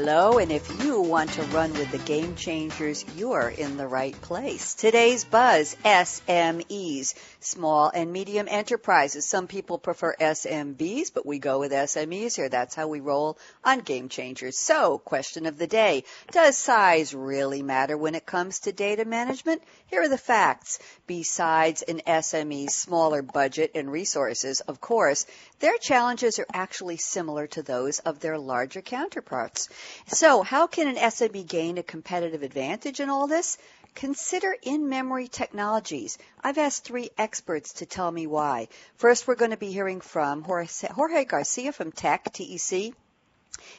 Hello, 0.00 0.38
and 0.38 0.52
if 0.52 0.84
you 0.84 1.00
want 1.00 1.28
to 1.32 1.42
run 1.46 1.72
with 1.72 1.90
the 1.90 1.98
game 1.98 2.36
changers, 2.36 3.04
you 3.16 3.32
are 3.32 3.50
in 3.50 3.76
the 3.76 3.88
right 3.88 4.14
place. 4.22 4.74
Today's 4.74 5.24
buzz, 5.24 5.74
SMEs, 5.84 7.14
small 7.40 7.90
and 7.92 8.12
medium 8.12 8.46
enterprises. 8.48 9.26
Some 9.26 9.48
people 9.48 9.76
prefer 9.76 10.14
SMBs, 10.14 11.12
but 11.12 11.26
we 11.26 11.40
go 11.40 11.58
with 11.58 11.72
SMEs 11.72 12.36
here. 12.36 12.48
That's 12.48 12.76
how 12.76 12.86
we 12.86 13.00
roll 13.00 13.38
on 13.64 13.80
game 13.80 14.08
changers. 14.08 14.56
So, 14.56 14.98
question 14.98 15.46
of 15.46 15.58
the 15.58 15.66
day. 15.66 16.04
Does 16.30 16.56
size 16.56 17.12
really 17.12 17.64
matter 17.64 17.98
when 17.98 18.14
it 18.14 18.24
comes 18.24 18.60
to 18.60 18.72
data 18.72 19.04
management? 19.04 19.62
Here 19.88 20.02
are 20.02 20.08
the 20.08 20.16
facts. 20.16 20.78
Besides 21.08 21.80
an 21.80 22.02
SME's 22.06 22.74
smaller 22.74 23.22
budget 23.22 23.70
and 23.74 23.90
resources, 23.90 24.60
of 24.60 24.78
course, 24.78 25.24
their 25.58 25.78
challenges 25.78 26.38
are 26.38 26.46
actually 26.52 26.98
similar 26.98 27.46
to 27.46 27.62
those 27.62 27.98
of 28.00 28.20
their 28.20 28.36
larger 28.36 28.82
counterparts. 28.82 29.70
So, 30.08 30.42
how 30.42 30.66
can 30.66 30.86
an 30.86 30.96
SME 30.96 31.46
gain 31.46 31.78
a 31.78 31.82
competitive 31.82 32.42
advantage 32.42 33.00
in 33.00 33.08
all 33.08 33.26
this? 33.26 33.56
Consider 33.94 34.54
in-memory 34.60 35.28
technologies. 35.28 36.18
I've 36.44 36.58
asked 36.58 36.84
three 36.84 37.08
experts 37.16 37.72
to 37.74 37.86
tell 37.86 38.10
me 38.12 38.26
why. 38.26 38.68
First, 38.98 39.26
we're 39.26 39.34
going 39.34 39.52
to 39.52 39.56
be 39.56 39.72
hearing 39.72 40.02
from 40.02 40.42
Jorge 40.42 41.24
Garcia 41.24 41.72
from 41.72 41.90
TEC, 41.90 42.32
TEC. 42.34 42.92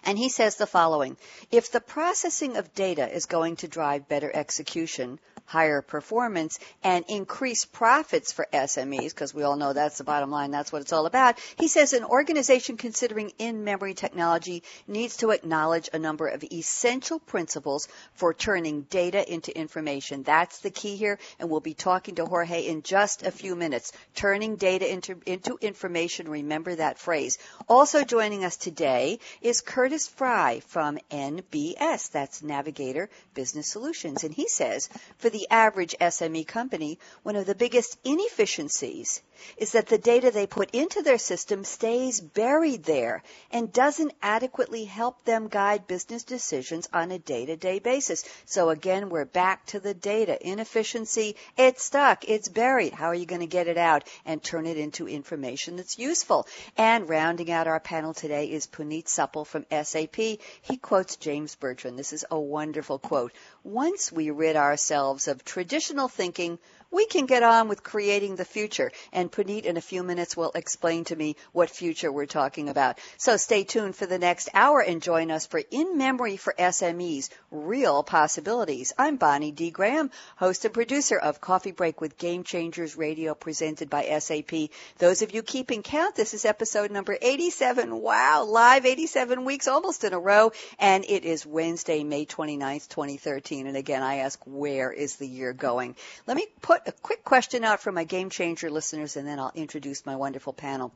And 0.04 0.18
he 0.18 0.30
says 0.30 0.56
the 0.56 0.68
following 0.68 1.18
If 1.52 1.72
the 1.72 1.82
processing 1.82 2.58
of 2.58 2.74
data 2.74 3.12
is 3.12 3.26
going 3.26 3.58
to 3.58 3.68
drive 3.68 4.08
better 4.08 4.32
execution, 4.34 5.20
higher 5.50 5.82
performance 5.82 6.60
and 6.84 7.04
increase 7.10 7.66
profits 7.66 8.32
for 8.32 8.48
SMEs, 8.54 9.10
because 9.10 9.34
we 9.34 9.42
all 9.42 9.56
know 9.56 9.74
that's 9.74 9.98
the 9.98 10.04
bottom 10.04 10.30
line, 10.30 10.52
that's 10.52 10.72
what 10.72 10.84
it's 10.84 10.94
all 10.94 11.08
about. 11.08 11.40
He 11.58 11.68
says 11.68 11.94
an 11.94 12.04
organization 12.04 12.78
considering 12.78 13.32
in-memory 13.40 13.96
technology 13.96 14.62
needs 14.88 15.18
to 15.18 15.32
acknowledge 15.32 15.90
a 15.92 15.98
number 15.98 16.28
of 16.28 16.44
essential 16.44 17.18
principles 17.18 17.88
for 18.14 18.32
turning 18.32 18.84
data 18.84 19.32
into 19.32 19.58
information. 19.58 20.22
That's 20.22 20.60
the 20.60 20.70
key 20.70 20.96
here, 20.98 21.18
and 21.40 21.50
we'll 21.50 21.62
be 21.62 21.74
talking 21.74 22.16
to 22.16 22.26
Jorge 22.26 22.68
in 22.68 22.84
just 22.84 23.24
a 23.24 23.32
few 23.32 23.56
minutes. 23.56 23.92
Turning 24.14 24.56
data 24.56 24.92
into, 24.92 25.20
into 25.26 25.58
information, 25.62 26.30
remember 26.30 26.76
that 26.76 27.00
phrase. 27.00 27.40
Also 27.68 28.04
joining 28.04 28.46
us 28.46 28.56
today 28.56 29.18
is 29.42 29.62
Curtis 29.80 30.10
Fry 30.10 30.60
from 30.60 31.00
NBS, 31.10 32.12
that's 32.12 32.44
Navigator 32.44 33.10
Business 33.34 33.70
Solutions, 33.70 34.26
and 34.26 34.34
he 34.34 34.50
says 34.50 34.90
for 35.20 35.30
the 35.30 35.48
average 35.50 35.96
SME 36.02 36.46
company, 36.46 37.00
one 37.24 37.38
of 37.38 37.46
the 37.46 37.56
biggest 37.56 37.98
inefficiencies 38.04 39.22
is 39.58 39.72
that 39.72 39.88
the 39.88 39.98
data 39.98 40.32
they 40.32 40.48
put 40.48 40.72
into 40.72 41.02
their 41.02 41.18
system 41.18 41.64
stays 41.64 42.20
buried 42.20 42.84
there 42.84 43.24
and 43.52 43.72
doesn't 43.72 44.12
adequately 44.22 44.84
help 44.86 45.24
them 45.24 45.48
guide 45.48 45.88
business 45.88 46.24
decisions 46.24 46.90
on 46.92 47.12
a 47.12 47.20
day-to-day 47.20 47.80
basis. 47.80 48.24
So 48.46 48.70
again, 48.70 49.10
we're 49.10 49.24
back 49.26 49.66
to 49.68 49.80
the 49.80 49.94
data. 49.94 50.38
Inefficiency, 50.46 51.36
it's 51.58 51.84
stuck, 51.84 52.28
it's 52.28 52.50
buried. 52.50 52.94
How 52.94 53.08
are 53.08 53.16
you 53.16 53.26
going 53.26 53.42
to 53.42 53.48
get 53.48 53.68
it 53.68 53.78
out 53.78 54.04
and 54.26 54.44
turn 54.44 54.66
it 54.66 54.78
into 54.78 55.08
information 55.08 55.78
that's 55.78 55.98
useful? 55.98 56.48
And 56.78 57.08
rounding 57.08 57.52
out 57.52 57.68
our 57.68 57.80
panel 57.80 58.14
today 58.14 58.52
is 58.52 58.68
Puneet 58.68 59.06
Suppal 59.06 59.48
from 59.48 59.66
SAP. 59.72 60.16
He 60.16 60.78
quotes 60.82 61.16
James 61.16 61.56
Bertrand. 61.56 61.98
This 61.98 62.14
is 62.14 62.26
a 62.32 62.40
wonderful 62.40 63.00
quote. 63.00 63.34
Once 63.64 64.12
we 64.12 64.32
rid 64.32 64.56
ourselves 64.56 65.28
of 65.28 65.44
traditional 65.44 66.08
thinking, 66.08 66.60
we 66.92 67.06
can 67.06 67.26
get 67.26 67.44
on 67.44 67.68
with 67.68 67.84
creating 67.84 68.36
the 68.36 68.46
future. 68.46 68.92
And 69.14 69.32
Puneet, 69.32 69.66
in 69.66 69.78
a 69.78 69.82
few 69.82 70.04
minutes, 70.04 70.36
will 70.36 70.52
explain 70.56 71.04
to 71.06 71.16
me 71.16 71.36
what 71.52 71.70
future 71.70 72.12
we're 72.12 72.26
talking 72.26 72.70
about. 72.70 72.98
So 73.18 73.38
stay 73.38 73.64
tuned 73.64 73.96
for 73.96 74.06
the 74.06 74.20
next 74.20 74.50
hour 74.54 74.82
and 74.82 75.02
join 75.02 75.32
us 75.32 75.46
for 75.46 75.62
In 75.72 75.98
Memory 75.98 76.38
for 76.38 76.54
SMEs, 76.58 77.30
Real 77.52 78.04
Possibilities. 78.04 78.94
I'm 78.98 79.18
Bonnie 79.18 79.52
D. 79.52 79.70
Graham, 79.72 80.12
host 80.36 80.66
and 80.66 80.74
producer 80.74 81.18
of 81.18 81.42
Coffee 81.42 81.72
Break 81.72 82.02
with 82.02 82.18
Game 82.18 82.44
Changers 82.44 82.96
Radio 82.96 83.34
presented 83.34 83.90
by 83.90 84.18
SAP. 84.20 84.70
Those 84.98 85.22
of 85.22 85.34
you 85.34 85.44
keeping 85.44 85.84
count, 85.84 86.16
this 86.16 86.34
is 86.34 86.46
episode 86.46 86.92
number 86.92 87.18
87. 87.22 87.96
Wow, 88.02 88.46
live 88.46 88.86
87 88.86 89.46
weeks 89.46 89.68
almost 89.68 90.04
in 90.04 90.14
a 90.14 90.20
row. 90.20 90.52
And 90.80 91.06
it 91.08 91.24
is 91.24 91.46
Wednesday, 91.46 92.04
May 92.04 92.26
29th, 92.26 92.90
2013. 92.90 93.68
And 93.68 93.78
again, 93.78 94.02
I 94.02 94.18
ask, 94.18 94.40
where 94.46 94.92
is 94.92 95.18
the 95.18 95.28
year 95.28 95.54
going? 95.54 95.96
Let 96.26 96.38
me 96.38 96.48
put 96.62 96.79
a 96.86 96.92
quick 96.92 97.24
question 97.24 97.64
out 97.64 97.80
for 97.80 97.92
my 97.92 98.04
game 98.04 98.30
changer 98.30 98.70
listeners 98.70 99.18
and 99.18 99.28
then 99.28 99.40
I'll 99.40 99.52
introduce 99.56 100.06
my 100.06 100.16
wonderful 100.16 100.54
panel. 100.54 100.94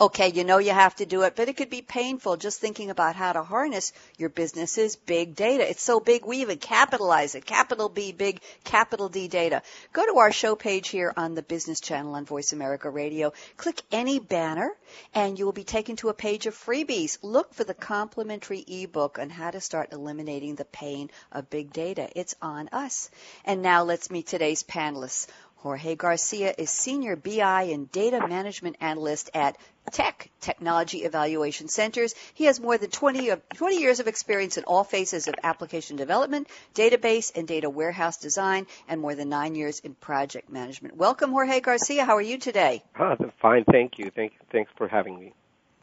Okay, 0.00 0.32
you 0.32 0.42
know 0.44 0.58
you 0.58 0.72
have 0.72 0.96
to 0.96 1.06
do 1.06 1.22
it, 1.22 1.36
but 1.36 1.48
it 1.48 1.56
could 1.56 1.68
be 1.68 1.82
painful 1.82 2.36
just 2.36 2.60
thinking 2.60 2.90
about 2.90 3.14
how 3.14 3.32
to 3.32 3.42
harness 3.42 3.92
your 4.16 4.30
business's 4.30 4.96
big 4.96 5.36
data. 5.36 5.68
It's 5.68 5.82
so 5.82 6.00
big 6.00 6.24
we 6.24 6.38
even 6.38 6.58
capitalize 6.58 7.34
it. 7.34 7.44
Capital 7.44 7.88
B, 7.88 8.12
big, 8.12 8.40
capital 8.64 9.08
D 9.08 9.28
data. 9.28 9.62
Go 9.92 10.06
to 10.06 10.18
our 10.18 10.32
show 10.32 10.56
page 10.56 10.88
here 10.88 11.12
on 11.16 11.34
the 11.34 11.42
Business 11.42 11.80
Channel 11.80 12.14
on 12.14 12.24
Voice 12.24 12.52
America 12.52 12.88
Radio. 12.88 13.32
Click 13.58 13.82
any 13.92 14.18
banner 14.18 14.72
and 15.14 15.38
you 15.38 15.44
will 15.44 15.52
be 15.52 15.64
taken 15.64 15.96
to 15.96 16.08
a 16.08 16.14
page 16.14 16.46
of 16.46 16.54
freebies. 16.54 17.18
Look 17.22 17.52
for 17.54 17.64
the 17.64 17.74
complimentary 17.74 18.64
ebook 18.66 19.18
on 19.18 19.28
how 19.30 19.50
to 19.50 19.60
start 19.60 19.92
eliminating 19.92 20.54
the 20.54 20.64
pain 20.64 21.10
of 21.30 21.50
big 21.50 21.72
data. 21.72 22.08
It's 22.16 22.34
on 22.40 22.70
us. 22.72 23.10
And 23.44 23.62
now 23.62 23.84
let's 23.84 24.10
meet 24.10 24.26
today's 24.26 24.62
panelists. 24.62 25.26
Jorge 25.62 25.94
Garcia 25.94 26.52
is 26.58 26.70
Senior 26.70 27.14
BI 27.14 27.62
and 27.72 27.88
Data 27.92 28.26
Management 28.26 28.78
Analyst 28.80 29.30
at 29.32 29.56
TEC 29.92 30.28
Technology 30.40 31.04
Evaluation 31.04 31.68
Centers. 31.68 32.16
He 32.34 32.46
has 32.46 32.58
more 32.58 32.76
than 32.78 32.90
20, 32.90 33.30
20, 33.54 33.76
years 33.76 34.00
of 34.00 34.08
experience 34.08 34.58
in 34.58 34.64
all 34.64 34.82
phases 34.82 35.28
of 35.28 35.36
application 35.44 35.96
development, 35.96 36.48
database 36.74 37.30
and 37.36 37.46
data 37.46 37.70
warehouse 37.70 38.16
design, 38.16 38.66
and 38.88 39.00
more 39.00 39.14
than 39.14 39.28
nine 39.28 39.54
years 39.54 39.78
in 39.78 39.94
project 39.94 40.50
management. 40.50 40.96
Welcome, 40.96 41.30
Jorge 41.30 41.60
Garcia. 41.60 42.04
How 42.04 42.16
are 42.16 42.20
you 42.20 42.38
today? 42.38 42.82
Ah, 42.96 43.14
fine, 43.40 43.62
thank 43.70 44.00
you. 44.00 44.10
Thank, 44.10 44.32
thanks 44.50 44.72
for 44.76 44.88
having 44.88 45.16
me. 45.16 45.32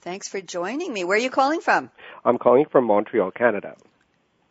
Thanks 0.01 0.28
for 0.28 0.41
joining 0.41 0.91
me. 0.91 1.06
Where 1.06 1.16
are 1.16 1.22
you 1.22 1.29
calling 1.29 1.62
from? 1.62 1.89
I'm 2.25 2.38
calling 2.38 2.66
from 2.69 2.84
Montreal, 2.84 3.31
Canada. 3.31 3.78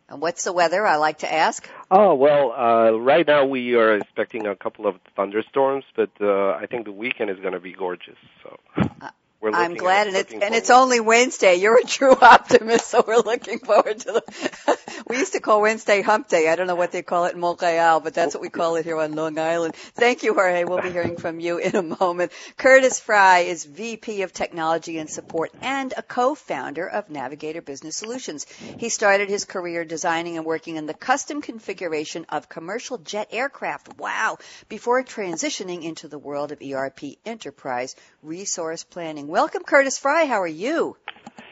And 0.09 0.21
what's 0.21 0.43
the 0.43 0.53
weather? 0.53 0.85
I 0.85 0.95
like 0.95 1.19
to 1.19 1.31
ask. 1.31 1.69
Oh 1.91 2.15
well, 2.15 2.51
uh, 2.51 2.91
right 2.97 3.25
now 3.25 3.45
we 3.45 3.75
are 3.75 3.95
expecting 3.95 4.47
a 4.47 4.55
couple 4.55 4.87
of 4.87 4.95
thunderstorms, 5.15 5.85
but 5.95 6.09
uh, 6.19 6.51
I 6.51 6.65
think 6.65 6.85
the 6.85 6.91
weekend 6.91 7.29
is 7.29 7.39
going 7.39 7.53
to 7.53 7.59
be 7.59 7.73
gorgeous. 7.73 8.17
So. 8.43 8.57
Uh, 9.01 9.09
I'm 9.41 9.75
glad, 9.75 10.07
and 10.07 10.17
it's 10.17 10.33
and 10.33 10.53
it's 10.53 10.69
only 10.69 10.99
Wednesday. 10.99 11.55
You're 11.55 11.79
a 11.79 11.85
true 11.85 12.11
optimist, 12.21 12.87
so 12.87 13.03
we're 13.07 13.19
looking 13.19 13.59
forward 13.59 13.99
to 13.99 14.11
the. 14.11 14.77
we 15.07 15.17
used 15.17 15.31
to 15.31 15.39
call 15.39 15.61
Wednesday 15.61 16.01
Hump 16.01 16.27
Day. 16.27 16.49
I 16.49 16.57
don't 16.57 16.67
know 16.67 16.75
what 16.75 16.91
they 16.91 17.03
call 17.03 17.23
it 17.25 17.35
in 17.35 17.39
Montreal, 17.39 18.01
but 18.01 18.13
that's 18.13 18.35
what 18.35 18.41
we 18.41 18.49
call 18.49 18.75
it 18.75 18.83
here 18.83 18.97
on 18.97 19.13
Long 19.13 19.39
Island. 19.39 19.75
Thank 19.75 20.23
you, 20.23 20.33
Jorge. 20.33 20.65
We'll 20.65 20.81
be 20.81 20.91
hearing 20.91 21.15
from 21.15 21.39
you 21.39 21.57
in 21.57 21.75
a 21.77 21.81
moment. 21.81 22.33
Curtis 22.57 22.99
Fry 22.99 23.39
is 23.39 23.63
VP 23.63 24.23
of 24.23 24.33
Technology 24.33 24.97
and 24.97 25.09
Support 25.09 25.51
and 25.61 25.93
a 25.95 26.03
co-founder 26.03 26.87
of 26.87 27.09
Navigator 27.09 27.61
Business 27.61 27.95
Solutions. 27.95 28.45
He 28.77 28.89
started 28.89 29.29
his 29.29 29.45
career 29.45 29.85
designing 29.85 30.35
and 30.35 30.45
working 30.45 30.75
in 30.75 30.85
the 30.85 30.93
custom 30.93 31.41
configuration 31.41 32.25
of 32.27 32.49
commercial 32.49 32.97
jet 32.97 33.29
aircraft. 33.31 33.97
Wow! 33.97 34.37
Before 34.67 35.01
transitioning 35.01 35.83
into 35.83 36.09
the 36.09 36.19
world 36.19 36.51
of 36.51 36.61
ERP 36.61 36.99
enterprise 37.25 37.95
resource 38.21 38.83
planning. 38.83 39.28
Welcome, 39.29 39.61
Curtis 39.61 39.99
Fry. 39.99 40.25
How 40.25 40.41
are 40.41 40.47
you? 40.47 40.97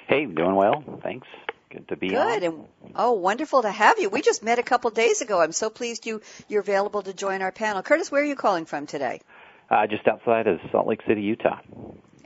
Hey, 0.08 0.26
doing 0.26 0.56
well. 0.56 0.84
Thanks. 1.04 1.28
Good 1.70 1.88
to 1.90 1.96
be 1.96 2.10
Good. 2.10 2.18
on. 2.18 2.44
And 2.44 2.66
oh, 2.96 3.12
wonderful 3.12 3.62
to 3.62 3.70
have 3.70 4.00
you. 4.00 4.10
We 4.10 4.24
just 4.24 4.42
met 4.42 4.58
a 4.58 4.64
couple 4.64 4.90
days 4.90 5.22
ago. 5.22 5.40
I'm 5.40 5.52
so 5.52 5.70
pleased 5.70 6.08
you 6.08 6.22
you're 6.48 6.62
available 6.62 7.04
to 7.04 7.14
join 7.14 7.44
our 7.44 7.52
panel. 7.52 7.84
Curtis, 7.84 8.12
where 8.12 8.24
are 8.24 8.26
you 8.26 8.36
calling 8.36 8.66
from 8.66 8.88
today? 8.88 9.22
Uh, 9.70 9.86
just 9.86 10.08
outside 10.08 10.48
of 10.48 10.60
Salt 10.72 10.88
Lake 10.88 11.02
City, 11.08 11.22
Utah. 11.22 11.60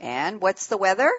And 0.00 0.40
what's 0.40 0.68
the 0.68 0.78
weather? 0.78 1.12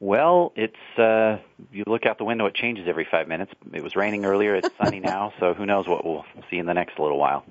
Well, 0.00 0.52
it's 0.54 0.98
uh 0.98 1.38
you 1.72 1.84
look 1.86 2.04
out 2.04 2.18
the 2.18 2.24
window 2.24 2.44
it 2.44 2.54
changes 2.54 2.88
every 2.88 3.08
5 3.10 3.26
minutes. 3.26 3.52
It 3.72 3.82
was 3.82 3.96
raining 3.96 4.26
earlier, 4.26 4.56
it's 4.56 4.68
sunny 4.76 5.00
now, 5.14 5.32
so 5.40 5.54
who 5.54 5.64
knows 5.64 5.88
what 5.88 6.04
we'll 6.04 6.26
see 6.50 6.58
in 6.58 6.66
the 6.66 6.74
next 6.74 6.98
little 6.98 7.18
while. 7.18 7.46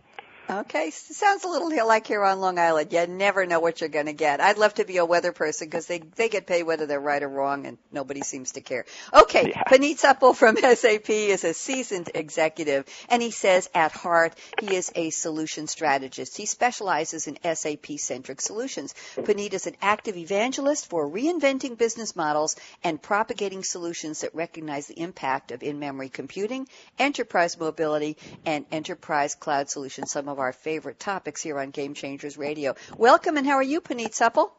Okay, 0.49 0.89
sounds 0.89 1.43
a 1.43 1.47
little 1.47 1.69
like 1.85 2.07
here 2.07 2.23
on 2.23 2.39
Long 2.39 2.57
Island. 2.57 2.91
You 2.91 3.05
never 3.05 3.45
know 3.45 3.59
what 3.59 3.81
you're 3.81 3.89
going 3.89 4.07
to 4.07 4.13
get. 4.13 4.41
I'd 4.41 4.57
love 4.57 4.73
to 4.75 4.83
be 4.83 4.97
a 4.97 5.05
weather 5.05 5.31
person 5.31 5.67
because 5.67 5.85
they 5.85 5.99
they 5.99 6.27
get 6.27 6.47
paid 6.47 6.63
whether 6.63 6.87
they're 6.87 6.99
right 6.99 7.21
or 7.21 7.29
wrong, 7.29 7.67
and 7.67 7.77
nobody 7.91 8.21
seems 8.21 8.53
to 8.53 8.61
care. 8.61 8.85
Okay, 9.13 9.49
yeah. 9.49 9.63
Puneet 9.65 9.99
Suppal 9.99 10.35
from 10.35 10.57
SAP 10.75 11.09
is 11.11 11.43
a 11.43 11.53
seasoned 11.53 12.09
executive, 12.15 12.85
and 13.09 13.21
he 13.21 13.29
says 13.29 13.69
at 13.75 13.91
heart 13.91 14.33
he 14.59 14.75
is 14.75 14.91
a 14.95 15.11
solution 15.11 15.67
strategist. 15.67 16.35
He 16.35 16.47
specializes 16.47 17.27
in 17.27 17.37
SAP-centric 17.43 18.41
solutions. 18.41 18.95
Puneet 19.17 19.53
is 19.53 19.67
an 19.67 19.75
active 19.83 20.17
evangelist 20.17 20.89
for 20.89 21.07
reinventing 21.07 21.77
business 21.77 22.15
models 22.15 22.55
and 22.83 22.99
propagating 22.99 23.63
solutions 23.63 24.21
that 24.21 24.33
recognize 24.33 24.87
the 24.87 24.99
impact 24.99 25.51
of 25.51 25.61
in-memory 25.61 26.09
computing, 26.09 26.67
enterprise 26.97 27.59
mobility, 27.59 28.17
and 28.47 28.65
enterprise 28.71 29.35
cloud 29.35 29.69
solutions. 29.69 30.11
Some 30.11 30.27
of 30.27 30.38
of 30.39 30.43
our 30.43 30.53
favorite 30.53 30.99
topics 30.99 31.41
here 31.41 31.59
on 31.59 31.69
Game 31.69 31.93
Changers 31.93 32.37
Radio. 32.37 32.73
Welcome, 32.97 33.35
and 33.35 33.45
how 33.45 33.55
are 33.55 33.63
you, 33.63 33.81
Puneet 33.81 34.13
Suppal? 34.13 34.49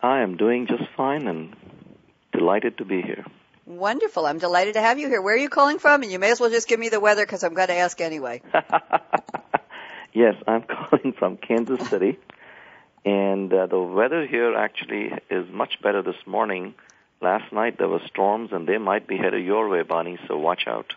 I 0.00 0.20
am 0.20 0.36
doing 0.36 0.68
just 0.68 0.84
fine 0.96 1.26
and 1.26 1.56
delighted 2.32 2.78
to 2.78 2.84
be 2.84 3.02
here. 3.02 3.24
Wonderful. 3.66 4.26
I'm 4.26 4.38
delighted 4.38 4.74
to 4.74 4.80
have 4.80 5.00
you 5.00 5.08
here. 5.08 5.20
Where 5.20 5.34
are 5.34 5.38
you 5.38 5.48
calling 5.48 5.80
from? 5.80 6.04
And 6.04 6.12
you 6.12 6.20
may 6.20 6.30
as 6.30 6.38
well 6.38 6.50
just 6.50 6.68
give 6.68 6.78
me 6.78 6.88
the 6.88 7.00
weather 7.00 7.26
because 7.26 7.42
I'm 7.42 7.54
going 7.54 7.66
to 7.66 7.74
ask 7.74 8.00
anyway. 8.00 8.42
yes, 10.12 10.36
I'm 10.46 10.62
calling 10.90 11.14
from 11.18 11.36
Kansas 11.36 11.88
City. 11.88 12.16
And 13.04 13.52
uh, 13.52 13.66
the 13.66 13.80
weather 13.80 14.26
here 14.26 14.54
actually 14.54 15.10
is 15.30 15.50
much 15.50 15.82
better 15.82 16.02
this 16.02 16.26
morning. 16.26 16.74
Last 17.20 17.52
night 17.52 17.78
there 17.78 17.88
were 17.88 18.02
storms, 18.06 18.50
and 18.52 18.68
they 18.68 18.78
might 18.78 19.08
be 19.08 19.16
headed 19.16 19.44
your 19.44 19.68
way, 19.68 19.82
Bonnie, 19.82 20.18
so 20.28 20.38
watch 20.38 20.68
out. 20.68 20.94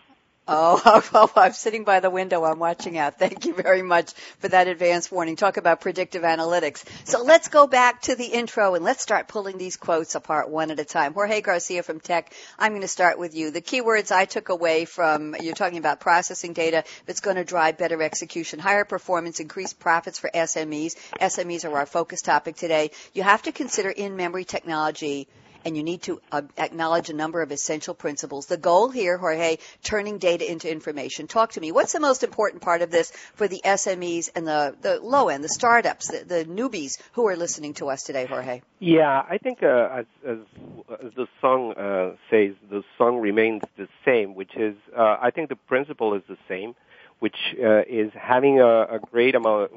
Oh, 0.50 1.30
I'm 1.36 1.52
sitting 1.52 1.84
by 1.84 2.00
the 2.00 2.08
window. 2.08 2.42
I'm 2.42 2.58
watching 2.58 2.96
out. 2.96 3.18
Thank 3.18 3.44
you 3.44 3.52
very 3.52 3.82
much 3.82 4.14
for 4.38 4.48
that 4.48 4.66
advance 4.66 5.12
warning. 5.12 5.36
Talk 5.36 5.58
about 5.58 5.82
predictive 5.82 6.22
analytics. 6.22 6.84
So 7.06 7.22
let's 7.22 7.48
go 7.48 7.66
back 7.66 8.00
to 8.02 8.14
the 8.14 8.24
intro 8.24 8.74
and 8.74 8.82
let's 8.82 9.02
start 9.02 9.28
pulling 9.28 9.58
these 9.58 9.76
quotes 9.76 10.14
apart 10.14 10.48
one 10.48 10.70
at 10.70 10.80
a 10.80 10.86
time. 10.86 11.12
Jorge 11.12 11.42
Garcia 11.42 11.82
from 11.82 12.00
TEC, 12.00 12.32
I'm 12.58 12.72
going 12.72 12.80
to 12.80 12.88
start 12.88 13.18
with 13.18 13.34
you. 13.34 13.50
The 13.50 13.60
keywords 13.60 14.10
I 14.10 14.24
took 14.24 14.48
away 14.48 14.86
from, 14.86 15.36
you're 15.38 15.54
talking 15.54 15.78
about 15.78 16.00
processing 16.00 16.54
data 16.54 16.84
that's 17.04 17.20
going 17.20 17.36
to 17.36 17.44
drive 17.44 17.76
better 17.76 18.02
execution, 18.02 18.58
higher 18.58 18.86
performance, 18.86 19.40
increased 19.40 19.78
profits 19.78 20.18
for 20.18 20.30
SMEs. 20.34 20.96
SMEs 21.20 21.68
are 21.68 21.76
our 21.76 21.86
focus 21.86 22.22
topic 22.22 22.56
today. 22.56 22.92
You 23.12 23.22
have 23.22 23.42
to 23.42 23.52
consider 23.52 23.90
in-memory 23.90 24.46
technology 24.46 25.28
and 25.68 25.76
you 25.76 25.82
need 25.82 26.02
to 26.02 26.20
uh, 26.32 26.42
acknowledge 26.56 27.10
a 27.10 27.12
number 27.12 27.42
of 27.42 27.52
essential 27.52 27.94
principles. 27.94 28.46
The 28.46 28.56
goal 28.56 28.88
here, 28.88 29.18
Jorge, 29.18 29.58
turning 29.82 30.16
data 30.16 30.50
into 30.50 30.70
information. 30.70 31.26
Talk 31.26 31.52
to 31.52 31.60
me. 31.60 31.72
What's 31.72 31.92
the 31.92 32.00
most 32.00 32.24
important 32.24 32.62
part 32.62 32.80
of 32.80 32.90
this 32.90 33.12
for 33.34 33.46
the 33.46 33.60
SMEs 33.64 34.30
and 34.34 34.48
the, 34.48 34.74
the 34.80 34.98
low 34.98 35.28
end, 35.28 35.44
the 35.44 35.48
startups, 35.48 36.08
the, 36.08 36.24
the 36.24 36.44
newbies 36.46 36.98
who 37.12 37.28
are 37.28 37.36
listening 37.36 37.74
to 37.74 37.90
us 37.90 38.02
today, 38.02 38.24
Jorge? 38.24 38.62
Yeah, 38.78 39.22
I 39.28 39.36
think 39.36 39.62
uh, 39.62 39.88
as, 39.92 40.06
as, 40.26 40.38
as, 41.04 41.12
the 41.14 41.28
song 41.40 41.74
uh, 41.74 42.16
says, 42.30 42.54
the 42.70 42.82
song 42.96 43.18
remains 43.18 43.62
the 43.76 43.88
same, 44.06 44.34
which 44.34 44.56
is, 44.56 44.74
uh, 44.96 45.18
I 45.20 45.30
think 45.30 45.50
the 45.50 45.56
principle 45.56 46.14
is 46.14 46.22
the 46.28 46.38
same, 46.48 46.74
which 47.18 47.36
uh, 47.62 47.82
is 47.86 48.10
having 48.14 48.60
a, 48.60 48.84
a 48.84 49.00
great 49.12 49.34
amount, 49.34 49.72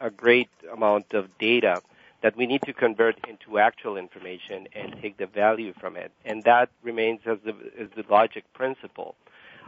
a 0.00 0.10
great 0.10 0.50
amount 0.72 1.14
of 1.14 1.38
data 1.38 1.82
that 2.22 2.36
we 2.36 2.46
need 2.46 2.62
to 2.62 2.72
convert 2.72 3.16
into 3.28 3.58
actual 3.58 3.96
information 3.96 4.68
and 4.74 4.94
take 5.00 5.16
the 5.16 5.26
value 5.26 5.72
from 5.80 5.96
it. 5.96 6.12
And 6.24 6.42
that 6.44 6.68
remains 6.82 7.20
as 7.26 7.38
the, 7.44 7.54
as 7.78 7.88
the 7.96 8.04
logic 8.10 8.44
principle. 8.52 9.14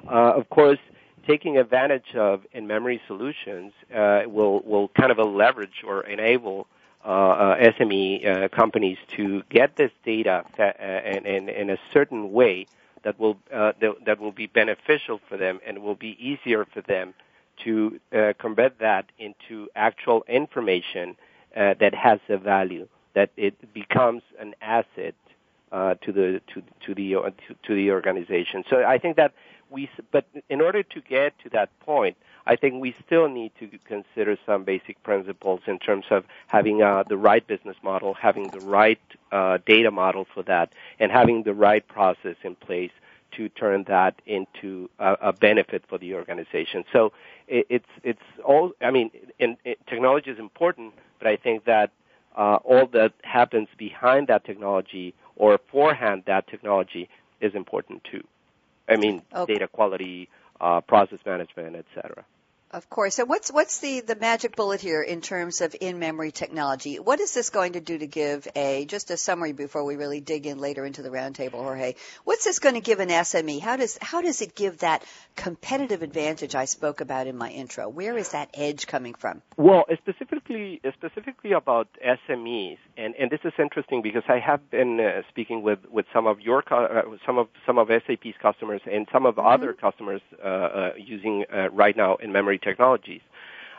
Uh, 0.06 0.32
of 0.34 0.48
course, 0.50 0.78
taking 1.26 1.56
advantage 1.56 2.14
of 2.14 2.42
in-memory 2.52 3.00
solutions 3.06 3.72
uh, 3.94 4.22
will, 4.26 4.60
will 4.60 4.88
kind 4.88 5.10
of 5.10 5.18
a 5.18 5.24
leverage 5.24 5.82
or 5.86 6.02
enable 6.02 6.66
uh, 7.04 7.08
uh 7.08 7.56
SME 7.58 8.24
uh, 8.24 8.48
companies 8.48 8.96
to 9.08 9.42
get 9.50 9.74
this 9.74 9.90
data 10.04 10.44
in, 11.04 11.26
in, 11.26 11.48
in, 11.48 11.70
a 11.70 11.76
certain 11.92 12.30
way 12.30 12.64
that 13.02 13.18
will, 13.18 13.36
uh, 13.52 13.72
that, 14.04 14.20
will 14.20 14.30
be 14.30 14.46
beneficial 14.46 15.20
for 15.28 15.36
them 15.36 15.58
and 15.66 15.82
will 15.82 15.96
be 15.96 16.16
easier 16.24 16.64
for 16.64 16.80
them 16.80 17.12
to 17.64 17.98
convert 18.38 18.78
that 18.78 19.06
into 19.18 19.68
actual 19.74 20.24
information 20.28 21.16
uh, 21.56 21.74
that 21.80 21.94
has 21.94 22.20
a 22.28 22.36
value, 22.36 22.88
that 23.14 23.30
it 23.36 23.72
becomes 23.72 24.22
an 24.38 24.54
asset 24.60 25.14
uh, 25.70 25.94
to 26.02 26.12
the 26.12 26.40
to 26.52 26.62
to 26.84 26.94
the 26.94 27.16
uh, 27.16 27.30
to, 27.46 27.54
to, 27.62 27.74
the 27.74 27.90
organization. 27.90 28.64
So 28.68 28.84
I 28.84 28.98
think 28.98 29.16
that 29.16 29.32
we, 29.70 29.88
but 30.10 30.26
in 30.50 30.60
order 30.60 30.82
to 30.82 31.00
get 31.00 31.38
to 31.40 31.48
that 31.50 31.70
point, 31.80 32.16
I 32.46 32.56
think 32.56 32.80
we 32.80 32.94
still 33.06 33.28
need 33.28 33.52
to 33.58 33.68
consider 33.84 34.36
some 34.44 34.64
basic 34.64 35.02
principles 35.02 35.60
in 35.66 35.78
terms 35.78 36.04
of 36.10 36.24
having 36.48 36.82
uh, 36.82 37.04
the 37.08 37.16
right 37.16 37.46
business 37.46 37.76
model, 37.82 38.12
having 38.14 38.48
the 38.48 38.60
right 38.60 39.00
uh, 39.30 39.58
data 39.64 39.90
model 39.90 40.26
for 40.34 40.42
that, 40.42 40.72
and 40.98 41.10
having 41.10 41.44
the 41.44 41.54
right 41.54 41.86
process 41.86 42.36
in 42.42 42.54
place 42.54 42.92
to 43.36 43.48
turn 43.48 43.84
that 43.88 44.20
into 44.26 44.88
a, 44.98 45.14
a 45.20 45.32
benefit 45.32 45.84
for 45.88 45.98
the 45.98 46.14
organization. 46.14 46.84
So 46.92 47.12
it, 47.48 47.66
it's 47.68 47.92
it's 48.02 48.22
all. 48.44 48.72
I 48.80 48.90
mean, 48.90 49.10
in, 49.38 49.56
in, 49.64 49.74
technology 49.88 50.30
is 50.30 50.38
important, 50.38 50.94
but 51.18 51.28
I 51.28 51.36
think 51.36 51.64
that 51.64 51.90
uh, 52.36 52.58
all 52.64 52.86
that 52.88 53.12
happens 53.22 53.68
behind 53.76 54.28
that 54.28 54.44
technology 54.44 55.14
or 55.36 55.58
forehand 55.70 56.24
that 56.26 56.46
technology 56.46 57.08
is 57.40 57.54
important 57.54 58.04
too. 58.04 58.24
I 58.88 58.96
mean, 58.96 59.22
okay. 59.34 59.54
data 59.54 59.68
quality, 59.68 60.28
uh, 60.60 60.80
process 60.80 61.18
management, 61.24 61.76
etc. 61.76 62.24
Of 62.72 62.88
course. 62.88 63.16
So 63.16 63.26
what's 63.26 63.52
what's 63.52 63.80
the, 63.80 64.00
the 64.00 64.16
magic 64.16 64.56
bullet 64.56 64.80
here 64.80 65.02
in 65.02 65.20
terms 65.20 65.60
of 65.60 65.76
in-memory 65.78 66.32
technology? 66.32 66.98
What 66.98 67.20
is 67.20 67.34
this 67.34 67.50
going 67.50 67.74
to 67.74 67.80
do 67.80 67.98
to 67.98 68.06
give 68.06 68.48
a 68.56 68.86
just 68.86 69.10
a 69.10 69.18
summary 69.18 69.52
before 69.52 69.84
we 69.84 69.96
really 69.96 70.20
dig 70.20 70.46
in 70.46 70.56
later 70.56 70.86
into 70.86 71.02
the 71.02 71.10
roundtable, 71.10 71.62
Jorge? 71.62 71.96
What's 72.24 72.44
this 72.44 72.60
going 72.60 72.76
to 72.76 72.80
give 72.80 72.98
an 73.00 73.10
SME? 73.10 73.60
How 73.60 73.76
does 73.76 73.98
how 74.00 74.22
does 74.22 74.40
it 74.40 74.54
give 74.54 74.78
that 74.78 75.04
competitive 75.36 76.00
advantage 76.00 76.54
I 76.54 76.64
spoke 76.64 77.02
about 77.02 77.26
in 77.26 77.36
my 77.36 77.50
intro? 77.50 77.90
Where 77.90 78.16
is 78.16 78.30
that 78.30 78.48
edge 78.54 78.86
coming 78.86 79.12
from? 79.12 79.42
Well, 79.58 79.84
specifically 79.98 80.80
specifically 80.94 81.52
about 81.52 81.88
SMEs, 82.02 82.78
and, 82.96 83.14
and 83.16 83.30
this 83.30 83.40
is 83.44 83.52
interesting 83.58 84.00
because 84.00 84.24
I 84.28 84.38
have 84.38 84.70
been 84.70 84.98
uh, 84.98 85.20
speaking 85.28 85.60
with, 85.60 85.80
with 85.90 86.06
some 86.10 86.26
of 86.26 86.40
your 86.40 86.64
uh, 86.72 87.02
some 87.26 87.36
of 87.36 87.48
some 87.66 87.76
of 87.76 87.88
SAP's 87.88 88.38
customers 88.40 88.80
and 88.90 89.06
some 89.12 89.26
of 89.26 89.34
mm-hmm. 89.34 89.46
other 89.46 89.74
customers 89.74 90.22
uh, 90.42 90.46
uh 90.46 90.90
using 90.96 91.44
uh, 91.52 91.68
right 91.70 91.96
now 91.98 92.16
in-memory 92.16 92.60
technologies. 92.62 93.20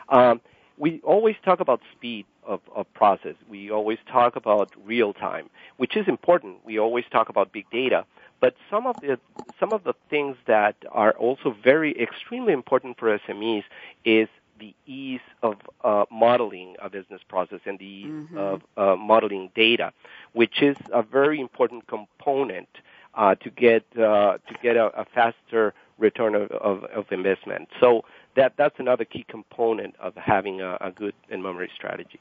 Um, 0.08 0.40
we 0.76 1.00
always 1.04 1.36
talk 1.44 1.60
about 1.60 1.80
speed 1.92 2.26
of, 2.46 2.60
of 2.74 2.92
process. 2.94 3.34
We 3.48 3.70
always 3.70 3.98
talk 4.10 4.36
about 4.36 4.70
real 4.84 5.12
time, 5.12 5.48
which 5.76 5.96
is 5.96 6.08
important. 6.08 6.58
We 6.64 6.78
always 6.78 7.04
talk 7.10 7.28
about 7.28 7.52
big 7.52 7.66
data. 7.70 8.04
But 8.40 8.56
some 8.70 8.86
of 8.86 8.96
the 9.00 9.18
some 9.58 9.72
of 9.72 9.84
the 9.84 9.94
things 10.10 10.36
that 10.46 10.76
are 10.90 11.12
also 11.12 11.56
very 11.62 11.98
extremely 12.00 12.52
important 12.52 12.98
for 12.98 13.18
SMEs 13.18 13.64
is 14.04 14.28
the 14.60 14.74
ease 14.86 15.20
of 15.42 15.56
uh, 15.82 16.04
modeling 16.10 16.76
a 16.80 16.90
business 16.90 17.20
process 17.28 17.60
and 17.64 17.78
the 17.78 17.84
ease 17.84 18.06
mm-hmm. 18.06 18.36
of 18.36 18.62
uh, 18.76 18.96
modeling 18.96 19.50
data, 19.54 19.92
which 20.32 20.62
is 20.62 20.76
a 20.92 21.02
very 21.02 21.40
important 21.40 21.86
component 21.86 22.68
uh, 23.14 23.34
to 23.36 23.50
get 23.50 23.84
uh, 23.96 24.38
to 24.48 24.54
get 24.62 24.76
a, 24.76 24.86
a 25.00 25.04
faster 25.14 25.72
return 25.98 26.34
of, 26.34 26.50
of, 26.50 26.84
of, 26.84 27.06
investment. 27.12 27.68
So 27.80 28.04
that 28.36 28.54
that's 28.56 28.78
another 28.78 29.04
key 29.04 29.24
component 29.28 29.94
of 30.00 30.14
having 30.16 30.60
a, 30.60 30.76
a 30.80 30.90
good 30.90 31.14
in-memory 31.28 31.70
strategy. 31.74 32.20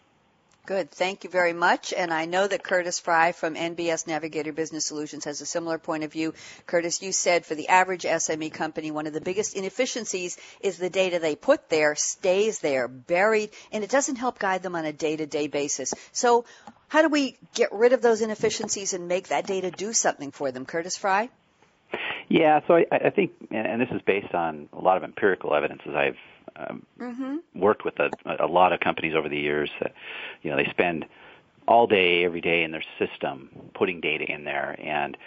Good. 0.65 0.91
Thank 0.91 1.25
you 1.25 1.29
very 1.29 1.51
much. 1.51 1.91
And 1.91 2.13
I 2.13 2.23
know 2.23 2.47
that 2.47 2.63
Curtis 2.63 2.97
Fry 2.97 3.33
from 3.33 3.55
NBS 3.55 4.07
Navigator 4.07 4.53
Business 4.53 4.85
Solutions 4.85 5.25
has 5.25 5.41
a 5.41 5.45
similar 5.45 5.77
point 5.77 6.05
of 6.05 6.13
view. 6.13 6.33
Curtis, 6.65 7.01
you 7.01 7.11
said 7.11 7.45
for 7.45 7.53
the 7.53 7.67
average 7.67 8.03
SME 8.03 8.53
company, 8.53 8.89
one 8.89 9.05
of 9.05 9.11
the 9.11 9.19
biggest 9.19 9.57
inefficiencies 9.57 10.37
is 10.61 10.77
the 10.77 10.89
data 10.89 11.19
they 11.19 11.35
put 11.35 11.67
there 11.67 11.95
stays 11.95 12.59
there, 12.59 12.87
buried, 12.87 13.49
and 13.73 13.83
it 13.83 13.89
doesn't 13.89 14.15
help 14.15 14.39
guide 14.39 14.63
them 14.63 14.77
on 14.77 14.85
a 14.85 14.93
day-to-day 14.93 15.47
basis. 15.47 15.93
So 16.13 16.45
how 16.87 17.01
do 17.01 17.09
we 17.09 17.37
get 17.53 17.73
rid 17.73 17.91
of 17.91 18.01
those 18.01 18.21
inefficiencies 18.21 18.93
and 18.93 19.09
make 19.09 19.27
that 19.27 19.45
data 19.45 19.69
do 19.69 19.91
something 19.91 20.31
for 20.31 20.53
them? 20.53 20.65
Curtis 20.65 20.95
Fry? 20.95 21.29
Yeah, 22.29 22.61
so 22.67 22.75
I, 22.75 22.85
I 22.91 23.09
think, 23.09 23.31
and 23.51 23.81
this 23.81 23.89
is 23.91 24.01
based 24.01 24.33
on 24.33 24.69
a 24.73 24.81
lot 24.81 24.97
of 24.97 25.03
empirical 25.03 25.53
evidence 25.53 25.81
as 25.87 25.95
I've 25.95 26.17
um, 26.55 26.85
mm-hmm. 26.99 27.59
worked 27.59 27.85
with 27.85 27.99
a, 27.99 28.11
a 28.39 28.47
lot 28.47 28.73
of 28.73 28.79
companies 28.79 29.15
over 29.15 29.29
the 29.29 29.37
years. 29.39 29.69
That, 29.81 29.93
you 30.41 30.51
know, 30.51 30.57
they 30.57 30.69
spend 30.69 31.05
all 31.67 31.87
day, 31.87 32.23
every 32.25 32.41
day 32.41 32.63
in 32.63 32.71
their 32.71 32.83
system 32.99 33.49
putting 33.73 34.01
data 34.01 34.25
in 34.25 34.43
there, 34.43 34.75
and 34.79 35.17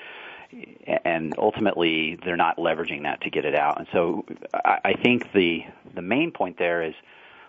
and 1.04 1.34
ultimately 1.38 2.16
they're 2.24 2.36
not 2.36 2.56
leveraging 2.56 3.02
that 3.02 3.20
to 3.22 3.30
get 3.30 3.44
it 3.44 3.56
out. 3.56 3.78
And 3.78 3.88
so 3.92 4.24
I, 4.54 4.78
I 4.84 4.92
think 4.94 5.32
the 5.32 5.64
the 5.94 6.02
main 6.02 6.30
point 6.30 6.58
there 6.58 6.82
is 6.82 6.94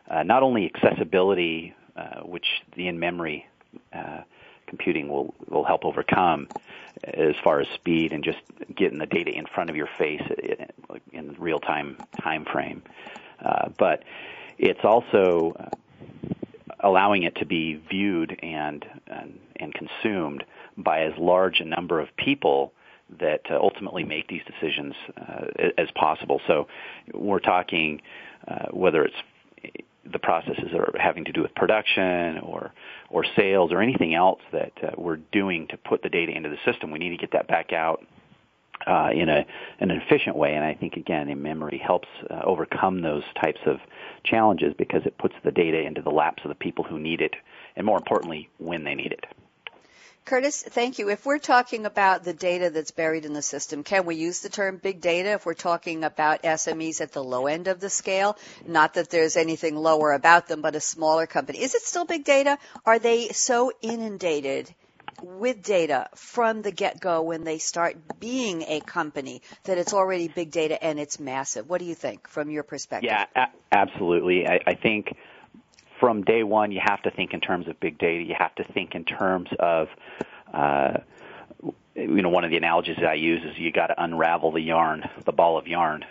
uh, 0.09 0.23
not 0.23 0.41
only 0.41 0.71
accessibility, 0.73 1.75
uh, 1.95 2.21
which 2.21 2.47
the 2.75 2.87
in-memory 2.87 3.45
uh, 3.93 4.21
computing 4.67 5.09
will 5.09 5.33
will 5.49 5.63
help 5.63 5.85
overcome 5.85 6.47
as 7.03 7.35
far 7.43 7.59
as 7.59 7.67
speed 7.75 8.11
and 8.11 8.23
just 8.23 8.39
getting 8.75 8.99
the 8.99 9.05
data 9.05 9.31
in 9.31 9.45
front 9.45 9.69
of 9.69 9.75
your 9.75 9.89
face 9.97 10.21
in 11.11 11.35
real 11.39 11.59
time 11.59 11.97
time 12.21 12.45
frame. 12.45 12.81
Uh, 13.43 13.69
but 13.77 14.03
it's 14.57 14.83
also 14.83 15.55
uh, 15.59 15.69
allowing 16.79 17.23
it 17.23 17.35
to 17.35 17.45
be 17.45 17.75
viewed 17.89 18.37
and, 18.41 18.85
and, 19.07 19.39
and 19.57 19.73
consumed 19.73 20.43
by 20.77 21.03
as 21.03 21.13
large 21.17 21.59
a 21.59 21.65
number 21.65 21.99
of 21.99 22.15
people 22.17 22.73
that 23.19 23.41
uh, 23.49 23.55
ultimately 23.55 24.03
make 24.03 24.27
these 24.27 24.41
decisions 24.45 24.93
uh, 25.17 25.45
as 25.77 25.89
possible. 25.95 26.41
So 26.47 26.67
we're 27.13 27.39
talking 27.39 28.01
uh, 28.47 28.67
whether 28.71 29.03
it's 29.03 29.15
the 30.11 30.19
processes 30.19 30.69
that 30.71 30.79
are 30.79 30.93
having 30.99 31.25
to 31.25 31.31
do 31.31 31.41
with 31.41 31.53
production 31.55 32.39
or 32.39 32.73
or 33.09 33.25
sales 33.35 33.71
or 33.71 33.81
anything 33.81 34.13
else 34.13 34.41
that 34.51 34.73
uh, 34.83 34.91
we're 34.97 35.17
doing 35.31 35.67
to 35.67 35.77
put 35.77 36.01
the 36.03 36.09
data 36.09 36.31
into 36.35 36.49
the 36.49 36.57
system. 36.65 36.91
We 36.91 36.99
need 36.99 37.09
to 37.09 37.17
get 37.17 37.31
that 37.31 37.47
back 37.47 37.71
out 37.73 38.05
uh, 38.85 39.09
in 39.13 39.29
a 39.29 39.45
an 39.79 39.91
efficient 39.91 40.35
way. 40.35 40.55
And 40.55 40.63
I 40.63 40.73
think 40.73 40.95
again, 40.95 41.29
in 41.29 41.41
memory 41.41 41.81
helps 41.83 42.07
uh, 42.29 42.41
overcome 42.43 43.01
those 43.01 43.23
types 43.41 43.59
of 43.65 43.77
challenges 44.23 44.73
because 44.77 45.01
it 45.05 45.17
puts 45.17 45.35
the 45.43 45.51
data 45.51 45.79
into 45.81 46.01
the 46.01 46.09
laps 46.11 46.43
of 46.43 46.49
the 46.49 46.55
people 46.55 46.83
who 46.83 46.99
need 46.99 47.21
it, 47.21 47.35
and 47.75 47.85
more 47.85 47.97
importantly, 47.97 48.49
when 48.57 48.83
they 48.83 48.95
need 48.95 49.11
it. 49.11 49.25
Curtis, 50.27 50.61
thank 50.61 50.99
you. 50.99 51.09
If 51.09 51.25
we're 51.25 51.39
talking 51.39 51.85
about 51.85 52.25
the 52.25 52.33
data 52.33 52.69
that's 52.69 52.91
buried 52.91 53.23
in 53.23 53.31
the 53.31 53.41
system, 53.41 53.85
can 53.85 54.05
we 54.05 54.15
use 54.15 54.41
the 54.41 54.49
term 54.49 54.75
big 54.75 54.99
data 54.99 55.31
if 55.31 55.45
we're 55.45 55.53
talking 55.53 56.03
about 56.03 56.43
SMEs 56.43 56.99
at 56.99 57.13
the 57.13 57.23
low 57.23 57.47
end 57.47 57.69
of 57.69 57.79
the 57.79 57.89
scale? 57.89 58.37
Not 58.67 58.95
that 58.95 59.09
there's 59.09 59.37
anything 59.37 59.77
lower 59.77 60.11
about 60.11 60.49
them, 60.49 60.61
but 60.61 60.75
a 60.75 60.81
smaller 60.81 61.27
company. 61.27 61.61
Is 61.61 61.75
it 61.75 61.81
still 61.83 62.03
big 62.03 62.25
data? 62.25 62.57
Are 62.85 62.99
they 62.99 63.29
so 63.29 63.71
inundated 63.81 64.69
with 65.23 65.63
data 65.63 66.09
from 66.15 66.61
the 66.61 66.71
get-go 66.71 67.21
when 67.21 67.45
they 67.45 67.57
start 67.57 67.95
being 68.19 68.63
a 68.63 68.81
company 68.81 69.41
that 69.63 69.77
it's 69.77 69.93
already 69.93 70.27
big 70.27 70.51
data 70.51 70.83
and 70.83 70.99
it's 70.99 71.21
massive? 71.21 71.69
What 71.69 71.79
do 71.79 71.85
you 71.85 71.95
think 71.95 72.27
from 72.27 72.51
your 72.51 72.63
perspective? 72.63 73.09
Yeah, 73.09 73.27
a- 73.33 73.47
absolutely. 73.71 74.45
I, 74.45 74.59
I 74.67 74.73
think 74.73 75.07
from 75.99 76.23
day 76.23 76.43
one, 76.43 76.71
you 76.71 76.81
have 76.83 77.01
to 77.03 77.11
think 77.11 77.33
in 77.33 77.41
terms 77.41 77.67
of 77.67 77.79
big 77.79 77.97
data. 77.97 78.23
You 78.23 78.35
have 78.37 78.53
to 78.55 78.63
think 78.63 78.95
in 78.95 79.03
terms 79.05 79.49
of, 79.59 79.89
uh, 80.53 80.97
you 81.95 82.21
know, 82.21 82.29
one 82.29 82.43
of 82.43 82.51
the 82.51 82.57
analogies 82.57 82.97
that 82.97 83.09
I 83.09 83.15
use 83.15 83.43
is 83.43 83.57
you 83.57 83.71
got 83.71 83.87
to 83.87 84.03
unravel 84.03 84.51
the 84.51 84.61
yarn, 84.61 85.09
the 85.25 85.31
ball 85.31 85.57
of 85.57 85.67
yarn, 85.67 86.05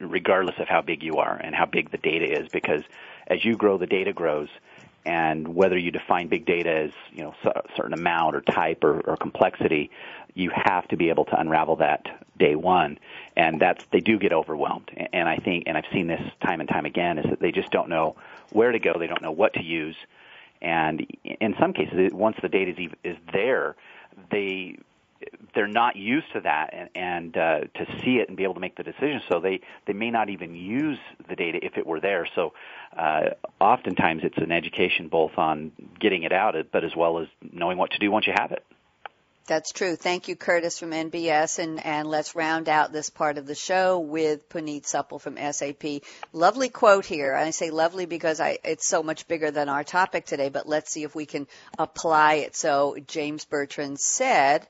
regardless 0.00 0.56
of 0.58 0.68
how 0.68 0.80
big 0.80 1.02
you 1.02 1.16
are 1.16 1.36
and 1.36 1.54
how 1.54 1.66
big 1.66 1.90
the 1.90 1.98
data 1.98 2.40
is, 2.40 2.48
because 2.48 2.82
as 3.26 3.44
you 3.44 3.56
grow, 3.56 3.76
the 3.76 3.86
data 3.86 4.12
grows. 4.12 4.48
And 5.04 5.54
whether 5.54 5.78
you 5.78 5.92
define 5.92 6.26
big 6.26 6.46
data 6.46 6.70
as, 6.70 6.90
you 7.12 7.22
know, 7.22 7.34
a 7.44 7.62
certain 7.76 7.92
amount 7.92 8.34
or 8.34 8.40
type 8.40 8.82
or, 8.82 9.00
or 9.02 9.16
complexity, 9.16 9.90
you 10.34 10.50
have 10.52 10.88
to 10.88 10.96
be 10.96 11.10
able 11.10 11.26
to 11.26 11.38
unravel 11.38 11.76
that 11.76 12.06
day 12.36 12.56
one. 12.56 12.98
And 13.36 13.60
that's, 13.60 13.84
they 13.92 14.00
do 14.00 14.18
get 14.18 14.32
overwhelmed. 14.32 14.90
And 15.12 15.28
I 15.28 15.36
think, 15.36 15.64
and 15.66 15.78
I've 15.78 15.84
seen 15.92 16.08
this 16.08 16.22
time 16.44 16.60
and 16.60 16.68
time 16.68 16.86
again, 16.86 17.18
is 17.18 17.26
that 17.30 17.38
they 17.38 17.52
just 17.52 17.70
don't 17.70 17.88
know 17.88 18.16
where 18.50 18.72
to 18.72 18.78
go. 18.78 18.94
They 18.98 19.06
don't 19.06 19.22
know 19.22 19.32
what 19.32 19.54
to 19.54 19.62
use. 19.62 19.96
And 20.62 21.06
in 21.24 21.54
some 21.60 21.72
cases, 21.72 22.10
once 22.12 22.36
the 22.40 22.48
data 22.48 22.72
is, 22.72 22.90
is 23.04 23.16
there, 23.32 23.76
they 24.30 24.78
they're 25.54 25.66
not 25.66 25.96
used 25.96 26.26
to 26.34 26.40
that 26.40 26.70
and, 26.72 26.90
and 26.94 27.36
uh, 27.36 27.60
to 27.60 27.86
see 28.04 28.18
it 28.18 28.28
and 28.28 28.36
be 28.36 28.44
able 28.44 28.54
to 28.54 28.60
make 28.60 28.76
the 28.76 28.82
decision. 28.82 29.22
So 29.28 29.40
they 29.40 29.60
they 29.86 29.92
may 29.92 30.10
not 30.10 30.28
even 30.28 30.54
use 30.54 30.98
the 31.28 31.36
data 31.36 31.58
if 31.62 31.76
it 31.76 31.86
were 31.86 32.00
there. 32.00 32.26
So 32.34 32.52
uh, 32.96 33.30
oftentimes 33.60 34.22
it's 34.24 34.38
an 34.38 34.52
education 34.52 35.08
both 35.08 35.32
on 35.38 35.72
getting 35.98 36.22
it 36.24 36.32
out, 36.32 36.54
but 36.70 36.84
as 36.84 36.94
well 36.94 37.18
as 37.18 37.28
knowing 37.52 37.78
what 37.78 37.92
to 37.92 37.98
do 37.98 38.10
once 38.10 38.26
you 38.26 38.34
have 38.36 38.52
it. 38.52 38.64
That's 39.46 39.70
true. 39.70 39.94
Thank 39.94 40.26
you, 40.26 40.34
Curtis 40.34 40.80
from 40.80 40.90
NBS. 40.90 41.60
And, 41.60 41.84
and 41.84 42.08
let's 42.08 42.34
round 42.34 42.68
out 42.68 42.92
this 42.92 43.10
part 43.10 43.38
of 43.38 43.46
the 43.46 43.54
show 43.54 44.00
with 44.00 44.48
Puneet 44.48 44.86
Suppal 44.86 45.20
from 45.20 45.36
SAP. 45.36 46.02
Lovely 46.32 46.68
quote 46.68 47.06
here. 47.06 47.32
I 47.32 47.50
say 47.50 47.70
lovely 47.70 48.06
because 48.06 48.40
I, 48.40 48.58
it's 48.64 48.88
so 48.88 49.04
much 49.04 49.28
bigger 49.28 49.52
than 49.52 49.68
our 49.68 49.84
topic 49.84 50.26
today, 50.26 50.48
but 50.48 50.68
let's 50.68 50.90
see 50.90 51.04
if 51.04 51.14
we 51.14 51.26
can 51.26 51.46
apply 51.78 52.34
it. 52.34 52.56
So 52.56 52.96
James 53.06 53.44
Bertrand 53.44 54.00
said, 54.00 54.66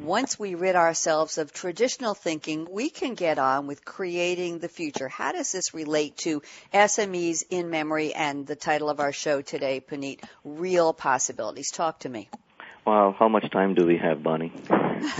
once 0.00 0.38
we 0.38 0.54
rid 0.54 0.76
ourselves 0.76 1.36
of 1.36 1.52
traditional 1.52 2.14
thinking, 2.14 2.68
we 2.70 2.90
can 2.90 3.14
get 3.14 3.40
on 3.40 3.66
with 3.66 3.84
creating 3.84 4.60
the 4.60 4.68
future. 4.68 5.08
How 5.08 5.32
does 5.32 5.50
this 5.50 5.74
relate 5.74 6.16
to 6.18 6.42
SMEs 6.72 7.42
in 7.50 7.70
memory 7.70 8.14
and 8.14 8.46
the 8.46 8.56
title 8.56 8.88
of 8.88 9.00
our 9.00 9.12
show 9.12 9.42
today, 9.42 9.80
Puneet, 9.80 10.22
Real 10.44 10.92
Possibilities? 10.92 11.72
Talk 11.72 11.98
to 12.00 12.08
me. 12.08 12.28
Well, 12.84 13.14
how 13.16 13.28
much 13.28 13.48
time 13.50 13.74
do 13.74 13.86
we 13.86 13.96
have, 13.98 14.24
Bonnie? 14.24 14.52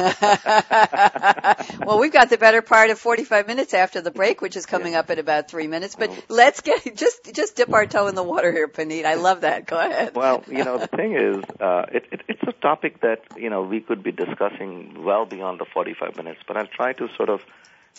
well, 1.86 2.00
we've 2.00 2.12
got 2.12 2.28
the 2.28 2.36
better 2.38 2.60
part 2.60 2.90
of 2.90 2.98
45 2.98 3.46
minutes 3.46 3.72
after 3.72 4.00
the 4.00 4.10
break, 4.10 4.40
which 4.40 4.56
is 4.56 4.66
coming 4.66 4.94
yeah. 4.94 5.00
up 5.00 5.10
in 5.10 5.20
about 5.20 5.48
three 5.48 5.68
minutes. 5.68 5.94
But 5.96 6.10
let's 6.28 6.60
get 6.60 6.96
just 6.96 7.32
just 7.32 7.56
dip 7.56 7.72
our 7.72 7.86
toe 7.86 8.08
in 8.08 8.16
the 8.16 8.22
water 8.22 8.50
here, 8.50 8.66
Puneet. 8.66 9.04
I 9.04 9.14
love 9.14 9.42
that. 9.42 9.66
Go 9.66 9.78
ahead. 9.78 10.16
Well, 10.16 10.42
you 10.48 10.64
know, 10.64 10.78
the 10.78 10.88
thing 10.88 11.14
is, 11.14 11.44
uh, 11.60 11.86
it, 11.92 12.04
it, 12.10 12.22
it's 12.28 12.42
a 12.42 12.52
topic 12.60 13.00
that 13.02 13.22
you 13.36 13.48
know 13.48 13.62
we 13.62 13.80
could 13.80 14.02
be 14.02 14.10
discussing 14.10 15.04
well 15.04 15.24
beyond 15.24 15.60
the 15.60 15.66
45 15.72 16.16
minutes. 16.16 16.40
But 16.46 16.56
I'll 16.56 16.66
try 16.66 16.92
to 16.94 17.08
sort 17.16 17.28
of 17.28 17.42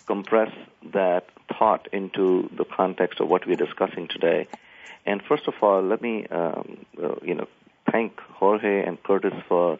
compress 0.05 0.51
that 0.93 1.27
thought 1.57 1.87
into 1.93 2.49
the 2.57 2.65
context 2.65 3.21
of 3.21 3.29
what 3.29 3.47
we're 3.47 3.55
discussing 3.55 4.07
today. 4.09 4.47
And 5.05 5.21
first 5.21 5.47
of 5.47 5.53
all, 5.61 5.81
let 5.81 6.01
me, 6.01 6.25
um, 6.27 6.85
uh, 7.01 7.15
you 7.21 7.35
know, 7.35 7.47
thank 7.93 8.19
Jorge 8.39 8.83
and 8.83 9.01
Curtis 9.01 9.35
for 9.47 9.73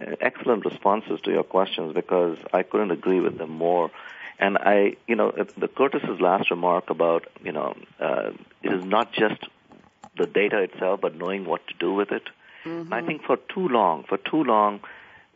uh, 0.00 0.16
excellent 0.20 0.66
responses 0.66 1.20
to 1.22 1.30
your 1.30 1.44
questions 1.44 1.94
because 1.94 2.36
I 2.52 2.62
couldn't 2.64 2.90
agree 2.90 3.20
with 3.20 3.38
them 3.38 3.50
more. 3.50 3.90
And 4.38 4.58
I, 4.58 4.96
you 5.06 5.14
know, 5.14 5.30
the 5.56 5.68
Curtis's 5.68 6.20
last 6.20 6.50
remark 6.50 6.90
about, 6.90 7.26
you 7.42 7.52
know, 7.52 7.76
uh, 8.00 8.32
it 8.62 8.72
is 8.72 8.84
not 8.84 9.12
just 9.12 9.40
the 10.18 10.26
data 10.26 10.58
itself, 10.58 11.00
but 11.00 11.14
knowing 11.14 11.44
what 11.44 11.66
to 11.68 11.74
do 11.78 11.94
with 11.94 12.10
it. 12.10 12.24
Mm-hmm. 12.64 12.92
I 12.92 13.02
think 13.02 13.22
for 13.22 13.36
too 13.54 13.68
long, 13.68 14.04
for 14.08 14.18
too 14.18 14.42
long 14.42 14.80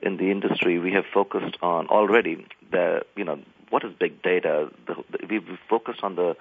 in 0.03 0.17
the 0.17 0.31
industry, 0.33 0.79
we 0.81 0.93
have 0.93 1.07
focused 1.15 1.57
on 1.63 1.87
already 1.87 2.45
the, 2.73 3.03
you 3.17 3.25
know, 3.25 3.39
what 3.71 3.85
is 3.85 3.93
big 3.99 4.23
data? 4.23 4.71
The, 4.87 4.95
the, 5.13 5.27
we've 5.31 5.59
focused 5.69 6.03
on 6.03 6.17
the 6.17 6.37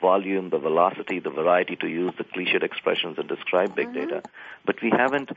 volume, 0.00 0.50
the 0.50 0.58
velocity, 0.58 1.18
the 1.18 1.30
variety 1.30 1.76
to 1.76 1.88
use 1.88 2.12
the 2.18 2.24
cliched 2.24 2.62
expressions 2.62 3.16
that 3.16 3.28
describe 3.28 3.74
big 3.74 3.88
mm-hmm. 3.88 4.08
data. 4.08 4.22
But 4.64 4.82
we 4.82 4.90
haven't 4.90 5.30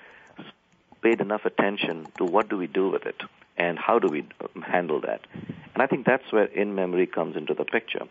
paid 1.01 1.19
enough 1.21 1.45
attention 1.45 2.07
to 2.17 2.25
what 2.25 2.49
do 2.49 2.57
we 2.57 2.67
do 2.67 2.89
with 2.89 3.05
it 3.05 3.21
and 3.57 3.77
how 3.77 3.99
do 3.99 4.07
we 4.07 4.25
handle 4.63 5.01
that. 5.01 5.21
And 5.73 5.81
I 5.81 5.87
think 5.87 6.05
that's 6.05 6.31
where 6.31 6.45
in-memory 6.45 7.07
comes 7.07 7.35
into 7.35 7.53
the 7.53 7.65
picture. 7.65 8.05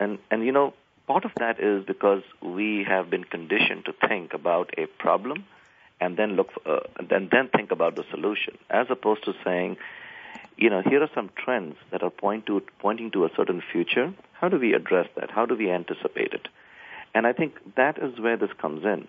And, 0.00 0.18
and 0.30 0.44
you 0.44 0.52
know, 0.52 0.74
part 1.06 1.24
of 1.24 1.32
that 1.36 1.60
is 1.60 1.84
because 1.84 2.22
we 2.40 2.84
have 2.88 3.10
been 3.10 3.24
conditioned 3.24 3.84
to 3.86 4.08
think 4.08 4.34
about 4.34 4.70
a 4.78 4.86
problem 4.86 5.44
and 6.00 6.16
then 6.16 6.36
look 6.36 6.52
for, 6.52 6.76
uh, 6.76 6.80
and 6.98 7.30
then 7.30 7.48
think 7.48 7.70
about 7.70 7.96
the 7.96 8.04
solution, 8.10 8.58
as 8.70 8.86
opposed 8.90 9.24
to 9.24 9.34
saying, 9.44 9.76
you 10.56 10.70
know, 10.70 10.82
here 10.82 11.02
are 11.02 11.10
some 11.14 11.30
trends 11.36 11.76
that 11.90 12.02
are 12.02 12.10
point 12.10 12.46
to, 12.46 12.62
pointing 12.78 13.10
to 13.12 13.24
a 13.24 13.30
certain 13.36 13.62
future. 13.72 14.12
How 14.32 14.48
do 14.48 14.58
we 14.58 14.72
address 14.72 15.08
that? 15.16 15.30
How 15.30 15.46
do 15.46 15.54
we 15.54 15.70
anticipate 15.70 16.32
it? 16.32 16.48
And 17.14 17.26
I 17.26 17.32
think 17.32 17.54
that 17.76 17.98
is 17.98 18.18
where 18.18 18.36
this 18.36 18.50
comes 18.60 18.84
in. 18.84 19.08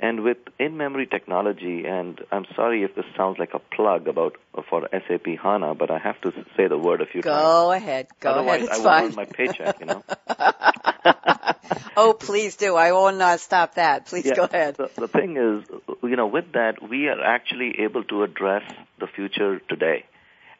And 0.00 0.22
with 0.22 0.36
in-memory 0.60 1.08
technology, 1.08 1.84
and 1.84 2.20
I'm 2.30 2.46
sorry 2.54 2.84
if 2.84 2.94
this 2.94 3.04
sounds 3.16 3.38
like 3.38 3.52
a 3.52 3.58
plug 3.58 4.06
about 4.06 4.36
for 4.70 4.88
SAP 4.92 5.26
HANA, 5.42 5.74
but 5.74 5.90
I 5.90 5.98
have 5.98 6.20
to 6.20 6.32
say 6.56 6.68
the 6.68 6.78
word 6.78 7.00
a 7.00 7.06
few 7.06 7.20
go 7.20 7.30
times. 7.30 7.42
Go 7.42 7.72
ahead. 7.72 8.06
Go 8.20 8.30
Otherwise, 8.30 8.62
ahead. 8.62 8.76
It's 8.76 8.86
I 8.86 9.00
won't 9.00 9.10
earn 9.10 9.16
my 9.16 9.24
paycheck, 9.24 9.80
you 9.80 9.86
know. 9.86 10.04
oh, 11.96 12.12
please 12.12 12.54
do. 12.54 12.76
I 12.76 12.92
will 12.92 13.10
not 13.10 13.40
stop 13.40 13.74
that. 13.74 14.06
Please 14.06 14.26
yeah, 14.26 14.34
go 14.34 14.44
ahead. 14.44 14.76
The, 14.76 14.88
the 14.94 15.08
thing 15.08 15.36
is, 15.36 15.80
you 16.04 16.14
know, 16.14 16.28
with 16.28 16.52
that, 16.52 16.88
we 16.88 17.08
are 17.08 17.20
actually 17.20 17.80
able 17.80 18.04
to 18.04 18.22
address 18.22 18.62
the 19.00 19.08
future 19.08 19.58
today. 19.68 20.04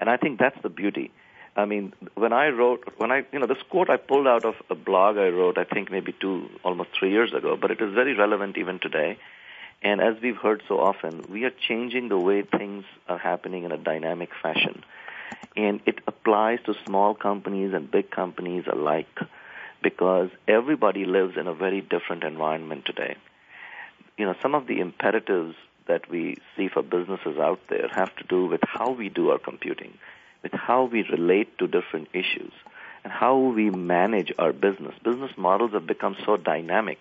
And 0.00 0.08
I 0.08 0.16
think 0.16 0.38
that's 0.38 0.60
the 0.62 0.68
beauty. 0.68 1.10
I 1.56 1.64
mean, 1.64 1.92
when 2.14 2.32
I 2.32 2.48
wrote, 2.48 2.84
when 2.98 3.10
I, 3.10 3.24
you 3.32 3.38
know, 3.40 3.46
this 3.46 3.62
quote 3.68 3.90
I 3.90 3.96
pulled 3.96 4.28
out 4.28 4.44
of 4.44 4.54
a 4.70 4.76
blog 4.76 5.16
I 5.16 5.28
wrote, 5.28 5.58
I 5.58 5.64
think 5.64 5.90
maybe 5.90 6.14
two, 6.20 6.48
almost 6.62 6.90
three 6.96 7.10
years 7.10 7.32
ago, 7.34 7.56
but 7.60 7.72
it 7.72 7.80
is 7.80 7.92
very 7.94 8.14
relevant 8.14 8.56
even 8.56 8.78
today. 8.78 9.18
And 9.82 10.00
as 10.00 10.14
we've 10.22 10.36
heard 10.36 10.62
so 10.68 10.80
often, 10.80 11.24
we 11.28 11.44
are 11.44 11.50
changing 11.50 12.08
the 12.08 12.18
way 12.18 12.42
things 12.42 12.84
are 13.08 13.18
happening 13.18 13.64
in 13.64 13.72
a 13.72 13.76
dynamic 13.76 14.30
fashion. 14.40 14.84
And 15.56 15.80
it 15.86 15.98
applies 16.06 16.60
to 16.66 16.74
small 16.86 17.14
companies 17.14 17.72
and 17.74 17.90
big 17.90 18.10
companies 18.10 18.64
alike 18.70 19.18
because 19.82 20.30
everybody 20.46 21.04
lives 21.04 21.36
in 21.36 21.46
a 21.46 21.54
very 21.54 21.80
different 21.80 22.24
environment 22.24 22.84
today. 22.86 23.16
You 24.16 24.26
know, 24.26 24.34
some 24.42 24.54
of 24.54 24.66
the 24.66 24.80
imperatives 24.80 25.54
that 25.88 26.08
we 26.08 26.36
see 26.56 26.68
for 26.68 26.82
businesses 26.82 27.38
out 27.38 27.60
there 27.68 27.88
have 27.88 28.14
to 28.16 28.24
do 28.24 28.46
with 28.46 28.60
how 28.62 28.90
we 28.90 29.08
do 29.08 29.30
our 29.30 29.38
computing, 29.38 29.98
with 30.42 30.52
how 30.52 30.84
we 30.84 31.02
relate 31.02 31.58
to 31.58 31.66
different 31.66 32.08
issues, 32.12 32.52
and 33.02 33.12
how 33.12 33.36
we 33.38 33.70
manage 33.70 34.32
our 34.38 34.52
business. 34.52 34.94
Business 35.02 35.32
models 35.36 35.72
have 35.72 35.86
become 35.86 36.16
so 36.24 36.36
dynamic 36.36 36.98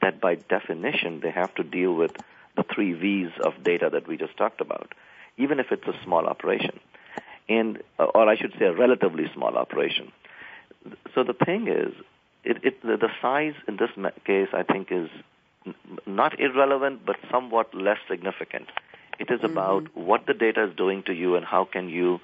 that 0.00 0.20
by 0.20 0.36
definition 0.36 1.20
they 1.20 1.30
have 1.30 1.54
to 1.56 1.62
deal 1.62 1.94
with 1.94 2.12
the 2.56 2.64
three 2.74 2.92
V's 2.92 3.32
of 3.44 3.62
data 3.62 3.90
that 3.92 4.06
we 4.06 4.16
just 4.16 4.36
talked 4.36 4.60
about, 4.60 4.92
even 5.36 5.60
if 5.60 5.70
it's 5.70 5.86
a 5.86 5.94
small 6.04 6.26
operation. 6.26 6.80
And, 7.48 7.82
uh, 7.98 8.04
or 8.04 8.28
I 8.28 8.36
should 8.36 8.54
say 8.58 8.66
a 8.66 8.72
relatively 8.72 9.30
small 9.34 9.56
operation. 9.56 10.12
So 11.14 11.24
the 11.24 11.34
thing 11.34 11.68
is, 11.68 11.92
it, 12.44 12.64
it 12.64 12.82
the, 12.82 12.96
the 12.96 13.10
size 13.20 13.54
in 13.68 13.76
this 13.76 13.90
case, 14.24 14.48
I 14.52 14.62
think, 14.62 14.88
is 14.90 15.10
not 16.06 16.38
irrelevant, 16.40 17.04
but 17.04 17.16
somewhat 17.30 17.74
less 17.74 17.98
significant. 18.08 18.68
It 19.18 19.30
is 19.30 19.40
mm-hmm. 19.40 19.52
about 19.52 19.96
what 19.96 20.26
the 20.26 20.34
data 20.34 20.64
is 20.64 20.74
doing 20.76 21.02
to 21.04 21.12
you 21.12 21.36
and 21.36 21.44
how 21.44 21.64
can 21.64 21.88
you, 21.88 22.20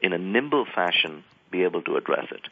in 0.00 0.12
a 0.12 0.18
nimble 0.18 0.64
fashion, 0.64 1.24
be 1.50 1.64
able 1.64 1.82
to 1.82 1.96
address 1.96 2.26
it. 2.30 2.42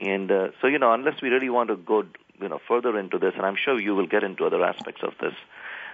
And 0.00 0.30
uh, 0.30 0.48
so, 0.60 0.66
you 0.66 0.78
know, 0.78 0.92
unless 0.92 1.20
we 1.22 1.28
really 1.28 1.50
want 1.50 1.68
to 1.68 1.76
go, 1.76 2.04
you 2.40 2.48
know, 2.48 2.60
further 2.66 2.98
into 2.98 3.18
this, 3.18 3.34
and 3.36 3.44
I'm 3.44 3.56
sure 3.56 3.78
you 3.80 3.94
will 3.94 4.06
get 4.06 4.24
into 4.24 4.44
other 4.44 4.62
aspects 4.64 5.02
of 5.02 5.12
this. 5.20 5.34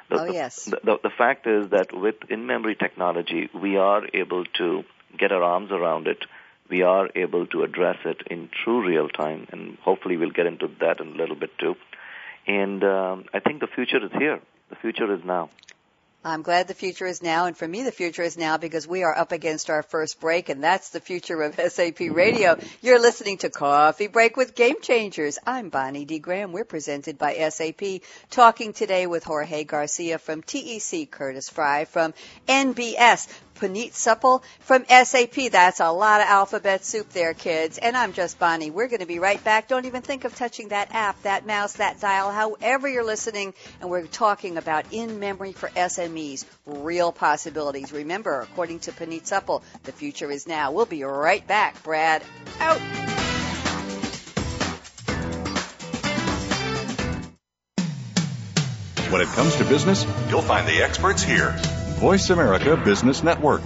The, 0.08 0.20
oh 0.20 0.24
yes. 0.26 0.64
The, 0.64 0.80
the, 0.84 0.98
the 1.04 1.10
fact 1.10 1.46
is 1.46 1.70
that 1.70 1.92
with 1.92 2.16
in-memory 2.28 2.76
technology, 2.76 3.48
we 3.52 3.76
are 3.76 4.02
able 4.14 4.44
to 4.58 4.84
get 5.18 5.32
our 5.32 5.42
arms 5.42 5.72
around 5.72 6.06
it. 6.06 6.24
We 6.68 6.82
are 6.82 7.08
able 7.14 7.46
to 7.48 7.62
address 7.62 7.98
it 8.04 8.22
in 8.28 8.48
true 8.64 8.86
real 8.86 9.08
time, 9.08 9.46
and 9.50 9.78
hopefully 9.78 10.16
we'll 10.16 10.30
get 10.30 10.46
into 10.46 10.68
that 10.80 11.00
in 11.00 11.08
a 11.08 11.16
little 11.16 11.36
bit 11.36 11.56
too. 11.58 11.76
And 12.46 12.82
um, 12.84 13.24
I 13.34 13.40
think 13.40 13.60
the 13.60 13.66
future 13.66 14.04
is 14.04 14.12
here. 14.12 14.40
The 14.70 14.76
future 14.76 15.12
is 15.12 15.24
now. 15.24 15.50
I'm 16.26 16.42
glad 16.42 16.66
the 16.66 16.74
future 16.74 17.06
is 17.06 17.22
now, 17.22 17.46
and 17.46 17.56
for 17.56 17.68
me, 17.68 17.84
the 17.84 17.92
future 17.92 18.24
is 18.24 18.36
now 18.36 18.56
because 18.56 18.84
we 18.84 19.04
are 19.04 19.16
up 19.16 19.30
against 19.30 19.70
our 19.70 19.84
first 19.84 20.20
break, 20.20 20.48
and 20.48 20.60
that's 20.60 20.90
the 20.90 20.98
future 20.98 21.40
of 21.40 21.54
SAP 21.72 22.00
Radio. 22.00 22.58
You're 22.82 22.98
listening 22.98 23.38
to 23.38 23.48
Coffee 23.48 24.08
Break 24.08 24.36
with 24.36 24.56
Game 24.56 24.80
Changers. 24.82 25.38
I'm 25.46 25.68
Bonnie 25.68 26.04
D. 26.04 26.18
Graham. 26.18 26.50
We're 26.50 26.64
presented 26.64 27.16
by 27.16 27.48
SAP, 27.50 28.02
talking 28.28 28.72
today 28.72 29.06
with 29.06 29.22
Jorge 29.22 29.62
Garcia 29.62 30.18
from 30.18 30.42
TEC, 30.42 31.08
Curtis 31.12 31.48
Fry 31.48 31.84
from 31.84 32.12
NBS. 32.48 33.28
Puneet 33.58 33.92
Suppal 33.92 34.42
from 34.60 34.84
SAP. 34.86 35.50
That's 35.50 35.80
a 35.80 35.90
lot 35.90 36.20
of 36.20 36.26
alphabet 36.26 36.84
soup 36.84 37.10
there, 37.10 37.34
kids. 37.34 37.78
And 37.78 37.96
I'm 37.96 38.12
just 38.12 38.38
Bonnie. 38.38 38.70
We're 38.70 38.88
going 38.88 39.00
to 39.00 39.06
be 39.06 39.18
right 39.18 39.42
back. 39.42 39.68
Don't 39.68 39.86
even 39.86 40.02
think 40.02 40.24
of 40.24 40.34
touching 40.34 40.68
that 40.68 40.94
app, 40.94 41.20
that 41.22 41.46
mouse, 41.46 41.74
that 41.74 42.00
dial, 42.00 42.30
however 42.30 42.88
you're 42.88 43.04
listening. 43.04 43.54
And 43.80 43.90
we're 43.90 44.06
talking 44.06 44.56
about 44.56 44.86
in 44.92 45.20
memory 45.20 45.52
for 45.52 45.68
SMEs, 45.70 46.44
real 46.66 47.12
possibilities. 47.12 47.92
Remember, 47.92 48.40
according 48.40 48.80
to 48.80 48.92
Puneet 48.92 49.24
Suppal, 49.24 49.62
the 49.84 49.92
future 49.92 50.30
is 50.30 50.46
now. 50.46 50.72
We'll 50.72 50.86
be 50.86 51.02
right 51.04 51.46
back. 51.46 51.82
Brad, 51.82 52.22
out. 52.60 52.80
When 59.10 59.20
it 59.20 59.28
comes 59.28 59.54
to 59.56 59.64
business, 59.64 60.04
you'll 60.28 60.42
find 60.42 60.66
the 60.66 60.82
experts 60.82 61.22
here. 61.22 61.56
Voice 61.96 62.28
America 62.28 62.76
Business 62.76 63.22
Network. 63.22 63.62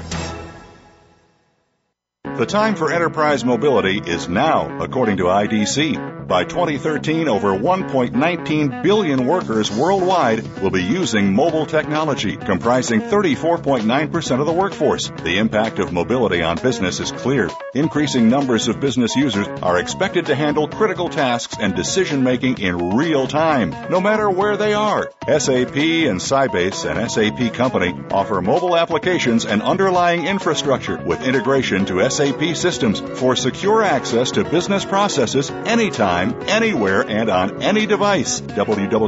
The 2.22 2.46
time 2.46 2.76
for 2.76 2.92
enterprise 2.92 3.44
mobility 3.44 3.98
is 3.98 4.28
now, 4.28 4.78
according 4.80 5.16
to 5.16 5.24
IDC. 5.24 6.19
By 6.30 6.44
2013, 6.44 7.26
over 7.26 7.58
1.19 7.58 8.84
billion 8.84 9.26
workers 9.26 9.68
worldwide 9.68 10.46
will 10.60 10.70
be 10.70 10.84
using 10.84 11.34
mobile 11.34 11.66
technology, 11.66 12.36
comprising 12.36 13.00
34.9% 13.00 14.38
of 14.38 14.46
the 14.46 14.52
workforce. 14.52 15.08
The 15.24 15.38
impact 15.38 15.80
of 15.80 15.92
mobility 15.92 16.40
on 16.40 16.58
business 16.58 17.00
is 17.00 17.10
clear. 17.10 17.50
Increasing 17.74 18.28
numbers 18.28 18.68
of 18.68 18.78
business 18.78 19.16
users 19.16 19.48
are 19.60 19.80
expected 19.80 20.26
to 20.26 20.36
handle 20.36 20.68
critical 20.68 21.08
tasks 21.08 21.56
and 21.58 21.74
decision 21.74 22.22
making 22.22 22.58
in 22.58 22.90
real 22.90 23.26
time, 23.26 23.70
no 23.90 24.00
matter 24.00 24.30
where 24.30 24.56
they 24.56 24.72
are. 24.72 25.10
SAP 25.26 25.74
and 25.74 26.20
Sybase, 26.20 26.88
an 26.88 27.08
SAP 27.08 27.54
company, 27.54 27.92
offer 28.12 28.40
mobile 28.40 28.76
applications 28.76 29.46
and 29.46 29.62
underlying 29.62 30.28
infrastructure 30.28 30.96
with 30.96 31.26
integration 31.26 31.86
to 31.86 32.08
SAP 32.08 32.54
systems 32.54 33.00
for 33.18 33.34
secure 33.34 33.82
access 33.82 34.30
to 34.30 34.44
business 34.44 34.84
processes 34.84 35.50
anytime 35.50 36.19
anytime, 36.20 36.48
anywhere, 36.48 37.02
and 37.08 37.28
on 37.30 37.62
any 37.62 37.86
device. 37.86 38.40
www.sap.com. 38.40 39.00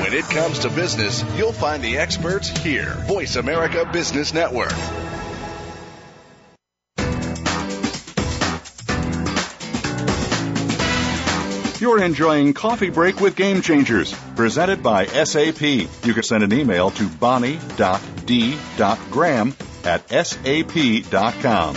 When 0.00 0.14
it 0.14 0.24
comes 0.24 0.60
to 0.60 0.70
business, 0.70 1.24
you'll 1.36 1.52
find 1.52 1.82
the 1.82 1.98
experts 1.98 2.48
here. 2.48 2.94
Voice 3.06 3.36
America 3.36 3.88
Business 3.92 4.32
Network. 4.32 4.72
You're 11.80 12.02
enjoying 12.02 12.52
Coffee 12.52 12.90
Break 12.90 13.20
with 13.20 13.36
Game 13.36 13.62
Changers, 13.62 14.12
presented 14.36 14.82
by 14.82 15.06
SAP. 15.06 15.62
You 15.62 16.12
can 16.12 16.22
send 16.22 16.44
an 16.44 16.52
email 16.52 16.90
to 16.90 17.08
bonnie.d.graham 17.08 17.56
at 19.84 20.10
sap.com. 20.10 21.76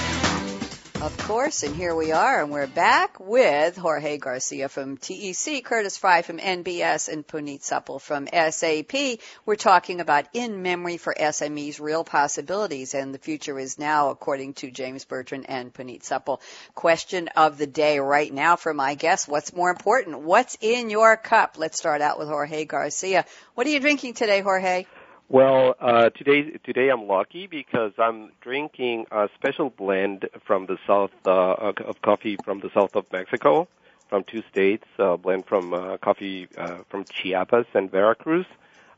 Of 1.01 1.17
course, 1.17 1.63
and 1.63 1.75
here 1.75 1.95
we 1.95 2.11
are, 2.11 2.43
and 2.43 2.51
we're 2.51 2.67
back 2.67 3.19
with 3.19 3.75
Jorge 3.75 4.19
Garcia 4.19 4.69
from 4.69 4.97
TEC, 4.97 5.63
Curtis 5.63 5.97
Fry 5.97 6.21
from 6.21 6.37
NBS, 6.37 7.11
and 7.11 7.25
Puneet 7.25 7.61
Suppal 7.61 7.99
from 7.99 8.27
SAP. 8.27 9.19
We're 9.43 9.55
talking 9.55 9.99
about 9.99 10.27
in 10.33 10.61
memory 10.61 10.97
for 10.97 11.15
SMEs, 11.19 11.79
real 11.79 12.03
possibilities, 12.03 12.93
and 12.93 13.15
the 13.15 13.17
future 13.17 13.57
is 13.57 13.79
now, 13.79 14.11
according 14.11 14.53
to 14.55 14.69
James 14.69 15.03
Bertrand 15.03 15.49
and 15.49 15.73
Puneet 15.73 16.03
Suppal. 16.03 16.39
Question 16.75 17.29
of 17.29 17.57
the 17.57 17.65
day 17.65 17.97
right 17.97 18.31
now 18.31 18.55
for 18.55 18.71
my 18.71 18.93
guest: 18.93 19.27
What's 19.27 19.55
more 19.55 19.71
important? 19.71 20.21
What's 20.21 20.55
in 20.61 20.91
your 20.91 21.17
cup? 21.17 21.55
Let's 21.57 21.79
start 21.79 22.01
out 22.01 22.19
with 22.19 22.27
Jorge 22.27 22.65
Garcia. 22.65 23.25
What 23.55 23.65
are 23.65 23.71
you 23.71 23.79
drinking 23.79 24.13
today, 24.13 24.41
Jorge? 24.41 24.85
Well, 25.31 25.75
uh, 25.79 26.09
today 26.09 26.57
today 26.65 26.89
I'm 26.89 27.07
lucky 27.07 27.47
because 27.47 27.93
I'm 27.97 28.31
drinking 28.41 29.05
a 29.11 29.29
special 29.33 29.69
blend 29.69 30.27
from 30.45 30.65
the 30.65 30.77
south 30.85 31.11
uh, 31.25 31.71
of 31.85 32.01
coffee 32.01 32.35
from 32.43 32.59
the 32.59 32.69
south 32.73 32.97
of 32.97 33.05
Mexico, 33.13 33.69
from 34.09 34.25
two 34.25 34.43
states. 34.51 34.83
A 34.99 35.15
blend 35.15 35.45
from 35.45 35.73
uh, 35.73 35.95
coffee 35.99 36.49
uh, 36.57 36.79
from 36.89 37.05
Chiapas 37.05 37.65
and 37.73 37.89
Veracruz. 37.89 38.45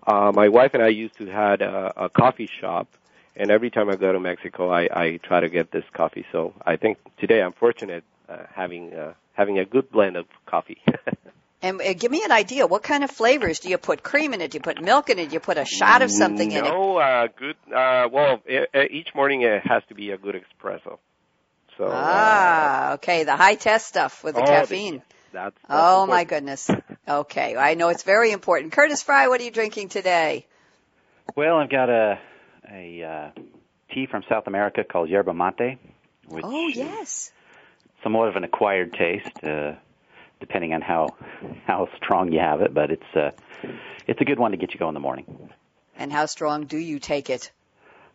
Uh, 0.08 0.32
my 0.34 0.50
wife 0.50 0.72
and 0.74 0.82
I 0.82 0.88
used 0.88 1.15
to 1.19 1.28
had 1.28 1.62
a, 1.62 1.93
a 2.06 2.10
coffee 2.10 2.50
shop, 2.60 2.88
and 3.36 3.52
every 3.52 3.69
time 3.69 3.88
I 3.88 3.96
go 3.96 4.12
to 4.12 4.19
Mexico, 4.19 4.72
I, 4.72 4.89
I 4.91 5.19
try 5.22 5.39
to 5.39 5.50
get 5.50 5.72
this 5.72 5.86
coffee. 5.93 6.26
So 6.32 6.56
I 6.65 6.78
think 6.78 6.98
today 7.19 7.43
I'm 7.43 7.54
fortunate 7.54 8.04
uh, 8.28 8.38
having 8.52 8.91
uh, 8.96 9.13
having 9.34 9.60
a 9.60 9.65
good 9.65 9.91
blend 9.91 10.17
of 10.17 10.26
coffee. 10.48 10.82
And 11.63 11.82
uh, 11.82 11.93
give 11.93 12.12
me 12.12 12.21
an 12.26 12.32
idea. 12.34 12.67
What 12.67 12.84
kind 12.84 13.06
of 13.06 13.10
flavors 13.10 13.60
do 13.60 13.69
you 13.69 13.78
put? 13.78 14.04
Cream 14.04 14.34
in 14.34 14.41
it? 14.41 14.52
Do 14.52 14.58
you 14.58 14.62
put 14.62 14.82
milk 14.82 15.10
in 15.10 15.17
it? 15.17 15.30
Do 15.30 15.34
you 15.34 15.39
put 15.39 15.58
a 15.58 15.63
shot 15.63 16.02
of 16.02 16.12
something 16.12 16.49
no, 16.49 16.58
in 16.58 16.65
it? 16.65 16.69
No, 16.69 16.97
uh, 16.97 17.28
good. 17.28 17.56
Uh, 17.73 18.10
well, 18.12 18.41
it, 18.45 18.69
it, 18.73 18.91
each 18.91 19.08
morning 19.15 19.43
it 19.43 19.65
has 19.65 19.82
to 19.88 19.95
be 19.95 20.12
a 20.12 20.17
good 20.17 20.36
espresso. 20.36 20.99
So. 21.78 21.89
Ah, 21.89 22.91
uh, 22.91 22.93
okay. 22.95 23.23
The 23.23 23.38
high 23.38 23.56
test 23.56 23.88
stuff 23.88 24.26
with 24.26 24.36
the 24.36 24.41
oh, 24.41 24.45
caffeine. 24.45 25.02
That's, 25.32 25.56
that's 25.56 25.58
oh 25.69 26.06
my 26.06 26.26
goodness. 26.26 26.69
Okay, 27.08 27.56
I 27.56 27.73
know 27.73 27.89
it's 27.89 28.04
very 28.04 28.32
important. 28.32 28.73
Curtis 28.73 29.02
Fry, 29.02 29.30
what 29.30 29.41
are 29.41 29.43
you 29.43 29.52
drinking 29.52 29.89
today? 29.89 30.45
Well, 31.36 31.58
I've 31.58 31.69
got 31.69 31.89
a 31.89 32.19
a 32.69 33.04
uh, 33.04 33.41
tea 33.93 34.06
from 34.06 34.23
South 34.30 34.47
America 34.47 34.84
called 34.84 35.10
yerba 35.10 35.34
mate. 35.34 35.80
Which 36.28 36.43
oh 36.45 36.67
yes. 36.67 37.32
Somewhat 38.04 38.28
of 38.28 38.36
an 38.36 38.43
acquired 38.43 38.93
taste. 38.93 39.43
Uh, 39.43 39.73
depending 40.43 40.73
on 40.73 40.82
how 40.82 41.15
how 41.65 41.88
strong 41.95 42.34
you 42.34 42.39
have 42.39 42.62
it. 42.62 42.73
But 42.73 42.91
it's 42.91 43.15
uh, 43.15 43.32
it's 44.08 44.19
a 44.19 44.25
good 44.25 44.39
one 44.39 44.51
to 44.51 44.58
get 44.58 44.73
you 44.73 44.79
going 44.79 44.89
in 44.89 44.93
the 44.93 44.99
morning. 44.99 45.49
And 45.97 46.12
how 46.12 46.25
strong 46.25 46.65
do 46.65 46.77
you 46.77 46.99
take 46.99 47.29
it? 47.29 47.51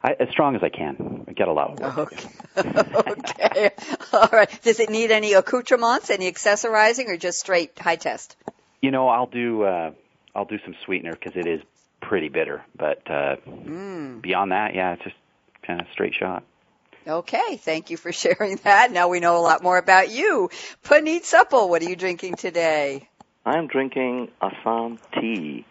I, 0.03 0.15
as 0.21 0.29
strong 0.31 0.55
as 0.55 0.63
I 0.63 0.69
can. 0.69 1.25
I 1.27 1.33
get 1.33 1.49
a 1.49 1.53
lot 1.53 1.71
of 1.71 1.81
work. 1.97 2.13
Okay. 2.13 2.29
okay. 3.13 3.71
All 4.13 4.29
right. 4.31 4.63
Does 4.63 4.79
it 4.79 4.91
need 4.91 5.11
any 5.11 5.33
accoutrements, 5.33 6.11
any 6.11 6.31
accessorizing, 6.31 7.09
or 7.09 7.17
just 7.17 7.41
straight 7.41 7.79
high 7.79 7.97
test? 7.97 8.37
You 8.81 8.91
know, 8.91 9.09
I'll 9.09 9.27
do 9.27 9.63
uh, 9.63 9.93
I'll 10.35 10.45
do 10.45 10.59
some 10.65 10.75
sweetener 10.85 11.13
because 11.13 11.37
it 11.37 11.47
is 11.47 11.63
pretty 12.01 12.29
bitter. 12.29 12.63
But 12.77 13.11
uh, 13.11 13.37
mm. 13.49 14.21
beyond 14.21 14.53
that, 14.53 14.75
yeah, 14.75 14.93
it's 14.93 15.03
just 15.03 15.17
kind 15.63 15.81
of 15.81 15.87
straight 15.93 16.15
shot. 16.15 16.45
Okay, 17.09 17.57
thank 17.57 17.89
you 17.89 17.97
for 17.97 18.13
sharing 18.25 18.57
that. 18.65 18.93
Now 18.93 19.09
we 19.09 19.21
know 19.21 19.39
a 19.39 19.41
lot 19.41 19.63
more 19.63 19.79
about 19.79 20.11
you. 20.11 20.51
Puneet 20.85 21.23
Suppal, 21.25 21.69
what 21.69 21.83
are 21.83 21.89
you 21.89 21.97
drinking 21.97 22.35
today? 22.35 23.09
I'm 23.47 23.67
drinking 23.67 24.31
Assam 24.43 24.99
tea. 25.15 25.65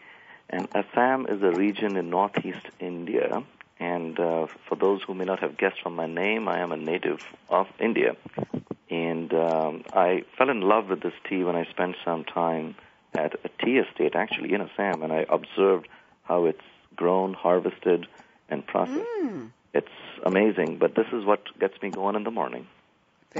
And 0.49 0.67
Assam 0.73 1.27
is 1.27 1.43
a 1.43 1.51
region 1.51 1.95
in 1.95 2.09
northeast 2.09 2.65
India. 2.79 3.43
And 3.79 4.19
uh, 4.19 4.47
for 4.67 4.75
those 4.75 5.03
who 5.03 5.13
may 5.13 5.25
not 5.25 5.41
have 5.41 5.57
guessed 5.57 5.81
from 5.83 5.95
my 5.95 6.07
name, 6.07 6.47
I 6.47 6.59
am 6.59 6.71
a 6.71 6.77
native 6.77 7.19
of 7.49 7.67
India. 7.79 8.15
And 8.89 9.31
um, 9.33 9.83
I 9.93 10.23
fell 10.37 10.49
in 10.49 10.61
love 10.61 10.87
with 10.89 11.01
this 11.01 11.13
tea 11.29 11.43
when 11.43 11.55
I 11.55 11.65
spent 11.65 11.97
some 12.03 12.23
time 12.23 12.75
at 13.13 13.35
a 13.43 13.49
tea 13.63 13.77
estate, 13.77 14.15
actually 14.15 14.53
in 14.53 14.61
Assam, 14.61 15.03
and 15.03 15.13
I 15.13 15.25
observed 15.29 15.87
how 16.23 16.45
it's 16.45 16.61
grown, 16.95 17.35
harvested, 17.35 18.07
and 18.49 18.65
processed. 18.65 19.05
Mm. 19.23 19.51
It's 19.77 19.87
amazing, 20.25 20.79
but 20.79 20.95
this 20.95 21.05
is 21.13 21.23
what 21.23 21.41
gets 21.59 21.79
me 21.83 21.91
going 21.91 22.15
in 22.15 22.23
the 22.23 22.31
morning. 22.31 22.65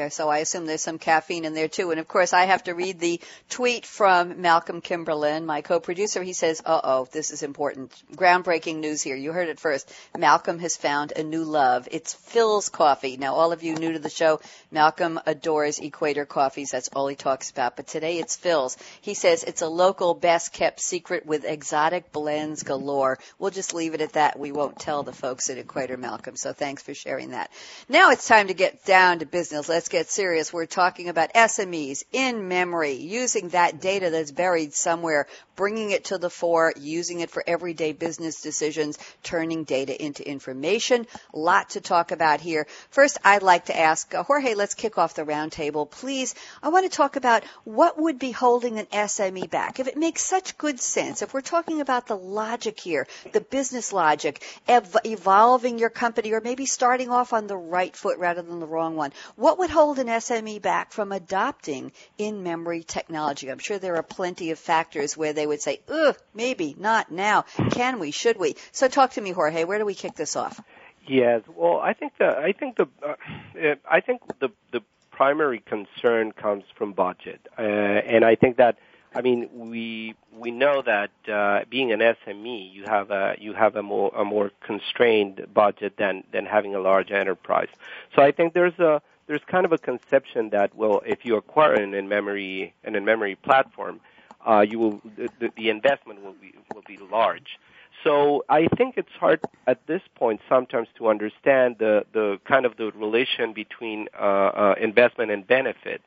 So 0.09 0.29
I 0.29 0.39
assume 0.39 0.65
there's 0.65 0.83
some 0.83 0.99
caffeine 0.99 1.45
in 1.45 1.53
there 1.53 1.67
too. 1.67 1.91
And 1.91 1.99
of 1.99 2.07
course, 2.07 2.31
I 2.31 2.45
have 2.45 2.63
to 2.65 2.73
read 2.73 2.99
the 2.99 3.19
tweet 3.49 3.85
from 3.85 4.41
Malcolm 4.41 4.81
Kimberlin, 4.81 5.45
my 5.45 5.61
co-producer. 5.61 6.21
He 6.21 6.33
says, 6.33 6.61
"Uh 6.63 6.81
oh, 6.83 7.07
this 7.11 7.31
is 7.31 7.41
important, 7.41 7.91
groundbreaking 8.13 8.77
news 8.77 9.01
here. 9.01 9.15
You 9.15 9.31
heard 9.31 9.49
it 9.49 9.59
first. 9.59 9.91
Malcolm 10.15 10.59
has 10.59 10.77
found 10.77 11.13
a 11.13 11.23
new 11.23 11.43
love. 11.43 11.87
It's 11.89 12.13
Philz 12.13 12.71
Coffee. 12.71 13.17
Now, 13.17 13.33
all 13.35 13.51
of 13.51 13.63
you 13.63 13.75
new 13.75 13.93
to 13.93 13.99
the 13.99 14.09
show, 14.09 14.39
Malcolm 14.71 15.19
adores 15.25 15.79
Equator 15.79 16.25
coffees. 16.25 16.71
That's 16.71 16.89
all 16.89 17.07
he 17.07 17.15
talks 17.15 17.49
about. 17.49 17.75
But 17.75 17.87
today 17.87 18.19
it's 18.19 18.37
Philz. 18.37 18.77
He 19.01 19.13
says 19.13 19.43
it's 19.43 19.61
a 19.61 19.67
local, 19.67 20.13
best 20.13 20.53
kept 20.53 20.79
secret 20.79 21.25
with 21.25 21.43
exotic 21.43 22.11
blends 22.11 22.63
galore. 22.63 23.19
We'll 23.39 23.51
just 23.51 23.73
leave 23.73 23.93
it 23.93 24.01
at 24.01 24.13
that. 24.13 24.37
We 24.37 24.51
won't 24.51 24.79
tell 24.79 25.03
the 25.03 25.13
folks 25.13 25.49
at 25.49 25.57
Equator, 25.57 25.97
Malcolm. 25.97 26.35
So 26.35 26.53
thanks 26.53 26.83
for 26.83 26.93
sharing 26.93 27.31
that. 27.31 27.49
Now 27.89 28.11
it's 28.11 28.27
time 28.27 28.47
to 28.47 28.53
get 28.53 28.85
down 28.85 29.19
to 29.19 29.25
business. 29.25 29.69
Get 29.85 30.09
serious. 30.09 30.51
We're 30.51 30.65
talking 30.65 31.09
about 31.09 31.33
SMEs 31.33 32.03
in 32.11 32.47
memory, 32.47 32.93
using 32.93 33.49
that 33.49 33.79
data 33.79 34.09
that's 34.09 34.31
buried 34.31 34.73
somewhere, 34.73 35.27
bringing 35.55 35.91
it 35.91 36.05
to 36.05 36.17
the 36.17 36.29
fore, 36.29 36.73
using 36.75 37.19
it 37.19 37.29
for 37.29 37.43
everyday 37.45 37.91
business 37.93 38.41
decisions, 38.41 38.97
turning 39.21 39.63
data 39.63 39.93
into 40.03 40.27
information. 40.27 41.05
A 41.33 41.37
lot 41.37 41.71
to 41.71 41.81
talk 41.81 42.11
about 42.11 42.41
here. 42.41 42.65
First, 42.89 43.19
I'd 43.23 43.43
like 43.43 43.65
to 43.65 43.77
ask 43.77 44.13
uh, 44.15 44.23
Jorge, 44.23 44.55
let's 44.55 44.73
kick 44.73 44.97
off 44.97 45.13
the 45.13 45.23
roundtable. 45.23 45.89
Please, 45.89 46.33
I 46.63 46.69
want 46.69 46.89
to 46.89 46.95
talk 46.95 47.15
about 47.15 47.43
what 47.63 47.99
would 48.01 48.17
be 48.17 48.31
holding 48.31 48.79
an 48.79 48.85
SME 48.87 49.49
back. 49.49 49.79
If 49.79 49.87
it 49.87 49.97
makes 49.97 50.23
such 50.23 50.57
good 50.57 50.79
sense, 50.79 51.21
if 51.21 51.33
we're 51.33 51.41
talking 51.41 51.81
about 51.81 52.07
the 52.07 52.17
logic 52.17 52.79
here, 52.79 53.07
the 53.31 53.41
business 53.41 53.93
logic, 53.93 54.43
ev- 54.67 54.97
evolving 55.05 55.77
your 55.77 55.89
company, 55.89 56.31
or 56.31 56.41
maybe 56.41 56.65
starting 56.65 57.09
off 57.11 57.33
on 57.33 57.47
the 57.47 57.57
right 57.57 57.95
foot 57.95 58.17
rather 58.17 58.41
than 58.41 58.59
the 58.59 58.65
wrong 58.65 58.95
one, 58.95 59.11
what 59.35 59.59
would 59.59 59.66
hold 59.69 59.99
an 59.99 60.07
SME 60.07 60.61
back 60.61 60.91
from 60.91 61.11
adopting 61.11 61.91
in-memory 62.17 62.83
technology? 62.83 63.49
I'm 63.51 63.59
sure 63.59 63.79
there 63.79 63.95
are 63.95 64.03
plenty 64.03 64.51
of 64.51 64.59
factors 64.59 65.15
where 65.15 65.33
they 65.33 65.47
would 65.47 65.61
say, 65.61 65.81
ugh, 65.89 66.17
maybe, 66.33 66.75
not 66.77 67.11
now. 67.11 67.43
Can 67.71 67.99
we? 67.99 68.11
Should 68.11 68.37
we? 68.37 68.55
So 68.71 68.87
talk 68.87 69.11
to 69.13 69.21
me, 69.21 69.31
Jorge. 69.31 69.63
Where 69.63 69.79
do 69.79 69.85
we 69.85 69.95
kick 69.95 70.15
this 70.15 70.35
off? 70.35 70.61
Yes. 71.07 71.41
Well, 71.47 71.79
I 71.79 71.93
think 71.93 72.13
the 72.19 72.25
I 72.25 72.51
think 72.51 72.77
the 72.77 72.87
uh, 73.01 73.75
I 73.89 74.01
think 74.01 74.21
the 74.39 74.49
the 74.71 74.81
primary 75.11 75.59
concern 75.59 76.33
comes 76.33 76.65
from 76.77 76.93
budget, 76.93 77.39
uh, 77.57 77.61
and 77.61 78.25
I 78.25 78.35
think 78.35 78.57
that 78.57 78.77
I 79.15 79.21
mean 79.21 79.49
we 79.53 80.15
we 80.33 80.51
know 80.51 80.81
that 80.81 81.11
uh, 81.31 81.65
being 81.69 81.93
an 81.93 81.99
SME, 81.99 82.73
you 82.73 82.83
have 82.85 83.09
a 83.09 83.35
you 83.39 83.53
have 83.53 83.77
a 83.77 83.83
more 83.83 84.11
a 84.15 84.25
more 84.25 84.51
constrained 84.65 85.47
budget 85.53 85.95
than 85.97 86.23
than 86.33 86.45
having 86.45 86.75
a 86.75 86.79
large 86.79 87.11
enterprise. 87.11 87.69
So 88.15 88.21
I 88.21 88.31
think 88.31 88.53
there's 88.53 88.77
a 88.79 89.01
there's 89.27 89.41
kind 89.45 89.65
of 89.65 89.71
a 89.71 89.77
conception 89.77 90.49
that 90.49 90.75
well, 90.75 91.01
if 91.05 91.25
you 91.25 91.35
acquire 91.35 91.73
an 91.73 91.93
in-memory 91.93 92.73
an 92.83 92.95
in-memory 92.95 93.35
platform, 93.35 93.99
uh, 94.45 94.65
you 94.67 94.79
will 94.79 95.01
the, 95.15 95.51
the 95.55 95.69
investment 95.69 96.23
will 96.23 96.35
be 96.41 96.53
will 96.73 96.83
be 96.87 96.97
large. 96.97 97.59
So 98.03 98.45
I 98.47 98.67
think 98.67 98.95
it's 98.97 99.11
hard 99.19 99.41
at 99.65 99.85
this 99.87 100.01
point 100.15 100.41
sometimes 100.47 100.87
to 100.97 101.07
understand 101.07 101.77
the, 101.79 102.05
the 102.13 102.39
kind 102.45 102.65
of 102.65 102.77
the 102.77 102.91
relation 102.91 103.53
between 103.53 104.07
uh, 104.17 104.21
uh, 104.21 104.75
investment 104.79 105.31
and 105.31 105.45
benefit. 105.45 106.01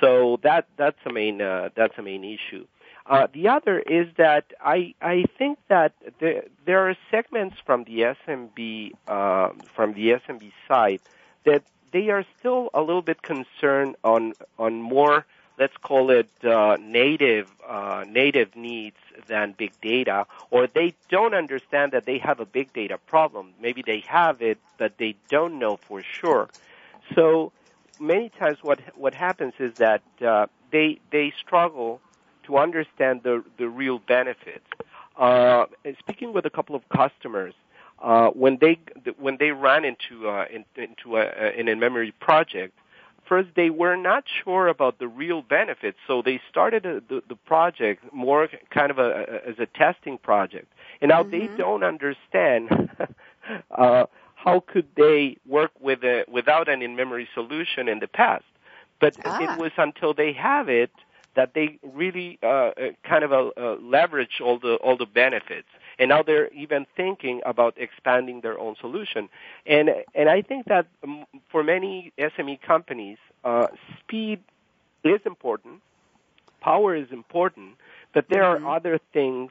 So 0.00 0.38
that 0.42 0.66
that's 0.76 0.98
a 1.06 1.12
main 1.12 1.40
uh, 1.40 1.70
that's 1.74 1.96
a 1.98 2.02
main 2.02 2.24
issue. 2.24 2.66
Uh, 3.04 3.26
the 3.32 3.48
other 3.48 3.80
is 3.80 4.06
that 4.16 4.52
I 4.60 4.94
I 5.00 5.24
think 5.38 5.58
that 5.68 5.92
the, 6.20 6.44
there 6.64 6.88
are 6.88 6.96
segments 7.10 7.56
from 7.66 7.84
the 7.84 8.14
SMB 8.26 8.92
uh, 9.08 9.50
from 9.74 9.94
the 9.94 10.10
SMB 10.10 10.52
side 10.68 11.00
that 11.44 11.64
they 11.92 12.08
are 12.10 12.24
still 12.38 12.70
a 12.74 12.80
little 12.80 13.02
bit 13.02 13.22
concerned 13.22 13.96
on 14.02 14.32
on 14.58 14.80
more 14.80 15.24
let's 15.58 15.76
call 15.76 16.10
it 16.10 16.28
uh, 16.44 16.76
native 16.80 17.48
uh, 17.66 18.04
native 18.08 18.56
needs 18.56 18.96
than 19.26 19.54
big 19.56 19.72
data, 19.80 20.26
or 20.50 20.66
they 20.66 20.94
don't 21.08 21.34
understand 21.34 21.92
that 21.92 22.04
they 22.04 22.18
have 22.18 22.40
a 22.40 22.46
big 22.46 22.72
data 22.72 22.98
problem. 23.06 23.52
Maybe 23.60 23.82
they 23.82 24.00
have 24.08 24.42
it, 24.42 24.58
but 24.78 24.98
they 24.98 25.14
don't 25.28 25.58
know 25.58 25.76
for 25.76 26.02
sure. 26.02 26.48
So 27.14 27.52
many 28.00 28.30
times, 28.30 28.58
what 28.62 28.80
what 28.96 29.14
happens 29.14 29.54
is 29.58 29.74
that 29.74 30.02
uh, 30.20 30.46
they 30.70 31.00
they 31.10 31.32
struggle 31.38 32.00
to 32.44 32.58
understand 32.58 33.22
the 33.22 33.44
the 33.58 33.68
real 33.68 33.98
benefits. 33.98 34.66
Uh, 35.16 35.66
speaking 35.98 36.32
with 36.32 36.46
a 36.46 36.50
couple 36.50 36.74
of 36.74 36.88
customers, 36.88 37.54
uh, 38.02 38.30
when 38.30 38.58
they 38.60 38.78
when 39.18 39.36
they 39.38 39.52
ran 39.52 39.84
into 39.84 40.28
uh, 40.28 40.44
in, 40.52 40.64
into 40.76 41.16
a, 41.16 41.22
an 41.22 41.68
in-memory 41.68 42.12
project, 42.20 42.76
first 43.28 43.48
they 43.54 43.70
were 43.70 43.96
not 43.96 44.24
sure 44.42 44.66
about 44.66 44.98
the 44.98 45.06
real 45.06 45.40
benefits, 45.40 45.98
so 46.06 46.20
they 46.20 46.40
started 46.50 46.84
a, 46.84 47.00
the, 47.08 47.22
the 47.28 47.36
project 47.36 48.02
more 48.12 48.48
kind 48.70 48.90
of 48.90 48.98
a, 48.98 49.42
a, 49.46 49.50
as 49.50 49.58
a 49.58 49.66
testing 49.66 50.18
project, 50.18 50.66
and 51.00 51.10
now 51.10 51.22
mm-hmm. 51.22 51.30
they 51.30 51.56
don't 51.56 51.84
understand 51.84 52.90
uh, 53.70 54.06
how 54.34 54.60
could 54.66 54.88
they 54.96 55.36
work 55.46 55.70
with 55.80 56.02
a, 56.02 56.24
without 56.26 56.68
an 56.68 56.82
in-memory 56.82 57.28
solution 57.34 57.88
in 57.88 58.00
the 58.00 58.08
past. 58.08 58.44
But 59.00 59.16
ah. 59.24 59.40
it 59.40 59.60
was 59.60 59.70
until 59.78 60.12
they 60.12 60.32
have 60.32 60.68
it 60.68 60.90
that 61.34 61.54
they 61.54 61.78
really 61.82 62.38
uh, 62.42 62.46
uh 62.46 62.72
kind 63.04 63.24
of 63.24 63.32
uh, 63.32 63.50
uh, 63.56 63.76
leverage 63.80 64.40
all 64.42 64.58
the 64.58 64.74
all 64.76 64.96
the 64.96 65.06
benefits 65.06 65.68
and 65.98 66.08
now 66.08 66.22
they're 66.22 66.48
even 66.52 66.86
thinking 66.96 67.40
about 67.44 67.74
expanding 67.76 68.40
their 68.40 68.58
own 68.58 68.76
solution. 68.80 69.28
And 69.66 69.90
and 70.14 70.28
I 70.28 70.42
think 70.42 70.66
that 70.66 70.86
um, 71.04 71.24
for 71.50 71.62
many 71.62 72.12
SME 72.18 72.60
companies, 72.62 73.18
uh, 73.44 73.68
speed 74.00 74.40
is 75.04 75.20
important, 75.24 75.80
power 76.60 76.94
is 76.94 77.10
important, 77.10 77.76
but 78.14 78.26
there 78.28 78.42
mm-hmm. 78.42 78.66
are 78.66 78.76
other 78.76 78.98
things 79.12 79.50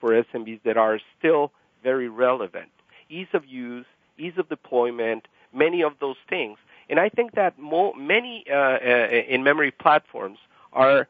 for 0.00 0.10
SMBs 0.10 0.60
that 0.64 0.76
are 0.76 0.98
still 1.18 1.52
very 1.82 2.08
relevant. 2.08 2.70
Ease 3.08 3.28
of 3.32 3.44
use, 3.46 3.86
ease 4.18 4.34
of 4.36 4.48
deployment, 4.48 5.26
many 5.52 5.82
of 5.82 5.92
those 6.00 6.16
things. 6.28 6.58
And 6.88 6.98
I 6.98 7.08
think 7.08 7.34
that 7.34 7.58
mo- 7.58 7.92
many 7.94 8.44
uh, 8.50 8.54
uh, 8.54 9.08
in-memory 9.28 9.70
platforms 9.72 10.38
are 10.72 11.08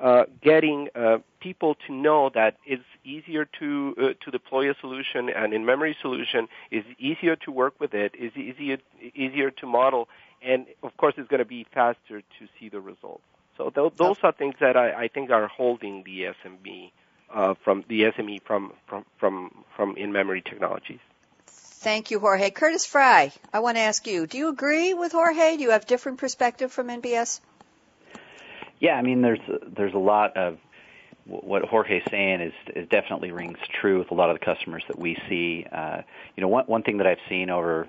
uh, 0.00 0.24
getting 0.42 0.88
uh, 0.94 1.18
people 1.40 1.76
to 1.86 1.92
know 1.92 2.30
that 2.34 2.56
it's 2.64 2.84
easier 3.04 3.46
to 3.58 3.94
uh, 3.98 4.24
to 4.24 4.30
deploy 4.30 4.70
a 4.70 4.74
solution 4.80 5.28
and 5.28 5.52
in 5.52 5.64
memory 5.64 5.96
solution 6.00 6.48
is 6.70 6.84
easier 6.98 7.36
to 7.36 7.50
work 7.50 7.74
with 7.80 7.94
it 7.94 8.14
is 8.14 8.36
easier 8.36 8.78
easier 9.14 9.50
to 9.50 9.66
model 9.66 10.08
and 10.42 10.66
of 10.82 10.96
course 10.96 11.14
it's 11.16 11.28
going 11.28 11.38
to 11.38 11.44
be 11.44 11.66
faster 11.72 12.20
to 12.20 12.48
see 12.58 12.68
the 12.68 12.80
results 12.80 13.22
so 13.56 13.70
th- 13.70 13.92
those 13.96 14.16
are 14.22 14.32
things 14.32 14.54
that 14.60 14.76
I, 14.76 15.04
I 15.04 15.08
think 15.08 15.30
are 15.30 15.48
holding 15.48 16.04
the 16.04 16.28
SME 16.44 16.92
uh, 17.32 17.54
from 17.64 17.84
the 17.88 18.02
SME 18.02 18.42
from 18.42 18.72
from 18.86 19.04
from, 19.18 19.64
from 19.74 19.96
in 19.96 20.12
memory 20.12 20.42
technologies 20.42 21.00
Thank 21.80 22.10
you, 22.10 22.18
Jorge. 22.18 22.50
Curtis 22.50 22.84
Fry, 22.84 23.30
I 23.52 23.60
want 23.60 23.76
to 23.76 23.82
ask 23.82 24.04
you, 24.08 24.26
do 24.26 24.36
you 24.36 24.48
agree 24.48 24.94
with 24.94 25.12
Jorge? 25.12 25.56
Do 25.56 25.62
you 25.62 25.70
have 25.70 25.86
different 25.86 26.18
perspective 26.18 26.72
from 26.72 26.88
NBS? 26.88 27.40
Yeah, 28.80 28.94
I 28.94 29.02
mean, 29.02 29.22
there's 29.22 29.40
there's 29.66 29.94
a 29.94 29.98
lot 29.98 30.36
of 30.36 30.58
what 31.26 31.62
Jorge's 31.64 32.02
saying 32.10 32.40
is, 32.40 32.52
is 32.74 32.88
definitely 32.88 33.32
rings 33.32 33.58
true 33.68 33.98
with 33.98 34.10
a 34.10 34.14
lot 34.14 34.30
of 34.30 34.38
the 34.38 34.44
customers 34.44 34.82
that 34.88 34.98
we 34.98 35.16
see. 35.28 35.66
Uh, 35.70 36.02
you 36.36 36.40
know, 36.40 36.48
one 36.48 36.64
one 36.64 36.82
thing 36.82 36.98
that 36.98 37.06
I've 37.06 37.20
seen 37.28 37.50
over 37.50 37.88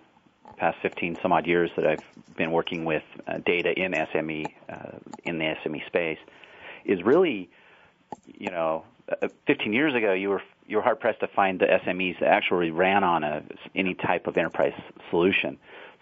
past 0.57 0.77
15 0.81 1.17
some 1.21 1.31
odd 1.31 1.47
years 1.47 1.71
that 1.77 1.87
I've 1.87 2.35
been 2.35 2.51
working 2.51 2.83
with 2.83 3.03
uh, 3.27 3.37
data 3.45 3.71
in 3.79 3.93
SME 3.93 4.45
uh, 4.67 4.97
in 5.23 5.39
the 5.39 5.55
SME 5.63 5.85
space 5.87 6.19
is 6.83 7.01
really, 7.01 7.49
you 8.25 8.51
know, 8.51 8.83
uh, 9.21 9.29
15 9.47 9.71
years 9.71 9.95
ago 9.95 10.13
you 10.13 10.29
were 10.29 10.41
you 10.67 10.77
were 10.77 10.83
hard 10.83 10.99
pressed 10.99 11.21
to 11.21 11.27
find 11.27 11.59
the 11.59 11.65
SMEs 11.65 12.19
that 12.19 12.29
actually 12.29 12.71
ran 12.71 13.03
on 13.03 13.23
a 13.23 13.43
any 13.73 13.93
type 13.93 14.27
of 14.27 14.37
enterprise 14.37 14.73
solution. 15.09 15.57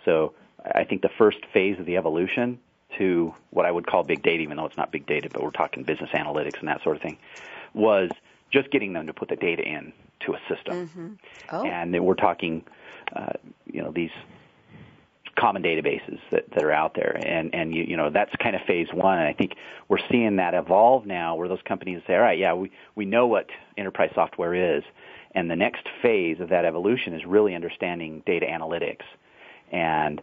So 0.05 0.33
I 0.73 0.83
think 0.83 1.01
the 1.03 1.09
first 1.17 1.37
phase 1.53 1.79
of 1.79 1.85
the 1.85 1.97
evolution 1.97 2.59
to 2.97 3.33
what 3.51 3.65
I 3.65 3.71
would 3.71 3.85
call 3.85 4.03
big 4.03 4.23
data, 4.23 4.41
even 4.41 4.57
though 4.57 4.65
it's 4.65 4.77
not 4.77 4.91
big 4.91 5.05
data, 5.05 5.29
but 5.31 5.43
we're 5.43 5.51
talking 5.51 5.83
business 5.83 6.09
analytics 6.13 6.59
and 6.59 6.67
that 6.67 6.81
sort 6.83 6.95
of 6.95 7.01
thing, 7.01 7.17
was 7.73 8.09
just 8.51 8.71
getting 8.71 8.93
them 8.93 9.07
to 9.07 9.13
put 9.13 9.29
the 9.29 9.35
data 9.35 9.63
in 9.63 9.93
to 10.21 10.33
a 10.33 10.39
system. 10.47 10.87
Mm-hmm. 10.87 11.07
Oh. 11.51 11.65
And 11.65 12.03
we're 12.03 12.15
talking, 12.15 12.63
uh, 13.15 13.33
you 13.65 13.81
know, 13.81 13.91
these 13.91 14.11
common 15.37 15.61
databases 15.61 16.19
that, 16.31 16.49
that 16.51 16.63
are 16.63 16.71
out 16.71 16.95
there. 16.95 17.15
And, 17.23 17.53
and 17.53 17.75
you, 17.75 17.83
you 17.83 17.97
know, 17.97 18.09
that's 18.09 18.31
kind 18.41 18.55
of 18.55 18.61
phase 18.63 18.87
one. 18.91 19.19
And 19.19 19.27
I 19.27 19.33
think 19.33 19.53
we're 19.87 19.99
seeing 20.09 20.37
that 20.37 20.55
evolve 20.55 21.05
now 21.05 21.35
where 21.35 21.47
those 21.47 21.61
companies 21.67 22.01
say, 22.07 22.15
all 22.15 22.21
right, 22.21 22.39
yeah, 22.39 22.53
we, 22.53 22.71
we 22.95 23.05
know 23.05 23.27
what 23.27 23.47
enterprise 23.77 24.11
software 24.15 24.77
is. 24.77 24.83
And 25.35 25.51
the 25.51 25.55
next 25.55 25.85
phase 26.01 26.39
of 26.39 26.49
that 26.49 26.65
evolution 26.65 27.13
is 27.13 27.23
really 27.25 27.53
understanding 27.53 28.23
data 28.25 28.47
analytics. 28.47 29.03
And 29.71 30.21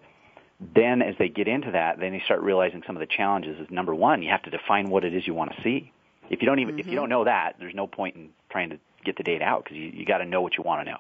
then 0.60 1.02
as 1.02 1.14
they 1.18 1.28
get 1.28 1.48
into 1.48 1.72
that, 1.72 1.98
then 1.98 2.12
they 2.12 2.22
start 2.24 2.40
realizing 2.40 2.82
some 2.86 2.96
of 2.96 3.00
the 3.00 3.06
challenges. 3.06 3.58
Is 3.60 3.70
number 3.70 3.94
one, 3.94 4.22
you 4.22 4.30
have 4.30 4.42
to 4.42 4.50
define 4.50 4.88
what 4.88 5.04
it 5.04 5.14
is 5.14 5.26
you 5.26 5.34
want 5.34 5.54
to 5.54 5.62
see. 5.62 5.92
If 6.30 6.40
you 6.40 6.46
don't 6.46 6.60
even 6.60 6.74
mm-hmm. 6.74 6.80
if 6.80 6.86
you 6.86 6.92
mm-hmm. 6.92 7.02
don't 7.02 7.08
know 7.08 7.24
that, 7.24 7.56
there's 7.58 7.74
no 7.74 7.86
point 7.86 8.16
in 8.16 8.30
trying 8.50 8.70
to 8.70 8.78
get 9.04 9.16
the 9.16 9.22
data 9.22 9.44
out 9.44 9.64
because 9.64 9.76
you, 9.76 9.86
you 9.86 10.06
got 10.06 10.18
to 10.18 10.24
know 10.24 10.40
what 10.40 10.56
you 10.56 10.62
want 10.62 10.86
to 10.86 10.92
know. 10.92 10.98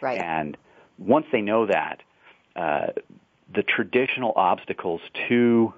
Right. 0.00 0.20
And 0.20 0.56
once 0.98 1.26
they 1.32 1.40
know 1.40 1.66
that, 1.66 2.02
uh, 2.54 2.88
the 3.54 3.62
traditional 3.62 4.32
obstacles 4.36 5.00
to 5.28 5.72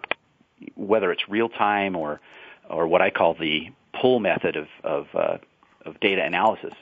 whether 0.75 1.13
it's 1.13 1.29
real 1.29 1.49
time 1.49 1.97
or 1.97 2.21
or 2.69 2.87
what 2.87 3.01
I 3.01 3.11
call 3.11 3.35
the 3.35 3.69
pull 4.01 4.21
method 4.21 4.57
of 4.57 4.69
of, 4.85 5.07
uh, 5.15 5.39
of 5.87 6.01
data 6.01 6.25
analysis, 6.25 6.75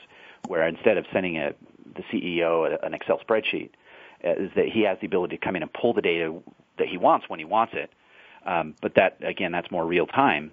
where 0.47 0.67
instead 0.67 0.97
of 0.97 1.05
sending 1.13 1.37
a 1.37 1.53
the 1.95 2.03
CEO 2.11 2.85
an 2.85 2.93
Excel 2.93 3.19
spreadsheet, 3.19 3.69
is 4.21 4.51
that 4.55 4.67
he 4.67 4.81
has 4.81 4.97
the 4.99 5.05
ability 5.07 5.37
to 5.37 5.43
come 5.43 5.55
in 5.55 5.61
and 5.61 5.71
pull 5.73 5.93
the 5.93 6.01
data 6.01 6.33
that 6.77 6.87
he 6.87 6.97
wants 6.97 7.29
when 7.29 7.39
he 7.39 7.45
wants 7.45 7.73
it. 7.75 7.91
Um, 8.45 8.75
but 8.81 8.95
that 8.95 9.17
again, 9.21 9.51
that's 9.51 9.69
more 9.71 9.85
real 9.85 10.07
time, 10.07 10.51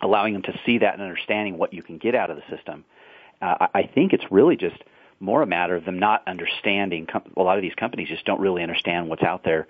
allowing 0.00 0.32
them 0.32 0.42
to 0.42 0.58
see 0.64 0.78
that 0.78 0.94
and 0.94 1.02
understanding 1.02 1.58
what 1.58 1.72
you 1.72 1.82
can 1.82 1.98
get 1.98 2.14
out 2.14 2.30
of 2.30 2.36
the 2.36 2.56
system. 2.56 2.84
Uh, 3.40 3.68
I 3.74 3.82
think 3.82 4.12
it's 4.12 4.24
really 4.30 4.56
just 4.56 4.82
more 5.20 5.42
a 5.42 5.46
matter 5.46 5.76
of 5.76 5.84
them 5.84 5.98
not 5.98 6.22
understanding. 6.26 7.06
A 7.36 7.42
lot 7.42 7.56
of 7.56 7.62
these 7.62 7.74
companies 7.74 8.08
just 8.08 8.24
don't 8.24 8.40
really 8.40 8.62
understand 8.62 9.08
what's 9.08 9.22
out 9.22 9.44
there, 9.44 9.66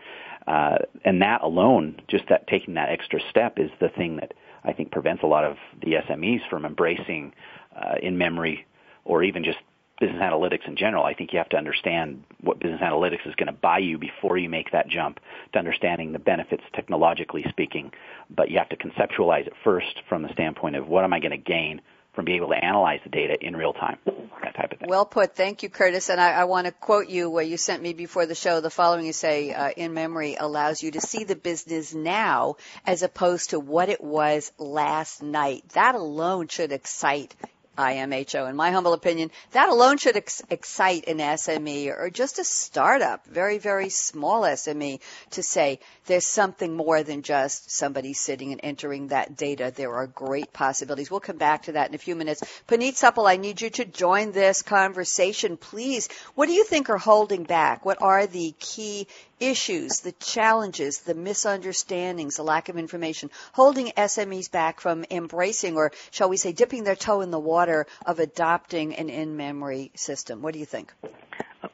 uh, 0.46 0.78
and 1.04 1.22
that 1.22 1.42
alone, 1.42 2.00
just 2.08 2.28
that 2.28 2.46
taking 2.46 2.74
that 2.74 2.90
extra 2.90 3.20
step, 3.28 3.58
is 3.58 3.70
the 3.80 3.88
thing 3.88 4.16
that 4.16 4.34
I 4.64 4.72
think 4.72 4.90
prevents 4.90 5.22
a 5.22 5.26
lot 5.26 5.44
of 5.44 5.56
the 5.82 5.94
SMEs 5.94 6.48
from 6.48 6.64
embracing 6.64 7.34
uh, 7.74 7.96
in 8.02 8.18
memory 8.18 8.66
or 9.04 9.22
even 9.22 9.44
just 9.44 9.58
business 10.00 10.20
analytics 10.22 10.66
in 10.66 10.76
general. 10.76 11.04
I 11.04 11.14
think 11.14 11.32
you 11.32 11.38
have 11.38 11.48
to 11.50 11.56
understand 11.56 12.24
what 12.40 12.60
business 12.60 12.80
analytics 12.80 13.26
is 13.26 13.34
going 13.34 13.46
to 13.46 13.52
buy 13.52 13.78
you 13.78 13.98
before 13.98 14.38
you 14.38 14.48
make 14.48 14.70
that 14.72 14.88
jump 14.88 15.18
to 15.52 15.58
understanding 15.58 16.12
the 16.12 16.18
benefits 16.18 16.62
technologically 16.74 17.44
speaking. 17.48 17.90
But 18.30 18.50
you 18.50 18.58
have 18.58 18.68
to 18.68 18.76
conceptualize 18.76 19.46
it 19.46 19.54
first 19.64 20.02
from 20.08 20.22
the 20.22 20.32
standpoint 20.32 20.76
of 20.76 20.86
what 20.86 21.04
am 21.04 21.12
I 21.12 21.20
going 21.20 21.32
to 21.32 21.36
gain 21.36 21.80
from 22.14 22.24
being 22.24 22.38
able 22.38 22.48
to 22.48 22.64
analyze 22.64 22.98
the 23.04 23.10
data 23.10 23.36
in 23.40 23.54
real 23.54 23.72
time, 23.72 23.96
that 24.42 24.56
type 24.56 24.72
of 24.72 24.78
thing. 24.80 24.88
Well 24.88 25.06
put. 25.06 25.36
Thank 25.36 25.62
you, 25.62 25.68
Curtis. 25.68 26.10
And 26.10 26.20
I, 26.20 26.32
I 26.32 26.44
want 26.44 26.66
to 26.66 26.72
quote 26.72 27.08
you 27.08 27.30
where 27.30 27.44
you 27.44 27.56
sent 27.56 27.80
me 27.80 27.92
before 27.92 28.26
the 28.26 28.34
show. 28.34 28.60
The 28.60 28.70
following 28.70 29.06
you 29.06 29.12
say, 29.12 29.52
uh, 29.52 29.70
in 29.70 29.94
memory 29.94 30.36
allows 30.38 30.82
you 30.82 30.90
to 30.92 31.00
see 31.00 31.22
the 31.22 31.36
business 31.36 31.94
now 31.94 32.56
as 32.84 33.04
opposed 33.04 33.50
to 33.50 33.60
what 33.60 33.88
it 33.88 34.02
was 34.02 34.50
last 34.58 35.22
night. 35.22 35.62
That 35.74 35.94
alone 35.94 36.48
should 36.48 36.72
excite 36.72 37.36
IMHO. 37.78 38.50
In 38.50 38.56
my 38.56 38.72
humble 38.72 38.92
opinion, 38.92 39.30
that 39.52 39.68
alone 39.68 39.98
should 39.98 40.16
ex- 40.16 40.42
excite 40.50 41.06
an 41.06 41.18
SME 41.18 41.96
or 41.96 42.10
just 42.10 42.38
a 42.38 42.44
startup, 42.44 43.24
very, 43.26 43.58
very 43.58 43.88
small 43.88 44.42
SME 44.42 45.00
to 45.30 45.42
say 45.42 45.78
there's 46.06 46.26
something 46.26 46.74
more 46.74 47.02
than 47.02 47.22
just 47.22 47.70
somebody 47.70 48.12
sitting 48.12 48.52
and 48.52 48.60
entering 48.64 49.08
that 49.08 49.36
data. 49.36 49.72
There 49.74 49.94
are 49.94 50.06
great 50.06 50.52
possibilities. 50.52 51.10
We'll 51.10 51.20
come 51.20 51.38
back 51.38 51.62
to 51.64 51.72
that 51.72 51.88
in 51.88 51.94
a 51.94 51.98
few 51.98 52.16
minutes. 52.16 52.42
Puneet 52.66 52.96
Suppal, 52.96 53.28
I 53.28 53.36
need 53.36 53.60
you 53.60 53.70
to 53.70 53.84
join 53.84 54.32
this 54.32 54.62
conversation, 54.62 55.56
please. 55.56 56.08
What 56.34 56.46
do 56.46 56.52
you 56.52 56.64
think 56.64 56.90
are 56.90 56.98
holding 56.98 57.44
back? 57.44 57.84
What 57.84 58.02
are 58.02 58.26
the 58.26 58.54
key 58.58 59.06
issues, 59.40 60.00
the 60.00 60.12
challenges, 60.12 61.00
the 61.00 61.14
misunderstandings, 61.14 62.36
the 62.36 62.42
lack 62.42 62.68
of 62.68 62.76
information, 62.76 63.30
holding 63.52 63.88
SMEs 63.88 64.50
back 64.50 64.80
from 64.80 65.04
embracing 65.10 65.76
or, 65.76 65.92
shall 66.10 66.28
we 66.28 66.36
say, 66.36 66.52
dipping 66.52 66.84
their 66.84 66.96
toe 66.96 67.20
in 67.20 67.30
the 67.30 67.38
water 67.38 67.86
of 68.06 68.18
adopting 68.18 68.94
an 68.94 69.08
in-memory 69.08 69.90
system? 69.94 70.42
What 70.42 70.52
do 70.54 70.60
you 70.60 70.66
think? 70.66 70.92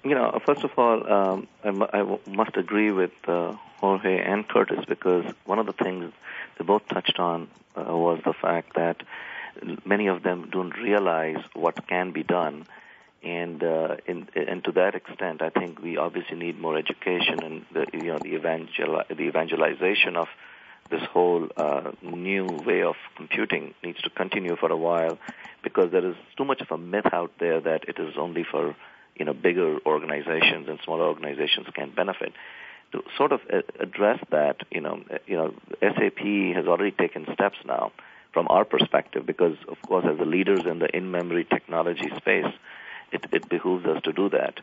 You 0.03 0.15
know, 0.15 0.39
first 0.47 0.65
of 0.65 0.71
all, 0.79 1.13
um, 1.13 1.49
I, 1.63 1.69
m- 1.69 1.83
I 1.83 1.99
w- 1.99 2.21
must 2.27 2.57
agree 2.57 2.91
with 2.91 3.13
uh, 3.27 3.55
Jorge 3.81 4.19
and 4.19 4.47
Curtis 4.49 4.85
because 4.89 5.25
one 5.45 5.59
of 5.59 5.67
the 5.67 5.73
things 5.73 6.13
they 6.59 6.65
both 6.65 6.87
touched 6.89 7.19
on 7.19 7.49
uh, 7.77 7.85
was 7.85 8.21
the 8.25 8.33
fact 8.33 8.77
that 8.77 9.03
many 9.85 10.07
of 10.09 10.23
them 10.23 10.49
don't 10.51 10.77
realize 10.77 11.37
what 11.55 11.87
can 11.87 12.13
be 12.13 12.23
done 12.23 12.67
and 13.25 13.63
uh, 13.63 13.97
in, 14.07 14.29
and 14.35 14.63
to 14.65 14.73
that 14.73 14.95
extent, 14.95 15.41
I 15.41 15.51
think 15.51 15.81
we 15.81 15.97
obviously 15.97 16.37
need 16.37 16.61
more 16.61 16.77
education 16.77 17.43
and 17.43 17.65
the 17.73 17.87
you 17.93 18.13
know 18.13 18.19
the 18.19 19.05
the 19.09 19.23
evangelization 19.23 20.17
of 20.17 20.29
this 20.91 21.03
whole 21.11 21.49
uh, 21.57 21.93
new 22.03 22.45
way 22.45 22.83
of 22.83 22.97
computing 23.17 23.75
needs 23.83 24.01
to 24.03 24.11
continue 24.11 24.57
for 24.57 24.71
a 24.71 24.77
while 24.77 25.19
because 25.63 25.91
there 25.91 26.07
is 26.07 26.17
too 26.37 26.45
much 26.45 26.61
of 26.61 26.71
a 26.71 26.77
myth 26.77 27.07
out 27.13 27.33
there 27.41 27.61
that 27.61 27.89
it 27.89 27.99
is 27.99 28.15
only 28.19 28.45
for 28.45 28.77
you 29.17 29.25
know 29.25 29.33
bigger 29.33 29.79
organizations 29.87 30.69
and 30.69 30.79
smaller 30.85 31.05
organizations 31.05 31.67
can 31.75 31.91
benefit. 31.91 32.33
To 32.93 33.03
sort 33.17 33.33
of 33.33 33.41
address 33.81 34.21
that, 34.31 34.59
you 34.71 34.81
know, 34.81 35.03
you 35.27 35.37
know, 35.37 35.55
SAP 35.81 36.21
has 36.55 36.67
already 36.67 36.93
taken 36.93 37.27
steps 37.33 37.57
now 37.65 37.91
from 38.33 38.47
our 38.51 38.65
perspective 38.65 39.27
because, 39.27 39.57
of 39.67 39.81
course, 39.83 40.05
as 40.09 40.19
the 40.19 40.25
leaders 40.25 40.61
in 40.65 40.79
the 40.79 40.95
in-memory 40.95 41.45
technology 41.45 42.09
space, 42.19 42.53
it, 43.15 43.25
it 43.33 43.49
behooves 43.49 43.87
us 43.87 44.03
to 44.03 44.13
do 44.13 44.29
that. 44.31 44.61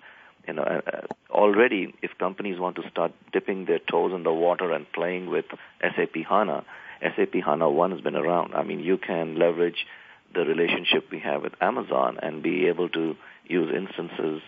You 0.47 0.53
know, 0.53 0.63
uh, 0.63 1.01
already 1.29 1.93
if 2.01 2.11
companies 2.17 2.59
want 2.59 2.75
to 2.77 2.89
start 2.89 3.13
dipping 3.31 3.65
their 3.65 3.79
toes 3.79 4.11
in 4.13 4.23
the 4.23 4.33
water 4.33 4.71
and 4.71 4.91
playing 4.91 5.29
with 5.29 5.45
SAP 5.81 6.15
HANA, 6.27 6.65
SAP 7.01 7.33
HANA 7.45 7.69
1 7.69 7.91
has 7.91 8.01
been 8.01 8.15
around. 8.15 8.53
I 8.53 8.63
mean, 8.63 8.79
you 8.79 8.97
can 8.97 9.37
leverage 9.37 9.85
the 10.33 10.41
relationship 10.41 11.11
we 11.11 11.19
have 11.19 11.43
with 11.43 11.53
Amazon 11.61 12.17
and 12.21 12.41
be 12.41 12.67
able 12.67 12.89
to 12.89 13.15
use 13.45 13.73
instances 13.75 14.41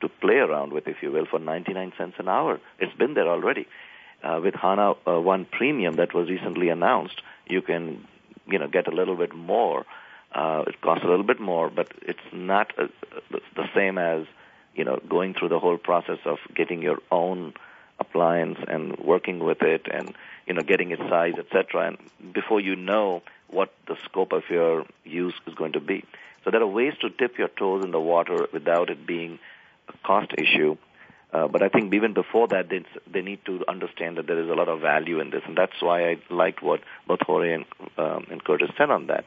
to 0.00 0.08
play 0.08 0.36
around 0.36 0.72
with, 0.72 0.86
if 0.86 1.02
you 1.02 1.10
will, 1.10 1.26
for 1.26 1.38
99 1.38 1.92
cents 1.98 2.16
an 2.18 2.28
hour. 2.28 2.60
It's 2.78 2.96
been 2.96 3.14
there 3.14 3.28
already. 3.28 3.66
Uh, 4.22 4.40
with 4.42 4.54
HANA 4.54 4.94
uh, 5.06 5.20
1 5.20 5.46
Premium 5.46 5.96
that 5.96 6.14
was 6.14 6.28
recently 6.28 6.68
announced, 6.68 7.22
you 7.46 7.62
can, 7.62 8.06
you 8.46 8.58
know, 8.58 8.68
get 8.68 8.88
a 8.88 8.94
little 8.94 9.16
bit 9.16 9.34
more 9.34 9.86
uh, 10.34 10.64
it 10.66 10.80
costs 10.80 11.04
a 11.04 11.08
little 11.08 11.24
bit 11.24 11.40
more, 11.40 11.70
but 11.70 11.88
it's 12.02 12.18
not 12.32 12.72
a, 12.78 12.88
the 13.30 13.68
same 13.74 13.98
as 13.98 14.26
you 14.74 14.84
know 14.84 15.00
going 15.08 15.34
through 15.34 15.48
the 15.48 15.58
whole 15.58 15.78
process 15.78 16.18
of 16.24 16.38
getting 16.54 16.82
your 16.82 16.98
own 17.10 17.54
appliance 17.98 18.58
and 18.68 18.96
working 18.98 19.40
with 19.40 19.62
it 19.62 19.86
and 19.92 20.14
you 20.46 20.54
know 20.54 20.62
getting 20.62 20.90
its 20.90 21.02
size, 21.02 21.34
etc. 21.38 21.88
And 21.88 22.32
before 22.32 22.60
you 22.60 22.76
know 22.76 23.22
what 23.48 23.72
the 23.86 23.96
scope 24.04 24.32
of 24.32 24.42
your 24.50 24.84
use 25.04 25.34
is 25.46 25.54
going 25.54 25.72
to 25.72 25.80
be, 25.80 26.04
so 26.44 26.50
there 26.50 26.62
are 26.62 26.66
ways 26.66 26.94
to 27.00 27.08
dip 27.08 27.38
your 27.38 27.48
toes 27.48 27.84
in 27.84 27.90
the 27.90 28.00
water 28.00 28.46
without 28.52 28.90
it 28.90 29.06
being 29.06 29.38
a 29.88 30.06
cost 30.06 30.32
issue. 30.36 30.76
Uh, 31.30 31.46
but 31.46 31.62
I 31.62 31.68
think 31.68 31.92
even 31.92 32.14
before 32.14 32.48
that, 32.48 32.70
they, 32.70 32.84
they 33.10 33.20
need 33.20 33.44
to 33.44 33.62
understand 33.68 34.16
that 34.16 34.26
there 34.26 34.42
is 34.42 34.48
a 34.48 34.54
lot 34.54 34.68
of 34.68 34.80
value 34.80 35.20
in 35.20 35.28
this, 35.28 35.42
and 35.46 35.58
that's 35.58 35.80
why 35.80 36.08
I 36.10 36.16
liked 36.30 36.62
what 36.62 36.80
both 37.06 37.20
Jorge 37.20 37.52
and, 37.52 37.64
um, 37.98 38.26
and 38.30 38.42
Curtis 38.42 38.70
said 38.78 38.90
on 38.90 39.08
that. 39.08 39.26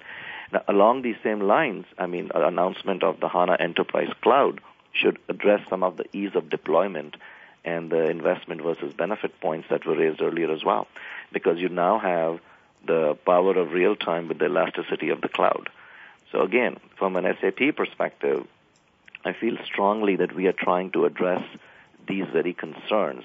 Now, 0.51 0.63
along 0.67 1.01
these 1.01 1.15
same 1.23 1.41
lines, 1.41 1.85
I 1.97 2.07
mean, 2.07 2.31
an 2.33 2.43
announcement 2.43 3.03
of 3.03 3.19
the 3.19 3.29
HANA 3.29 3.57
Enterprise 3.59 4.11
Cloud 4.21 4.61
should 4.93 5.17
address 5.29 5.61
some 5.69 5.83
of 5.83 5.97
the 5.97 6.05
ease 6.13 6.35
of 6.35 6.49
deployment 6.49 7.15
and 7.63 7.89
the 7.89 8.09
investment 8.09 8.61
versus 8.61 8.93
benefit 8.93 9.39
points 9.39 9.67
that 9.69 9.85
were 9.85 9.95
raised 9.95 10.21
earlier 10.21 10.51
as 10.51 10.63
well, 10.63 10.87
because 11.31 11.59
you 11.59 11.69
now 11.69 11.99
have 11.99 12.39
the 12.85 13.15
power 13.25 13.57
of 13.57 13.71
real 13.71 13.95
time 13.95 14.27
with 14.27 14.39
the 14.39 14.45
elasticity 14.45 15.09
of 15.09 15.21
the 15.21 15.29
cloud. 15.29 15.69
So 16.31 16.41
again, 16.41 16.77
from 16.97 17.15
an 17.15 17.25
SAP 17.39 17.75
perspective, 17.75 18.47
I 19.23 19.33
feel 19.33 19.57
strongly 19.63 20.15
that 20.17 20.33
we 20.33 20.47
are 20.47 20.53
trying 20.53 20.91
to 20.91 21.05
address 21.05 21.43
these 22.07 22.25
very 22.33 22.53
concerns, 22.53 23.23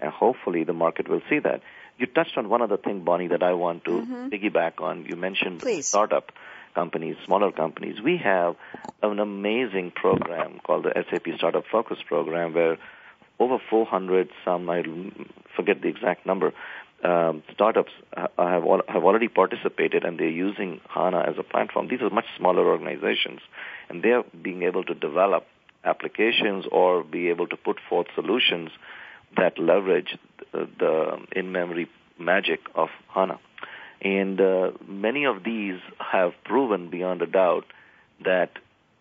and 0.00 0.12
hopefully 0.12 0.64
the 0.64 0.74
market 0.74 1.08
will 1.08 1.22
see 1.30 1.38
that. 1.38 1.62
You 1.96 2.06
touched 2.06 2.36
on 2.36 2.48
one 2.48 2.62
other 2.62 2.76
thing, 2.76 3.00
Bonnie, 3.00 3.28
that 3.28 3.42
I 3.42 3.54
want 3.54 3.84
to 3.86 3.90
mm-hmm. 3.90 4.28
piggyback 4.28 4.80
on. 4.80 5.06
You 5.06 5.16
mentioned 5.16 5.60
Please. 5.60 5.88
startup 5.88 6.30
companies, 6.74 7.16
smaller 7.24 7.52
companies. 7.52 8.00
We 8.02 8.18
have 8.18 8.56
an 9.02 9.18
amazing 9.18 9.92
program 9.94 10.60
called 10.64 10.84
the 10.84 10.92
SAP 11.10 11.26
Startup 11.36 11.64
Focus 11.70 11.98
Program 12.06 12.54
where 12.54 12.78
over 13.38 13.58
400, 13.70 14.30
some 14.44 14.68
I 14.68 14.82
forget 15.54 15.80
the 15.80 15.88
exact 15.88 16.26
number, 16.26 16.52
um, 17.04 17.44
startups 17.54 17.92
have 18.16 18.64
have 18.88 19.04
already 19.04 19.28
participated 19.28 20.04
and 20.04 20.18
they're 20.18 20.28
using 20.28 20.80
HANA 20.88 21.20
as 21.28 21.36
a 21.38 21.44
platform. 21.44 21.86
These 21.88 22.00
are 22.02 22.10
much 22.10 22.24
smaller 22.36 22.66
organizations, 22.66 23.40
and 23.88 24.02
they're 24.02 24.24
being 24.42 24.64
able 24.64 24.82
to 24.84 24.94
develop 24.94 25.46
applications 25.84 26.64
or 26.72 27.04
be 27.04 27.28
able 27.28 27.46
to 27.46 27.56
put 27.56 27.78
forth 27.88 28.08
solutions 28.16 28.70
that 29.36 29.58
leverage 29.58 30.18
the, 30.52 30.68
the 30.78 31.18
in-memory 31.36 31.88
magic 32.18 32.60
of 32.74 32.88
HANA. 33.14 33.38
And 34.00 34.40
uh, 34.40 34.72
many 34.86 35.24
of 35.24 35.42
these 35.42 35.80
have 35.98 36.32
proven 36.44 36.88
beyond 36.88 37.22
a 37.22 37.26
doubt 37.26 37.66
that 38.24 38.50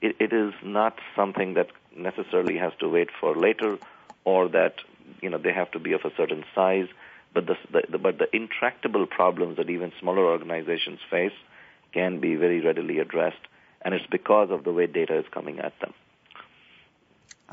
it, 0.01 0.15
it 0.19 0.33
is 0.33 0.53
not 0.63 0.97
something 1.15 1.53
that 1.55 1.69
necessarily 1.95 2.57
has 2.57 2.73
to 2.79 2.89
wait 2.89 3.09
for 3.19 3.35
later 3.35 3.77
or 4.25 4.49
that 4.49 4.75
you 5.21 5.29
know 5.29 5.37
they 5.37 5.53
have 5.53 5.71
to 5.71 5.79
be 5.79 5.93
of 5.93 6.01
a 6.03 6.11
certain 6.15 6.43
size. 6.53 6.87
But 7.33 7.45
the, 7.45 7.57
the, 7.89 7.97
but 7.97 8.17
the 8.17 8.35
intractable 8.35 9.05
problems 9.05 9.57
that 9.57 9.69
even 9.69 9.91
smaller 9.99 10.25
organizations 10.25 10.99
face 11.09 11.33
can 11.93 12.19
be 12.19 12.35
very 12.35 12.61
readily 12.61 12.99
addressed. 12.99 13.41
And 13.81 13.93
it's 13.93 14.07
because 14.07 14.49
of 14.49 14.63
the 14.63 14.73
way 14.73 14.87
data 14.87 15.17
is 15.19 15.25
coming 15.29 15.59
at 15.59 15.79
them. 15.79 15.93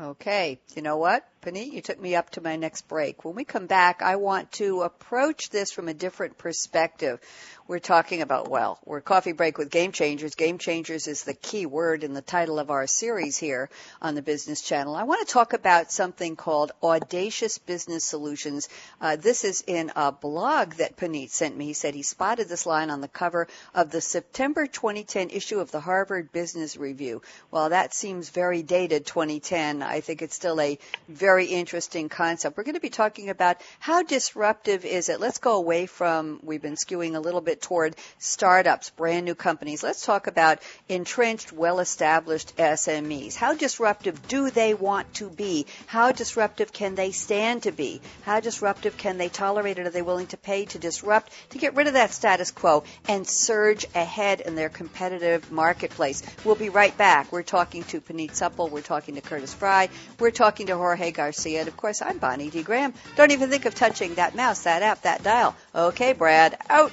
Okay. 0.01 0.59
You 0.75 0.81
know 0.81 0.97
what 0.97 1.27
Puneet, 1.45 1.73
you 1.73 1.81
took 1.81 2.01
me 2.01 2.15
up 2.15 2.31
to 2.31 2.41
my 2.41 2.55
next 2.55 2.87
break. 2.87 3.23
When 3.23 3.35
we 3.35 3.43
come 3.43 3.67
back, 3.67 4.01
I 4.01 4.15
want 4.15 4.51
to 4.53 4.81
approach 4.81 5.51
this 5.51 5.71
from 5.71 5.87
a 5.87 5.93
different 5.93 6.39
perspective. 6.39 7.19
We're 7.67 7.79
talking 7.79 8.21
about, 8.21 8.47
well, 8.47 8.79
we're 8.85 9.01
coffee 9.01 9.31
break 9.31 9.57
with 9.57 9.71
game 9.71 9.91
changers. 9.91 10.35
Game 10.35 10.59
changers 10.59 11.07
is 11.07 11.23
the 11.23 11.33
key 11.33 11.65
word 11.65 12.03
in 12.03 12.13
the 12.13 12.21
title 12.21 12.59
of 12.59 12.69
our 12.69 12.85
series 12.85 13.37
here 13.37 13.69
on 14.01 14.13
the 14.13 14.21
Business 14.21 14.61
Channel. 14.61 14.95
I 14.95 15.03
want 15.03 15.27
to 15.27 15.33
talk 15.33 15.53
about 15.53 15.91
something 15.91 16.35
called 16.35 16.71
Audacious 16.83 17.57
Business 17.57 18.05
Solutions. 18.05 18.69
Uh, 19.01 19.15
this 19.15 19.43
is 19.43 19.63
in 19.65 19.91
a 19.95 20.11
blog 20.11 20.73
that 20.75 20.95
Puneet 20.95 21.31
sent 21.31 21.57
me. 21.57 21.65
He 21.65 21.73
said 21.73 21.95
he 21.95 22.03
spotted 22.03 22.47
this 22.47 22.65
line 22.67 22.89
on 22.89 23.01
the 23.01 23.07
cover 23.07 23.47
of 23.73 23.91
the 23.91 24.01
September 24.01 24.67
2010 24.67 25.29
issue 25.29 25.59
of 25.59 25.71
the 25.71 25.79
Harvard 25.79 26.31
Business 26.31 26.77
Review. 26.77 27.21
Well, 27.49 27.69
that 27.69 27.93
seems 27.93 28.29
very 28.29 28.61
dated, 28.61 29.05
2010. 29.05 29.81
I 29.81 30.01
think 30.01 30.21
it's 30.21 30.35
still 30.35 30.61
a 30.61 30.77
very 31.09 31.34
interesting 31.43 32.07
concept. 32.07 32.55
We're 32.55 32.63
going 32.63 32.75
to 32.75 32.79
be 32.79 32.89
talking 32.89 33.29
about 33.29 33.57
how 33.79 34.01
disruptive 34.01 34.85
is 34.85 35.09
it. 35.09 35.19
Let's 35.19 35.39
go 35.39 35.57
away 35.57 35.85
from, 35.85 36.39
we've 36.41 36.61
been 36.61 36.75
skewing 36.75 37.15
a 37.15 37.19
little 37.19 37.41
bit 37.41 37.61
toward 37.61 37.97
startups, 38.17 38.91
brand 38.91 39.25
new 39.25 39.35
companies. 39.35 39.83
Let's 39.83 40.05
talk 40.05 40.27
about 40.27 40.59
entrenched, 40.87 41.51
well-established 41.51 42.55
SMEs. 42.55 43.35
How 43.35 43.53
disruptive 43.53 44.27
do 44.27 44.49
they 44.49 44.73
want 44.73 45.13
to 45.15 45.29
be? 45.29 45.65
How 45.85 46.11
disruptive 46.11 46.71
can 46.71 46.95
they 46.95 47.11
stand 47.11 47.63
to 47.63 47.71
be? 47.71 48.01
How 48.23 48.39
disruptive 48.39 48.97
can 48.97 49.17
they 49.17 49.29
tolerate 49.29 49.77
it? 49.77 49.87
Are 49.87 49.91
they 49.91 50.01
willing 50.01 50.27
to 50.27 50.37
pay 50.37 50.65
to 50.65 50.79
disrupt, 50.79 51.31
to 51.49 51.57
get 51.57 51.75
rid 51.75 51.87
of 51.87 51.93
that 51.93 52.13
status 52.13 52.51
quo 52.51 52.83
and 53.07 53.27
surge 53.27 53.85
ahead 53.93 54.41
in 54.41 54.55
their 54.55 54.69
competitive 54.69 55.51
marketplace? 55.51 56.23
We'll 56.45 56.55
be 56.55 56.69
right 56.69 56.97
back. 56.97 57.31
We're 57.31 57.43
talking 57.43 57.83
to 57.83 57.99
Puneet 57.99 58.31
Suppal. 58.31 58.69
We're 58.71 58.81
talking 58.81 59.15
to 59.15 59.21
Curtis 59.21 59.53
Fry. 59.53 59.89
We're 60.19 60.31
talking 60.31 60.67
to 60.67 60.77
Jorge 60.77 61.11
Garcia. 61.11 61.24
And 61.57 61.67
of 61.67 61.77
course, 61.77 62.01
I'm 62.01 62.17
Bonnie 62.17 62.49
D. 62.49 62.63
Graham. 62.63 62.93
Don't 63.15 63.31
even 63.31 63.49
think 63.49 63.65
of 63.65 63.75
touching 63.75 64.15
that 64.15 64.35
mouse, 64.35 64.63
that 64.63 64.81
app, 64.81 65.01
that 65.01 65.23
dial. 65.23 65.55
Okay, 65.73 66.13
Brad, 66.13 66.57
out. 66.69 66.91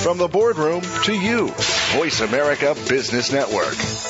From 0.00 0.18
the 0.18 0.28
boardroom 0.28 0.82
to 1.04 1.12
you, 1.12 1.48
Voice 1.94 2.20
America 2.20 2.74
Business 2.88 3.32
Network. 3.32 4.09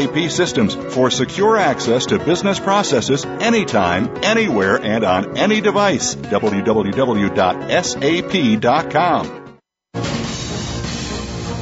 SAP 0.01 0.31
systems 0.31 0.75
for 0.93 1.09
secure 1.11 1.57
access 1.57 2.05
to 2.07 2.17
business 2.19 2.59
processes 2.59 3.25
anytime, 3.25 4.09
anywhere, 4.23 4.77
and 4.81 5.03
on 5.03 5.37
any 5.37 5.61
device. 5.61 6.15
www.sap.com. 6.15 6.61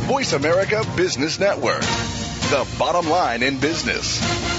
Voice 0.07 0.33
America 0.33 0.83
Business 0.95 1.39
Network. 1.39 1.81
The 1.81 2.67
bottom 2.79 3.09
line 3.09 3.43
in 3.43 3.59
business. 3.59 4.58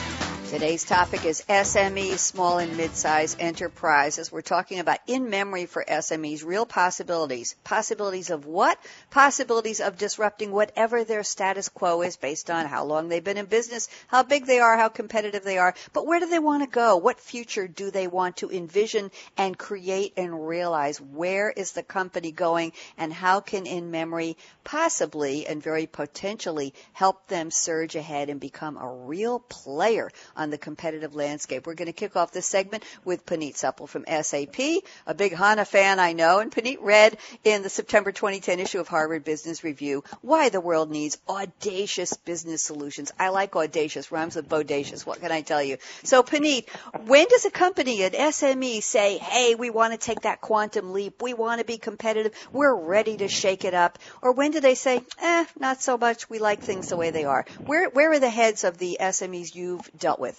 Today's 0.51 0.83
topic 0.83 1.23
is 1.23 1.45
SMEs, 1.47 2.19
small 2.19 2.57
and 2.57 2.75
mid-sized 2.75 3.39
enterprises. 3.39 4.33
We're 4.33 4.41
talking 4.41 4.79
about 4.79 4.99
in 5.07 5.29
memory 5.29 5.65
for 5.65 5.81
SMEs, 5.87 6.43
real 6.43 6.65
possibilities. 6.65 7.55
Possibilities 7.63 8.29
of 8.29 8.45
what? 8.45 8.77
Possibilities 9.11 9.79
of 9.79 9.97
disrupting 9.97 10.51
whatever 10.51 11.05
their 11.05 11.23
status 11.23 11.69
quo 11.69 12.01
is 12.01 12.17
based 12.17 12.51
on 12.51 12.65
how 12.65 12.83
long 12.83 13.07
they've 13.07 13.23
been 13.23 13.37
in 13.37 13.45
business, 13.45 13.87
how 14.07 14.23
big 14.23 14.45
they 14.45 14.59
are, 14.59 14.75
how 14.75 14.89
competitive 14.89 15.45
they 15.45 15.57
are. 15.57 15.73
But 15.93 16.05
where 16.05 16.19
do 16.19 16.25
they 16.25 16.37
want 16.37 16.63
to 16.63 16.69
go? 16.69 16.97
What 16.97 17.21
future 17.21 17.69
do 17.69 17.89
they 17.89 18.07
want 18.07 18.35
to 18.37 18.51
envision 18.51 19.09
and 19.37 19.57
create 19.57 20.15
and 20.17 20.49
realize? 20.49 20.99
Where 20.99 21.49
is 21.49 21.71
the 21.71 21.81
company 21.81 22.33
going 22.33 22.73
and 22.97 23.13
how 23.13 23.39
can 23.39 23.65
in 23.65 23.89
memory 23.89 24.35
possibly 24.65 25.47
and 25.47 25.63
very 25.63 25.87
potentially 25.87 26.73
help 26.91 27.29
them 27.29 27.51
surge 27.51 27.95
ahead 27.95 28.29
and 28.29 28.41
become 28.41 28.75
a 28.75 28.93
real 28.93 29.39
player 29.39 30.11
on 30.41 30.49
the 30.49 30.57
competitive 30.57 31.15
landscape. 31.15 31.67
We're 31.67 31.75
going 31.75 31.85
to 31.87 31.93
kick 31.93 32.15
off 32.15 32.31
this 32.31 32.47
segment 32.47 32.83
with 33.05 33.25
Puneet 33.25 33.55
Suppal 33.55 33.87
from 33.87 34.05
SAP, 34.05 34.83
a 35.05 35.13
big 35.13 35.33
HANA 35.33 35.65
fan 35.65 35.99
I 35.99 36.13
know, 36.13 36.39
and 36.39 36.51
Puneet 36.51 36.79
read 36.81 37.17
in 37.43 37.61
the 37.61 37.69
September 37.69 38.11
2010 38.11 38.59
issue 38.59 38.79
of 38.79 38.87
Harvard 38.87 39.23
Business 39.23 39.63
Review 39.63 40.03
why 40.21 40.49
the 40.49 40.61
world 40.61 40.89
needs 40.89 41.17
audacious 41.27 42.13
business 42.13 42.61
solutions. 42.61 43.11
I 43.19 43.29
like 43.29 43.55
audacious, 43.55 44.11
rhymes 44.11 44.35
with 44.35 44.49
bodacious. 44.49 45.05
What 45.05 45.21
can 45.21 45.31
I 45.31 45.41
tell 45.41 45.61
you? 45.61 45.77
So 46.03 46.23
Puneet, 46.23 46.69
when 47.05 47.27
does 47.27 47.45
a 47.45 47.51
company, 47.51 48.03
an 48.03 48.11
SME 48.11 48.81
say, 48.83 49.17
hey, 49.17 49.55
we 49.55 49.69
want 49.69 49.93
to 49.93 49.99
take 49.99 50.21
that 50.21 50.41
quantum 50.41 50.93
leap. 50.93 51.21
We 51.21 51.33
want 51.33 51.59
to 51.59 51.65
be 51.65 51.77
competitive. 51.77 52.33
We're 52.51 52.75
ready 52.75 53.17
to 53.17 53.27
shake 53.27 53.65
it 53.65 53.73
up. 53.73 53.99
Or 54.21 54.31
when 54.31 54.51
do 54.51 54.59
they 54.59 54.75
say, 54.75 55.01
eh, 55.21 55.45
not 55.59 55.81
so 55.81 55.97
much. 55.97 56.29
We 56.29 56.39
like 56.39 56.61
things 56.61 56.89
the 56.89 56.97
way 56.97 57.11
they 57.11 57.25
are. 57.25 57.45
Where, 57.65 57.89
where 57.89 58.11
are 58.11 58.19
the 58.19 58.29
heads 58.29 58.63
of 58.63 58.77
the 58.77 58.97
SMEs 58.99 59.55
you've 59.55 59.89
dealt 59.97 60.19
with? 60.19 60.30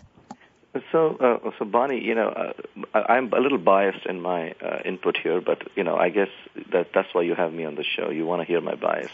So, 0.91 1.17
uh, 1.21 1.51
so 1.59 1.67
Bonnie, 1.67 2.03
you 2.03 2.15
know, 2.15 2.29
uh, 2.29 2.99
I'm 2.99 3.31
a 3.35 3.41
little 3.41 3.59
biased 3.59 4.07
in 4.07 4.23
my 4.23 4.53
uh, 4.53 4.79
input 4.87 5.19
here, 5.23 5.41
but 5.43 5.59
you 5.77 5.85
know, 5.85 5.97
I 5.97 6.09
guess 6.09 6.31
that 6.73 6.89
that's 6.95 7.13
why 7.13 7.23
you 7.23 7.35
have 7.35 7.53
me 7.53 7.67
on 7.67 7.75
the 7.75 7.85
show. 7.85 8.09
You 8.09 8.25
want 8.25 8.41
to 8.41 8.47
hear 8.47 8.63
my 8.63 8.75
bias. 8.75 9.11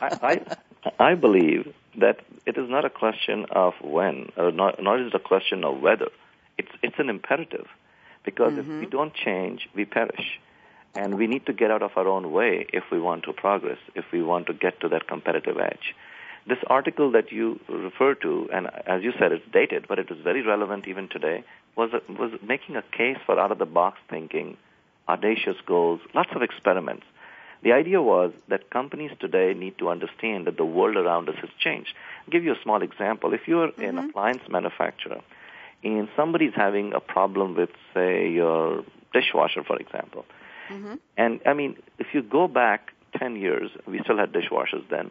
I, 0.00 0.18
I, 0.22 1.10
I 1.10 1.14
believe 1.16 1.70
that 1.98 2.20
it 2.46 2.56
is 2.56 2.70
not 2.70 2.86
a 2.86 2.90
question 2.90 3.44
of 3.50 3.74
when, 3.82 4.32
or 4.38 4.52
not, 4.52 4.82
not 4.82 5.00
is 5.00 5.08
it 5.08 5.14
a 5.14 5.18
question 5.18 5.64
of 5.64 5.80
whether. 5.82 6.08
It's 6.56 6.70
it's 6.82 6.98
an 6.98 7.10
imperative, 7.10 7.66
because 8.24 8.52
mm-hmm. 8.52 8.60
if 8.60 8.66
we 8.66 8.72
mm-hmm. 8.72 8.90
don't 8.90 9.14
change, 9.14 9.68
we 9.74 9.84
perish, 9.84 10.40
and 10.94 11.18
we 11.18 11.26
need 11.26 11.44
to 11.44 11.52
get 11.52 11.70
out 11.70 11.82
of 11.82 11.90
our 11.96 12.08
own 12.08 12.32
way 12.32 12.66
if 12.72 12.84
we 12.90 12.98
want 12.98 13.24
to 13.24 13.34
progress, 13.34 13.78
if 13.94 14.06
we 14.12 14.22
want 14.22 14.46
to 14.46 14.54
get 14.54 14.80
to 14.80 14.88
that 14.88 15.08
competitive 15.08 15.58
edge. 15.58 15.94
This 16.46 16.58
article 16.66 17.12
that 17.12 17.32
you 17.32 17.58
refer 17.68 18.14
to, 18.16 18.48
and 18.52 18.68
as 18.86 19.02
you 19.02 19.12
said, 19.18 19.32
it's 19.32 19.44
dated, 19.50 19.86
but 19.88 19.98
it 19.98 20.10
is 20.10 20.18
very 20.22 20.42
relevant 20.42 20.86
even 20.86 21.08
today, 21.08 21.42
was 21.74 21.90
a, 21.94 22.12
was 22.12 22.32
making 22.46 22.76
a 22.76 22.82
case 22.82 23.16
for 23.24 23.38
out 23.40 23.50
of 23.50 23.58
the 23.58 23.66
box 23.66 23.98
thinking, 24.10 24.58
audacious 25.08 25.56
goals, 25.66 26.00
lots 26.14 26.30
of 26.34 26.42
experiments. 26.42 27.04
The 27.62 27.72
idea 27.72 28.02
was 28.02 28.32
that 28.48 28.68
companies 28.68 29.10
today 29.18 29.54
need 29.54 29.78
to 29.78 29.88
understand 29.88 30.46
that 30.46 30.58
the 30.58 30.66
world 30.66 30.96
around 30.96 31.30
us 31.30 31.36
has 31.40 31.48
changed. 31.58 31.94
I'll 32.26 32.30
give 32.30 32.44
you 32.44 32.52
a 32.52 32.62
small 32.62 32.82
example. 32.82 33.32
If 33.32 33.48
you're 33.48 33.68
mm-hmm. 33.68 33.98
an 33.98 34.10
appliance 34.10 34.42
manufacturer 34.50 35.22
and 35.82 36.08
somebody's 36.14 36.52
having 36.54 36.92
a 36.92 37.00
problem 37.00 37.56
with, 37.56 37.70
say, 37.94 38.28
your 38.28 38.84
dishwasher, 39.14 39.64
for 39.64 39.76
example, 39.76 40.26
mm-hmm. 40.70 40.96
and 41.16 41.40
I 41.46 41.54
mean, 41.54 41.76
if 41.98 42.08
you 42.12 42.22
go 42.22 42.48
back 42.48 42.92
10 43.18 43.36
years, 43.36 43.70
we 43.86 44.00
still 44.00 44.18
had 44.18 44.32
dishwashers 44.32 44.86
then 44.90 45.10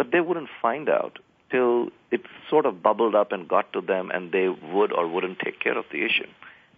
but 0.00 0.12
they 0.12 0.20
wouldn't 0.22 0.48
find 0.62 0.88
out 0.88 1.18
till 1.50 1.90
it 2.10 2.22
sort 2.48 2.64
of 2.64 2.82
bubbled 2.82 3.14
up 3.14 3.32
and 3.32 3.46
got 3.46 3.70
to 3.74 3.82
them 3.82 4.10
and 4.10 4.32
they 4.32 4.48
would 4.48 4.94
or 4.94 5.06
wouldn't 5.06 5.38
take 5.40 5.60
care 5.60 5.76
of 5.76 5.84
the 5.92 6.02
issue. 6.06 6.26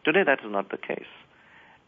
Today 0.04 0.24
that 0.24 0.40
is 0.44 0.50
not 0.50 0.70
the 0.70 0.76
case. 0.76 1.12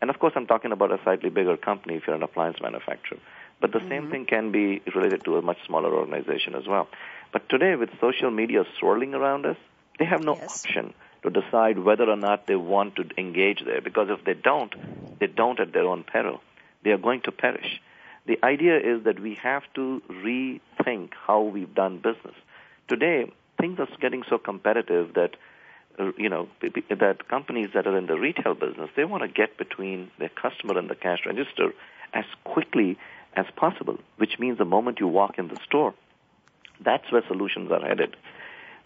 And 0.01 0.11
of 0.11 0.21
course 0.21 0.35
I'm 0.37 0.47
talking 0.47 0.71
about 0.71 0.93
a 0.93 1.01
slightly 1.03 1.31
bigger 1.31 1.57
company 1.57 1.97
if 1.97 2.05
you're 2.07 2.15
an 2.15 2.23
appliance 2.23 2.59
manufacturer. 2.63 3.19
But 3.61 3.73
the 3.73 3.81
mm-hmm. 3.81 3.89
same 3.89 4.11
thing 4.13 4.27
can 4.27 4.53
be 4.53 4.81
related 4.95 5.25
to 5.25 5.37
a 5.37 5.43
much 5.43 5.59
smaller 5.67 5.93
organization 5.93 6.55
as 6.55 6.69
well. 6.69 6.87
But 7.33 7.49
today 7.49 7.75
with 7.75 7.91
social 8.01 8.31
media 8.31 8.63
swirling 8.79 9.13
around 9.13 9.45
us, 9.45 9.57
they 9.99 10.05
have 10.05 10.23
no 10.23 10.37
yes. 10.37 10.65
option 10.65 10.95
to 11.25 11.31
decide 11.31 11.81
whether 11.81 12.09
or 12.09 12.17
not 12.17 12.47
they 12.47 12.55
want 12.55 12.95
to 12.95 13.09
engage 13.19 13.65
there 13.65 13.81
because 13.81 14.07
if 14.09 14.25
they 14.25 14.35
don't, 14.35 14.73
they 15.19 15.27
don't 15.27 15.59
at 15.59 15.73
their 15.73 15.89
own 15.89 16.05
peril. 16.05 16.41
They 16.85 16.93
are 16.93 16.99
going 16.99 17.23
to 17.23 17.33
perish. 17.33 17.81
The 18.27 18.39
idea 18.43 18.79
is 18.79 19.05
that 19.05 19.21
we 19.21 19.35
have 19.35 19.63
to 19.75 20.03
rethink 20.11 21.11
how 21.27 21.43
we've 21.43 21.75
done 21.75 21.99
business. 21.99 22.35
today 22.89 23.31
things 23.61 23.79
are 23.79 23.89
getting 24.01 24.23
so 24.29 24.39
competitive 24.39 25.15
that 25.15 25.37
uh, 25.99 26.13
you 26.17 26.29
know 26.29 26.49
that 26.61 27.29
companies 27.29 27.71
that 27.75 27.87
are 27.87 27.97
in 27.97 28.07
the 28.07 28.19
retail 28.19 28.55
business 28.55 28.91
they 28.97 29.05
want 29.05 29.23
to 29.23 29.29
get 29.29 29.57
between 29.57 30.11
their 30.19 30.29
customer 30.29 30.79
and 30.79 30.91
the 30.91 30.95
cash 30.95 31.21
register 31.25 31.73
as 32.13 32.25
quickly 32.45 32.97
as 33.37 33.47
possible, 33.57 33.99
which 34.17 34.39
means 34.39 34.59
the 34.59 34.65
moment 34.65 35.01
you 35.01 35.09
walk 35.09 35.39
in 35.39 35.49
the 35.49 35.59
store, 35.65 35.93
that's 36.81 37.11
where 37.11 37.23
solutions 37.27 37.71
are 37.73 37.81
headed. 37.81 38.17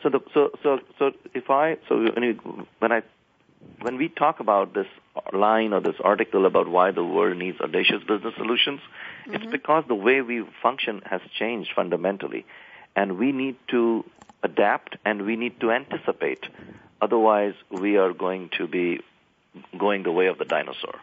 So 0.02 0.08
the, 0.08 0.20
so 0.32 0.50
so 0.62 0.78
so 0.98 1.12
if 1.34 1.50
I 1.50 1.76
so 1.88 2.10
when, 2.14 2.66
when 2.78 2.92
I 2.92 3.02
when 3.80 3.96
we 3.96 4.08
talk 4.08 4.40
about 4.40 4.74
this 4.74 4.86
line 5.32 5.72
or 5.72 5.80
this 5.80 5.96
article 6.02 6.46
about 6.46 6.68
why 6.68 6.90
the 6.90 7.04
world 7.04 7.36
needs 7.36 7.60
audacious 7.60 8.02
business 8.06 8.34
solutions, 8.36 8.80
mm-hmm. 8.80 9.34
it's 9.34 9.46
because 9.46 9.84
the 9.88 9.94
way 9.94 10.20
we 10.20 10.44
function 10.62 11.02
has 11.04 11.20
changed 11.38 11.70
fundamentally, 11.74 12.46
and 12.96 13.18
we 13.18 13.32
need 13.32 13.56
to 13.68 14.04
adapt 14.42 14.96
and 15.04 15.22
we 15.22 15.36
need 15.36 15.60
to 15.60 15.70
anticipate. 15.70 16.44
Otherwise, 17.00 17.54
we 17.70 17.96
are 17.96 18.12
going 18.12 18.50
to 18.58 18.66
be 18.66 19.00
going 19.76 20.02
the 20.02 20.12
way 20.12 20.26
of 20.26 20.38
the 20.38 20.44
dinosaur. 20.44 20.94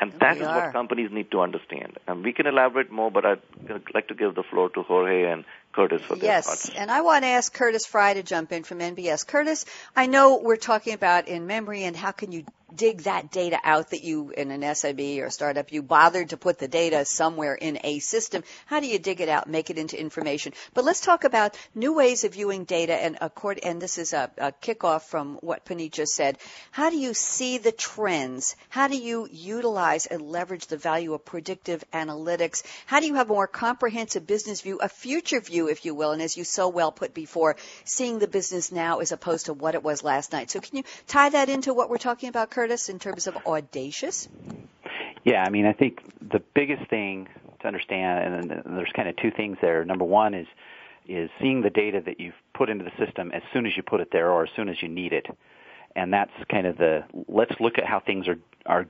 And 0.00 0.12
that 0.20 0.36
we 0.36 0.42
is 0.42 0.46
are. 0.46 0.64
what 0.64 0.72
companies 0.72 1.10
need 1.10 1.30
to 1.32 1.40
understand. 1.40 1.98
And 2.06 2.24
we 2.24 2.32
can 2.32 2.46
elaborate 2.46 2.90
more, 2.90 3.10
but 3.10 3.26
I'd 3.26 3.40
like 3.94 4.08
to 4.08 4.14
give 4.14 4.34
the 4.36 4.44
floor 4.44 4.68
to 4.70 4.82
Jorge 4.82 5.24
and 5.24 5.44
Curtis 5.78 6.02
for 6.02 6.16
their 6.16 6.24
yes, 6.24 6.44
thoughts. 6.44 6.70
and 6.70 6.90
I 6.90 7.02
want 7.02 7.22
to 7.22 7.28
ask 7.28 7.54
Curtis 7.54 7.86
Fry 7.86 8.14
to 8.14 8.24
jump 8.24 8.50
in 8.50 8.64
from 8.64 8.80
NBS. 8.80 9.24
Curtis, 9.24 9.64
I 9.94 10.06
know 10.06 10.40
we're 10.42 10.56
talking 10.56 10.92
about 10.92 11.28
in 11.28 11.46
memory 11.46 11.84
and 11.84 11.94
how 11.94 12.10
can 12.10 12.32
you 12.32 12.44
dig 12.74 13.02
that 13.02 13.30
data 13.30 13.58
out 13.64 13.90
that 13.90 14.04
you 14.04 14.30
in 14.30 14.50
an 14.50 14.74
SIB 14.74 15.00
or 15.20 15.30
startup 15.30 15.72
you 15.72 15.82
bothered 15.82 16.30
to 16.30 16.36
put 16.36 16.58
the 16.58 16.68
data 16.68 17.04
somewhere 17.04 17.54
in 17.54 17.78
a 17.82 17.98
system. 17.98 18.44
How 18.66 18.80
do 18.80 18.86
you 18.86 18.98
dig 18.98 19.20
it 19.20 19.28
out, 19.28 19.48
make 19.48 19.70
it 19.70 19.78
into 19.78 19.98
information? 19.98 20.52
But 20.74 20.84
let's 20.84 21.00
talk 21.00 21.24
about 21.24 21.56
new 21.74 21.94
ways 21.94 22.24
of 22.24 22.34
viewing 22.34 22.64
data 22.64 22.92
and 22.94 23.16
accord, 23.20 23.58
and 23.62 23.80
this 23.80 23.96
is 23.96 24.12
a, 24.12 24.30
a 24.36 24.52
kickoff 24.52 25.02
from 25.02 25.36
what 25.40 25.64
Puneet 25.64 25.92
just 25.92 26.14
said. 26.14 26.38
How 26.70 26.90
do 26.90 26.98
you 26.98 27.14
see 27.14 27.58
the 27.58 27.72
trends? 27.72 28.54
How 28.68 28.88
do 28.88 28.98
you 28.98 29.28
utilize 29.30 30.06
and 30.06 30.20
leverage 30.20 30.66
the 30.66 30.76
value 30.76 31.14
of 31.14 31.24
predictive 31.24 31.82
analytics? 31.92 32.62
How 32.86 33.00
do 33.00 33.06
you 33.06 33.14
have 33.14 33.30
a 33.30 33.32
more 33.32 33.46
comprehensive 33.46 34.26
business 34.26 34.60
view, 34.60 34.78
a 34.82 34.88
future 34.88 35.40
view, 35.40 35.67
if 35.68 35.84
you 35.84 35.94
will, 35.94 36.12
and 36.12 36.22
as 36.22 36.36
you 36.36 36.44
so 36.44 36.68
well 36.68 36.92
put 36.92 37.14
before, 37.14 37.56
seeing 37.84 38.18
the 38.18 38.28
business 38.28 38.72
now 38.72 38.98
as 38.98 39.12
opposed 39.12 39.46
to 39.46 39.52
what 39.52 39.74
it 39.74 39.82
was 39.82 40.02
last 40.02 40.32
night. 40.32 40.50
So 40.50 40.60
can 40.60 40.76
you 40.76 40.84
tie 41.06 41.28
that 41.30 41.48
into 41.48 41.74
what 41.74 41.90
we're 41.90 41.98
talking 41.98 42.28
about, 42.28 42.50
Curtis, 42.50 42.88
in 42.88 42.98
terms 42.98 43.26
of 43.26 43.36
audacious? 43.46 44.28
Yeah, 45.24 45.44
I 45.46 45.50
mean, 45.50 45.66
I 45.66 45.72
think 45.72 46.00
the 46.20 46.40
biggest 46.54 46.88
thing 46.88 47.28
to 47.60 47.66
understand, 47.66 48.50
and 48.50 48.76
there's 48.76 48.92
kind 48.94 49.08
of 49.08 49.16
two 49.16 49.30
things 49.30 49.58
there. 49.60 49.84
Number 49.84 50.04
one 50.04 50.34
is 50.34 50.46
is 51.06 51.30
seeing 51.40 51.62
the 51.62 51.70
data 51.70 52.02
that 52.04 52.20
you've 52.20 52.34
put 52.52 52.68
into 52.68 52.84
the 52.84 53.04
system 53.04 53.32
as 53.32 53.42
soon 53.52 53.64
as 53.64 53.72
you 53.74 53.82
put 53.82 54.00
it 54.00 54.10
there 54.12 54.30
or 54.30 54.42
as 54.42 54.50
soon 54.54 54.68
as 54.68 54.76
you 54.82 54.88
need 54.88 55.12
it, 55.12 55.26
and 55.96 56.12
that's 56.12 56.32
kind 56.50 56.66
of 56.66 56.76
the 56.76 57.04
let's 57.26 57.54
look 57.60 57.78
at 57.78 57.84
how 57.84 58.00
things 58.00 58.28
are 58.28 58.38
are 58.66 58.86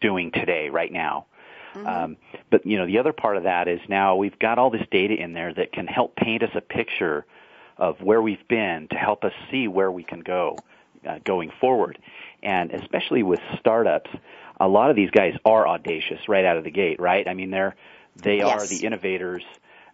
doing 0.00 0.30
today, 0.32 0.68
right 0.68 0.92
now. 0.92 1.26
Mm-hmm. 1.74 1.86
Um, 1.86 2.16
but 2.50 2.66
you 2.66 2.78
know, 2.78 2.86
the 2.86 2.98
other 2.98 3.12
part 3.12 3.36
of 3.36 3.44
that 3.44 3.68
is 3.68 3.80
now 3.88 4.16
we've 4.16 4.38
got 4.38 4.58
all 4.58 4.70
this 4.70 4.86
data 4.90 5.14
in 5.14 5.32
there 5.32 5.52
that 5.54 5.72
can 5.72 5.86
help 5.86 6.16
paint 6.16 6.42
us 6.42 6.50
a 6.54 6.60
picture 6.60 7.24
of 7.76 8.00
where 8.00 8.20
we've 8.20 8.46
been 8.48 8.88
to 8.88 8.96
help 8.96 9.24
us 9.24 9.32
see 9.50 9.68
where 9.68 9.90
we 9.90 10.02
can 10.02 10.20
go 10.20 10.56
uh, 11.06 11.18
going 11.24 11.50
forward. 11.60 11.98
And 12.42 12.72
especially 12.72 13.22
with 13.22 13.40
startups, 13.58 14.10
a 14.60 14.68
lot 14.68 14.90
of 14.90 14.96
these 14.96 15.10
guys 15.10 15.34
are 15.44 15.66
audacious 15.66 16.28
right 16.28 16.44
out 16.44 16.56
of 16.56 16.64
the 16.64 16.70
gate, 16.70 17.00
right? 17.00 17.26
I 17.26 17.34
mean, 17.34 17.50
they're 17.50 17.76
they 18.16 18.38
yes. 18.38 18.62
are 18.62 18.66
the 18.66 18.84
innovators. 18.84 19.44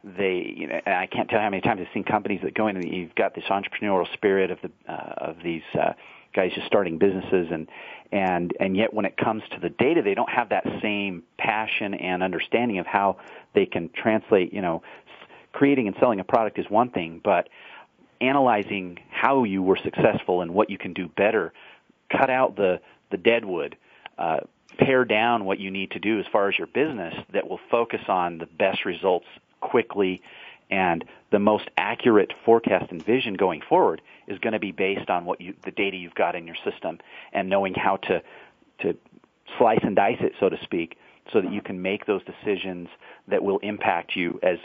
They, 0.02 0.54
you 0.56 0.66
know, 0.66 0.80
I 0.86 1.06
can't 1.06 1.28
tell 1.28 1.38
you 1.38 1.44
how 1.44 1.50
many 1.50 1.62
times 1.62 1.80
I've 1.80 1.92
seen 1.92 2.04
companies 2.04 2.40
that 2.42 2.54
go 2.54 2.68
in 2.68 2.76
and 2.76 2.90
you've 2.90 3.14
got 3.14 3.34
this 3.34 3.44
entrepreneurial 3.44 4.10
spirit 4.12 4.50
of 4.50 4.58
the 4.62 4.70
uh, 4.90 5.14
of 5.18 5.36
these 5.42 5.62
uh, 5.78 5.92
guys 6.34 6.50
just 6.54 6.66
starting 6.66 6.98
businesses 6.98 7.48
and 7.50 7.68
and 8.12 8.52
and 8.60 8.76
yet 8.76 8.92
when 8.92 9.04
it 9.04 9.16
comes 9.16 9.42
to 9.50 9.60
the 9.60 9.70
data 9.70 10.02
they 10.02 10.14
don't 10.14 10.30
have 10.30 10.50
that 10.50 10.64
same 10.82 11.22
passion 11.38 11.94
and 11.94 12.22
understanding 12.22 12.78
of 12.78 12.86
how 12.86 13.16
they 13.54 13.66
can 13.66 13.88
translate 13.94 14.52
you 14.52 14.60
know 14.60 14.82
creating 15.52 15.86
and 15.86 15.96
selling 16.00 16.20
a 16.20 16.24
product 16.24 16.58
is 16.58 16.66
one 16.68 16.90
thing 16.90 17.20
but 17.22 17.48
analyzing 18.20 18.98
how 19.10 19.44
you 19.44 19.62
were 19.62 19.78
successful 19.82 20.42
and 20.42 20.52
what 20.52 20.70
you 20.70 20.78
can 20.78 20.92
do 20.92 21.08
better, 21.08 21.52
cut 22.10 22.30
out 22.30 22.56
the 22.56 22.80
the 23.10 23.16
deadwood, 23.16 23.76
uh, 24.18 24.38
pare 24.78 25.04
down 25.04 25.44
what 25.44 25.60
you 25.60 25.70
need 25.70 25.90
to 25.92 25.98
do 26.00 26.18
as 26.18 26.26
far 26.32 26.48
as 26.48 26.58
your 26.58 26.66
business 26.66 27.14
that 27.32 27.48
will 27.48 27.60
focus 27.70 28.00
on 28.08 28.38
the 28.38 28.46
best 28.46 28.84
results 28.84 29.26
quickly 29.60 30.20
and 30.70 31.04
the 31.30 31.38
most 31.38 31.68
accurate 31.76 32.32
forecast 32.44 32.90
and 32.90 33.04
vision 33.04 33.34
going 33.34 33.60
forward 33.68 34.00
is 34.26 34.38
going 34.38 34.52
to 34.52 34.58
be 34.58 34.72
based 34.72 35.10
on 35.10 35.24
what 35.24 35.40
you 35.40 35.54
the 35.64 35.70
data 35.70 35.96
you've 35.96 36.14
got 36.14 36.34
in 36.34 36.46
your 36.46 36.56
system 36.64 36.98
and 37.32 37.48
knowing 37.48 37.74
how 37.74 37.96
to 37.96 38.22
to 38.80 38.96
slice 39.58 39.80
and 39.82 39.96
dice 39.96 40.18
it 40.20 40.32
so 40.40 40.48
to 40.48 40.58
speak 40.62 40.96
so 41.32 41.40
that 41.40 41.52
you 41.52 41.62
can 41.62 41.80
make 41.80 42.06
those 42.06 42.22
decisions 42.24 42.88
that 43.28 43.42
will 43.42 43.58
impact 43.58 44.14
you 44.14 44.38
as 44.42 44.58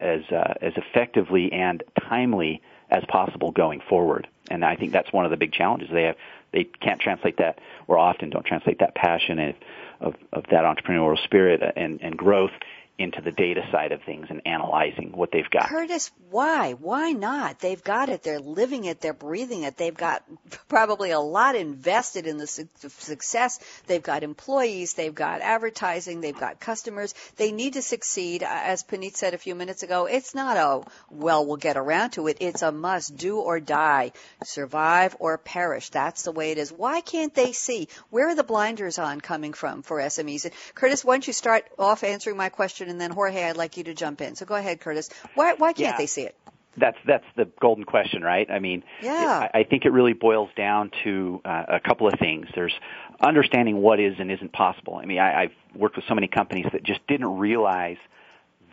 as 0.00 0.20
uh, 0.30 0.54
as 0.60 0.72
effectively 0.76 1.50
and 1.52 1.82
timely 2.08 2.60
as 2.90 3.02
possible 3.08 3.50
going 3.50 3.80
forward. 3.88 4.28
And 4.50 4.64
I 4.64 4.76
think 4.76 4.92
that's 4.92 5.12
one 5.12 5.24
of 5.24 5.30
the 5.30 5.36
big 5.36 5.52
challenges 5.52 5.88
they 5.90 6.02
have. 6.02 6.16
They 6.52 6.64
can't 6.64 7.00
translate 7.00 7.38
that, 7.38 7.58
or 7.86 7.96
often 7.96 8.28
don't 8.28 8.44
translate 8.44 8.80
that 8.80 8.94
passion 8.94 9.38
of 9.38 9.54
of, 10.00 10.14
of 10.32 10.44
that 10.50 10.64
entrepreneurial 10.64 11.22
spirit 11.24 11.62
and, 11.76 12.00
and 12.02 12.16
growth 12.16 12.50
into 12.98 13.20
the 13.22 13.32
data 13.32 13.62
side 13.72 13.90
of 13.90 14.02
things 14.02 14.26
and 14.28 14.42
analyzing 14.46 15.12
what 15.12 15.30
they've 15.32 15.48
got. 15.50 15.68
Curtis, 15.68 16.10
why? 16.30 16.72
Why 16.72 17.12
not? 17.12 17.58
They've 17.58 17.82
got 17.82 18.10
it. 18.10 18.22
They're 18.22 18.38
living 18.38 18.84
it. 18.84 19.00
They're 19.00 19.14
breathing 19.14 19.62
it. 19.62 19.76
They've 19.76 19.96
got 19.96 20.22
probably 20.68 21.10
a 21.10 21.18
lot 21.20 21.56
invested 21.56 22.26
in 22.26 22.36
the 22.36 22.46
su- 22.46 22.68
success. 22.76 23.58
They've 23.86 24.02
got 24.02 24.22
employees. 24.22 24.94
They've 24.94 25.14
got 25.14 25.40
advertising. 25.40 26.20
They've 26.20 26.38
got 26.38 26.60
customers. 26.60 27.14
They 27.36 27.50
need 27.50 27.74
to 27.74 27.82
succeed. 27.82 28.42
As 28.42 28.82
Puneet 28.82 29.16
said 29.16 29.34
a 29.34 29.38
few 29.38 29.54
minutes 29.54 29.82
ago, 29.82 30.06
it's 30.06 30.34
not 30.34 30.56
a, 30.56 30.82
well, 31.10 31.46
we'll 31.46 31.56
get 31.56 31.76
around 31.78 32.10
to 32.10 32.28
it. 32.28 32.36
It's 32.40 32.62
a 32.62 32.72
must 32.72 33.16
do 33.16 33.38
or 33.38 33.58
die, 33.58 34.12
survive 34.44 35.16
or 35.18 35.38
perish. 35.38 35.88
That's 35.88 36.22
the 36.22 36.32
way 36.32 36.52
it 36.52 36.58
is. 36.58 36.70
Why 36.70 37.00
can't 37.00 37.34
they 37.34 37.52
see? 37.52 37.88
Where 38.10 38.28
are 38.28 38.34
the 38.34 38.44
blinders 38.44 38.98
on 38.98 39.20
coming 39.20 39.54
from 39.54 39.82
for 39.82 39.98
SMEs? 39.98 40.50
Curtis, 40.74 41.04
why 41.04 41.14
don't 41.14 41.26
you 41.26 41.32
start 41.32 41.64
off 41.78 42.04
answering 42.04 42.36
my 42.36 42.50
question 42.50 42.81
question, 42.82 42.90
and 42.90 43.00
then 43.00 43.10
Jorge, 43.10 43.44
I'd 43.44 43.56
like 43.56 43.76
you 43.76 43.84
to 43.84 43.94
jump 43.94 44.20
in. 44.20 44.34
So 44.34 44.46
go 44.46 44.54
ahead, 44.54 44.80
Curtis. 44.80 45.10
Why 45.34 45.54
why 45.54 45.72
can't 45.72 45.94
yeah. 45.94 45.96
they 45.96 46.06
see 46.06 46.22
it? 46.22 46.36
That's 46.76 46.96
that's 47.06 47.24
the 47.36 47.48
golden 47.60 47.84
question, 47.84 48.22
right? 48.22 48.50
I 48.50 48.58
mean, 48.58 48.82
yeah. 49.02 49.44
It, 49.44 49.50
I 49.54 49.64
think 49.64 49.84
it 49.84 49.90
really 49.90 50.14
boils 50.14 50.50
down 50.56 50.90
to 51.04 51.40
uh, 51.44 51.64
a 51.68 51.80
couple 51.80 52.08
of 52.08 52.18
things. 52.18 52.46
There's 52.54 52.72
understanding 53.20 53.76
what 53.76 54.00
is 54.00 54.14
and 54.18 54.30
isn't 54.30 54.52
possible. 54.52 54.96
I 54.96 55.04
mean, 55.04 55.18
I, 55.18 55.42
I've 55.42 55.52
worked 55.74 55.96
with 55.96 56.06
so 56.08 56.14
many 56.14 56.28
companies 56.28 56.66
that 56.72 56.82
just 56.82 57.06
didn't 57.06 57.38
realize 57.38 57.98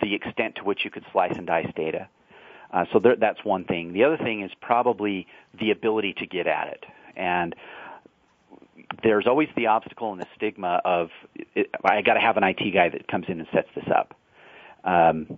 the 0.02 0.16
extent 0.16 0.56
to 0.56 0.64
which 0.64 0.86
you 0.86 0.92
could 0.92 1.04
slice 1.12 1.34
and 1.36 1.46
dice 1.46 1.70
data. 1.76 2.08
Uh, 2.72 2.86
so 2.94 3.00
there, 3.00 3.16
that's 3.16 3.44
one 3.44 3.66
thing. 3.66 3.94
The 3.94 4.06
other 4.06 4.18
thing 4.18 4.44
is 4.44 4.52
probably 4.62 5.28
the 5.60 5.72
ability 5.72 6.14
to 6.20 6.26
get 6.26 6.48
at 6.48 6.68
it. 6.68 6.86
And 7.16 7.54
there's 9.04 9.28
always 9.28 9.50
the 9.56 9.68
obstacle 9.68 10.12
and 10.12 10.22
the 10.22 10.28
stigma 10.36 10.82
of 10.84 11.10
it, 11.56 11.70
I 11.84 12.02
got 12.02 12.16
to 12.16 12.20
have 12.20 12.38
an 12.38 12.44
IT 12.44 12.74
guy 12.74 12.90
that 12.90 13.08
comes 13.08 13.26
in 13.28 13.40
and 13.40 13.48
sets 13.54 13.70
this 13.76 13.88
up. 13.94 14.16
Um, 14.84 15.38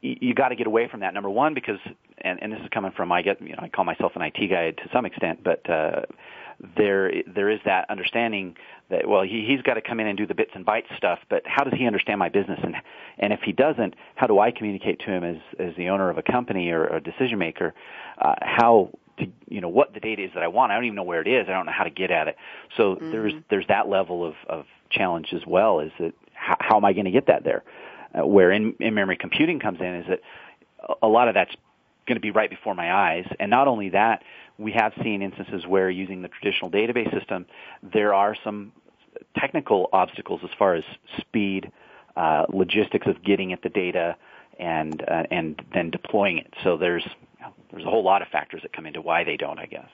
you, 0.00 0.16
you 0.20 0.34
got 0.34 0.48
to 0.48 0.56
get 0.56 0.66
away 0.66 0.88
from 0.88 1.00
that. 1.00 1.14
Number 1.14 1.30
one, 1.30 1.54
because 1.54 1.78
and, 2.18 2.42
and 2.42 2.52
this 2.52 2.60
is 2.60 2.68
coming 2.70 2.92
from 2.92 3.10
I 3.12 3.22
get 3.22 3.40
you 3.40 3.50
know 3.50 3.62
I 3.62 3.68
call 3.68 3.84
myself 3.84 4.12
an 4.16 4.22
IT 4.22 4.48
guy 4.48 4.70
to 4.70 4.88
some 4.92 5.06
extent, 5.06 5.42
but 5.42 5.68
uh, 5.68 6.02
there 6.76 7.12
there 7.26 7.50
is 7.50 7.60
that 7.64 7.90
understanding 7.90 8.56
that 8.90 9.08
well 9.08 9.22
he 9.22 9.44
he's 9.46 9.62
got 9.62 9.74
to 9.74 9.82
come 9.82 10.00
in 10.00 10.06
and 10.06 10.16
do 10.16 10.26
the 10.26 10.34
bits 10.34 10.52
and 10.54 10.64
bytes 10.64 10.94
stuff, 10.96 11.18
but 11.28 11.42
how 11.46 11.64
does 11.64 11.74
he 11.74 11.86
understand 11.86 12.18
my 12.18 12.28
business 12.28 12.60
and 12.62 12.76
and 13.18 13.32
if 13.32 13.40
he 13.40 13.52
doesn't, 13.52 13.94
how 14.14 14.26
do 14.26 14.38
I 14.38 14.50
communicate 14.50 15.00
to 15.00 15.06
him 15.06 15.24
as 15.24 15.36
as 15.58 15.74
the 15.76 15.88
owner 15.88 16.10
of 16.10 16.18
a 16.18 16.22
company 16.22 16.70
or 16.70 16.86
a 16.86 17.00
decision 17.00 17.38
maker 17.38 17.74
uh, 18.18 18.34
how 18.40 18.90
to 19.26 19.32
you 19.48 19.60
know 19.60 19.68
what 19.68 19.94
the 19.94 20.00
data 20.00 20.22
is 20.22 20.30
that 20.34 20.42
I 20.42 20.48
want. 20.48 20.72
I 20.72 20.76
don't 20.76 20.84
even 20.84 20.96
know 20.96 21.02
where 21.02 21.20
it 21.20 21.28
is. 21.28 21.46
I 21.48 21.52
don't 21.52 21.66
know 21.66 21.72
how 21.72 21.84
to 21.84 21.90
get 21.90 22.10
at 22.10 22.28
it. 22.28 22.36
So 22.76 22.96
mm-hmm. 22.96 23.10
there's 23.10 23.32
there's 23.50 23.66
that 23.68 23.88
level 23.88 24.24
of 24.24 24.34
of 24.48 24.66
challenge 24.90 25.32
as 25.32 25.46
well. 25.46 25.80
Is 25.80 25.92
that 25.98 26.12
how, 26.34 26.56
how 26.60 26.76
am 26.76 26.84
I 26.84 26.92
going 26.92 27.06
to 27.06 27.10
get 27.10 27.26
that 27.26 27.44
there? 27.44 27.62
Uh, 28.14 28.26
where 28.26 28.50
in 28.50 28.74
in 28.80 28.94
memory 28.94 29.16
computing 29.16 29.58
comes 29.58 29.80
in 29.80 29.94
is 29.94 30.06
that 30.08 30.20
a 31.02 31.08
lot 31.08 31.28
of 31.28 31.34
that's 31.34 31.54
going 32.06 32.16
to 32.16 32.20
be 32.20 32.30
right 32.30 32.50
before 32.50 32.74
my 32.74 32.92
eyes. 32.92 33.26
And 33.38 33.50
not 33.50 33.68
only 33.68 33.90
that, 33.90 34.22
we 34.58 34.72
have 34.72 34.92
seen 35.02 35.22
instances 35.22 35.66
where 35.66 35.88
using 35.88 36.22
the 36.22 36.28
traditional 36.28 36.70
database 36.70 37.10
system, 37.16 37.46
there 37.82 38.14
are 38.14 38.36
some 38.42 38.72
technical 39.36 39.88
obstacles 39.92 40.40
as 40.42 40.50
far 40.58 40.74
as 40.74 40.84
speed, 41.18 41.70
uh, 42.16 42.46
logistics 42.48 43.06
of 43.06 43.22
getting 43.22 43.52
at 43.52 43.62
the 43.62 43.68
data, 43.68 44.16
and 44.58 45.02
uh, 45.02 45.24
and 45.30 45.60
then 45.74 45.90
deploying 45.90 46.38
it. 46.38 46.52
So 46.62 46.76
there's 46.76 47.06
there's 47.70 47.84
a 47.84 47.90
whole 47.90 48.04
lot 48.04 48.22
of 48.22 48.28
factors 48.28 48.62
that 48.62 48.72
come 48.72 48.86
into 48.86 49.00
why 49.00 49.24
they 49.24 49.36
don't, 49.36 49.58
I 49.58 49.66
guess. 49.66 49.88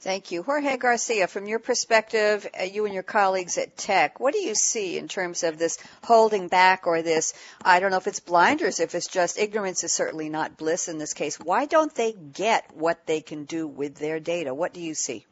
Thank 0.00 0.32
you. 0.32 0.42
Jorge 0.42 0.76
Garcia, 0.76 1.26
from 1.26 1.46
your 1.46 1.58
perspective, 1.58 2.46
uh, 2.60 2.64
you 2.64 2.84
and 2.84 2.92
your 2.92 3.02
colleagues 3.02 3.56
at 3.56 3.74
TEC, 3.74 4.20
what 4.20 4.34
do 4.34 4.38
you 4.38 4.54
see 4.54 4.98
in 4.98 5.08
terms 5.08 5.42
of 5.42 5.56
this 5.56 5.78
holding 6.02 6.48
back 6.48 6.86
or 6.86 7.00
this, 7.00 7.32
I 7.64 7.80
don't 7.80 7.90
know 7.90 7.96
if 7.96 8.06
it's 8.06 8.20
blinders, 8.20 8.80
if 8.80 8.94
it's 8.94 9.06
just 9.06 9.38
ignorance 9.38 9.82
is 9.82 9.94
certainly 9.94 10.28
not 10.28 10.58
bliss 10.58 10.88
in 10.88 10.98
this 10.98 11.14
case. 11.14 11.40
Why 11.40 11.64
don't 11.64 11.94
they 11.94 12.12
get 12.12 12.70
what 12.76 13.06
they 13.06 13.22
can 13.22 13.44
do 13.44 13.66
with 13.66 13.94
their 13.94 14.20
data? 14.20 14.52
What 14.52 14.74
do 14.74 14.80
you 14.82 14.94
see? 14.94 15.24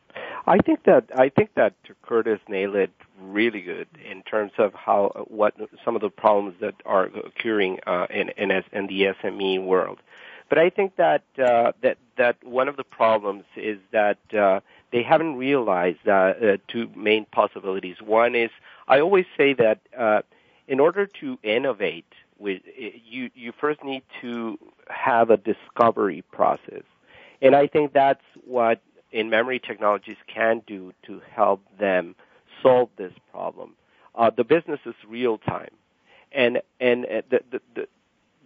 I 0.46 0.56
think 0.56 0.84
that 0.84 1.04
I 1.14 1.28
think 1.28 1.50
that 1.54 1.74
Curtis 2.02 2.40
nailed 2.48 2.76
it 2.76 2.90
really 3.22 3.60
good 3.60 3.88
in 4.10 4.22
terms 4.22 4.52
of 4.58 4.74
how 4.74 5.26
what 5.28 5.54
some 5.84 5.94
of 5.94 6.02
the 6.02 6.10
problems 6.10 6.54
that 6.60 6.74
are 6.84 7.04
occurring 7.06 7.78
uh, 7.86 8.06
in 8.10 8.30
in, 8.30 8.50
in 8.72 8.86
the 8.86 9.14
SME 9.22 9.64
world. 9.64 9.98
But 10.48 10.58
I 10.58 10.68
think 10.68 10.96
that 10.96 11.22
uh, 11.38 11.72
that 11.82 11.98
that 12.16 12.36
one 12.44 12.68
of 12.68 12.76
the 12.76 12.84
problems 12.84 13.44
is 13.56 13.78
that 13.92 14.18
uh, 14.34 14.60
they 14.92 15.02
haven't 15.02 15.36
realized 15.36 16.06
uh, 16.06 16.12
uh, 16.12 16.56
two 16.68 16.90
main 16.94 17.24
possibilities. 17.24 17.96
One 18.02 18.34
is 18.34 18.50
I 18.86 19.00
always 19.00 19.24
say 19.36 19.54
that 19.54 19.80
uh, 19.98 20.22
in 20.68 20.78
order 20.80 21.06
to 21.20 21.38
innovate, 21.42 22.12
with 22.38 22.62
you 22.76 23.30
you 23.34 23.52
first 23.58 23.82
need 23.82 24.02
to 24.20 24.58
have 24.88 25.30
a 25.30 25.36
discovery 25.36 26.22
process, 26.32 26.84
and 27.40 27.56
I 27.56 27.66
think 27.66 27.92
that's 27.92 28.24
what 28.44 28.82
in 29.10 29.30
memory 29.30 29.58
technologies 29.58 30.16
can 30.26 30.62
do 30.66 30.92
to 31.04 31.22
help 31.34 31.62
them 31.78 32.14
solve 32.62 32.88
this 32.96 33.12
problem. 33.30 33.74
Uh, 34.14 34.30
the 34.30 34.44
business 34.44 34.80
is 34.86 34.94
real 35.06 35.38
time, 35.38 35.70
and 36.32 36.60
and 36.80 37.04
uh, 37.06 37.22
the, 37.30 37.40
the, 37.50 37.60
the 37.74 37.88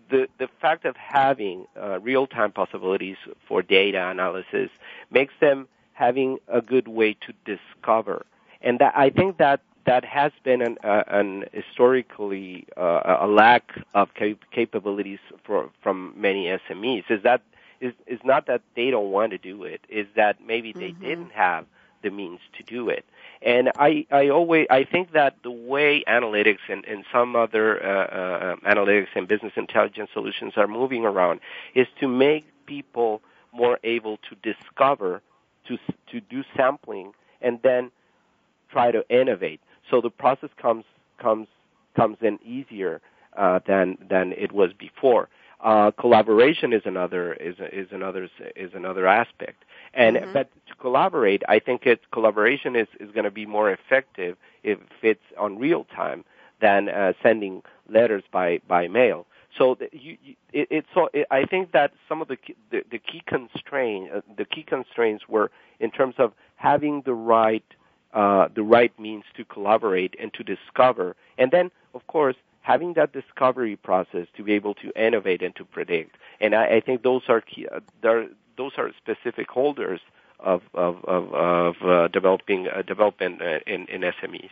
the, 0.08 0.28
the 0.38 0.48
fact 0.60 0.84
of 0.84 0.96
having 0.96 1.66
uh, 1.80 1.98
real-time 2.00 2.52
possibilities 2.52 3.16
for 3.48 3.62
data 3.62 4.08
analysis 4.08 4.70
makes 5.10 5.34
them 5.40 5.66
having 5.94 6.38
a 6.48 6.60
good 6.60 6.88
way 6.88 7.14
to 7.14 7.32
discover. 7.44 8.24
And 8.60 8.78
that, 8.78 8.92
I 8.96 9.10
think 9.10 9.38
that 9.38 9.60
that 9.84 10.04
has 10.04 10.32
been 10.42 10.62
an, 10.62 10.78
uh, 10.82 11.04
an 11.06 11.44
historically 11.52 12.66
uh, 12.76 13.18
a 13.20 13.26
lack 13.26 13.72
of 13.94 14.12
cap- 14.14 14.44
capabilities 14.50 15.20
for, 15.44 15.70
from 15.82 16.12
many 16.16 16.46
SMEs. 16.46 17.04
Is 17.10 17.22
that 17.22 17.42
is 17.80 17.92
is 18.06 18.18
not 18.24 18.46
that 18.46 18.62
they 18.74 18.90
don't 18.90 19.10
want 19.10 19.30
to 19.30 19.38
do 19.38 19.64
it. 19.64 19.80
Is 19.88 20.06
that 20.16 20.44
maybe 20.44 20.72
they 20.72 20.90
mm-hmm. 20.90 21.04
didn't 21.04 21.32
have 21.32 21.66
the 22.02 22.10
means 22.10 22.40
to 22.56 22.62
do 22.62 22.88
it. 22.88 23.04
And 23.42 23.70
I, 23.76 24.06
I 24.10 24.28
always, 24.28 24.66
I 24.70 24.84
think 24.84 25.12
that 25.12 25.36
the 25.42 25.50
way 25.50 26.02
analytics 26.08 26.58
and, 26.68 26.84
and 26.86 27.04
some 27.12 27.36
other 27.36 27.84
uh, 27.84 28.06
uh, 28.06 28.56
analytics 28.68 29.08
and 29.14 29.28
business 29.28 29.52
intelligence 29.56 30.10
solutions 30.12 30.54
are 30.56 30.66
moving 30.66 31.04
around 31.04 31.40
is 31.74 31.86
to 32.00 32.08
make 32.08 32.46
people 32.66 33.20
more 33.52 33.78
able 33.84 34.18
to 34.28 34.36
discover, 34.42 35.22
to 35.68 35.78
to 36.10 36.20
do 36.20 36.44
sampling, 36.56 37.12
and 37.40 37.60
then 37.62 37.90
try 38.70 38.90
to 38.90 39.04
innovate. 39.08 39.60
So 39.90 40.00
the 40.00 40.10
process 40.10 40.50
comes 40.60 40.84
comes 41.18 41.48
comes 41.94 42.18
in 42.20 42.38
easier 42.44 43.00
uh, 43.36 43.60
than 43.66 43.98
than 44.08 44.32
it 44.32 44.52
was 44.52 44.72
before. 44.72 45.28
Uh, 45.60 45.90
collaboration 45.92 46.72
is 46.72 46.82
another 46.84 47.32
is 47.34 47.56
is 47.72 47.88
another 47.90 48.28
is 48.54 48.70
another 48.74 49.06
aspect. 49.06 49.64
And 49.94 50.16
mm-hmm. 50.16 50.32
but 50.32 50.50
to 50.68 50.74
collaborate, 50.74 51.42
I 51.48 51.58
think 51.58 51.86
it 51.86 52.00
collaboration 52.12 52.76
is 52.76 52.88
is 53.00 53.10
going 53.12 53.24
to 53.24 53.30
be 53.30 53.46
more 53.46 53.70
effective 53.70 54.36
if 54.62 54.78
it's 55.02 55.20
on 55.38 55.58
real 55.58 55.84
time 55.84 56.24
than 56.60 56.88
uh, 56.88 57.14
sending 57.22 57.62
letters 57.88 58.22
by 58.30 58.60
by 58.68 58.88
mail. 58.88 59.26
So 59.56 59.74
the, 59.74 59.88
you, 59.92 60.18
you, 60.22 60.34
it, 60.52 60.68
it's 60.70 60.88
so 60.94 61.08
it, 61.14 61.26
I 61.30 61.44
think 61.44 61.72
that 61.72 61.92
some 62.08 62.20
of 62.20 62.28
the 62.28 62.36
the, 62.70 62.82
the 62.90 62.98
key 62.98 63.22
constraint 63.26 64.10
uh, 64.14 64.20
the 64.36 64.44
key 64.44 64.62
constraints 64.62 65.26
were 65.28 65.50
in 65.80 65.90
terms 65.90 66.16
of 66.18 66.32
having 66.56 67.02
the 67.06 67.14
right 67.14 67.64
uh, 68.12 68.48
the 68.54 68.62
right 68.62 68.98
means 68.98 69.24
to 69.36 69.44
collaborate 69.44 70.14
and 70.20 70.32
to 70.34 70.42
discover, 70.42 71.16
and 71.38 71.50
then 71.50 71.70
of 71.94 72.06
course 72.06 72.36
having 72.66 72.94
that 72.94 73.12
discovery 73.12 73.76
process 73.76 74.26
to 74.36 74.42
be 74.42 74.52
able 74.54 74.74
to 74.74 74.90
innovate 75.00 75.40
and 75.40 75.54
to 75.54 75.64
predict. 75.64 76.16
And 76.40 76.52
I, 76.52 76.64
I 76.78 76.80
think 76.80 77.04
those 77.04 77.22
are 77.28 77.40
key, 77.40 77.68
uh, 77.68 77.78
those 78.56 78.72
are 78.76 78.90
specific 79.04 79.48
holders 79.48 80.00
of 80.40 80.62
of 80.74 81.04
of, 81.04 81.32
of 81.32 81.74
uh, 81.82 82.08
developing 82.08 82.66
uh, 82.66 82.82
development 82.82 83.40
uh, 83.40 83.60
in 83.68 83.86
in 83.86 84.00
SMEs. 84.00 84.50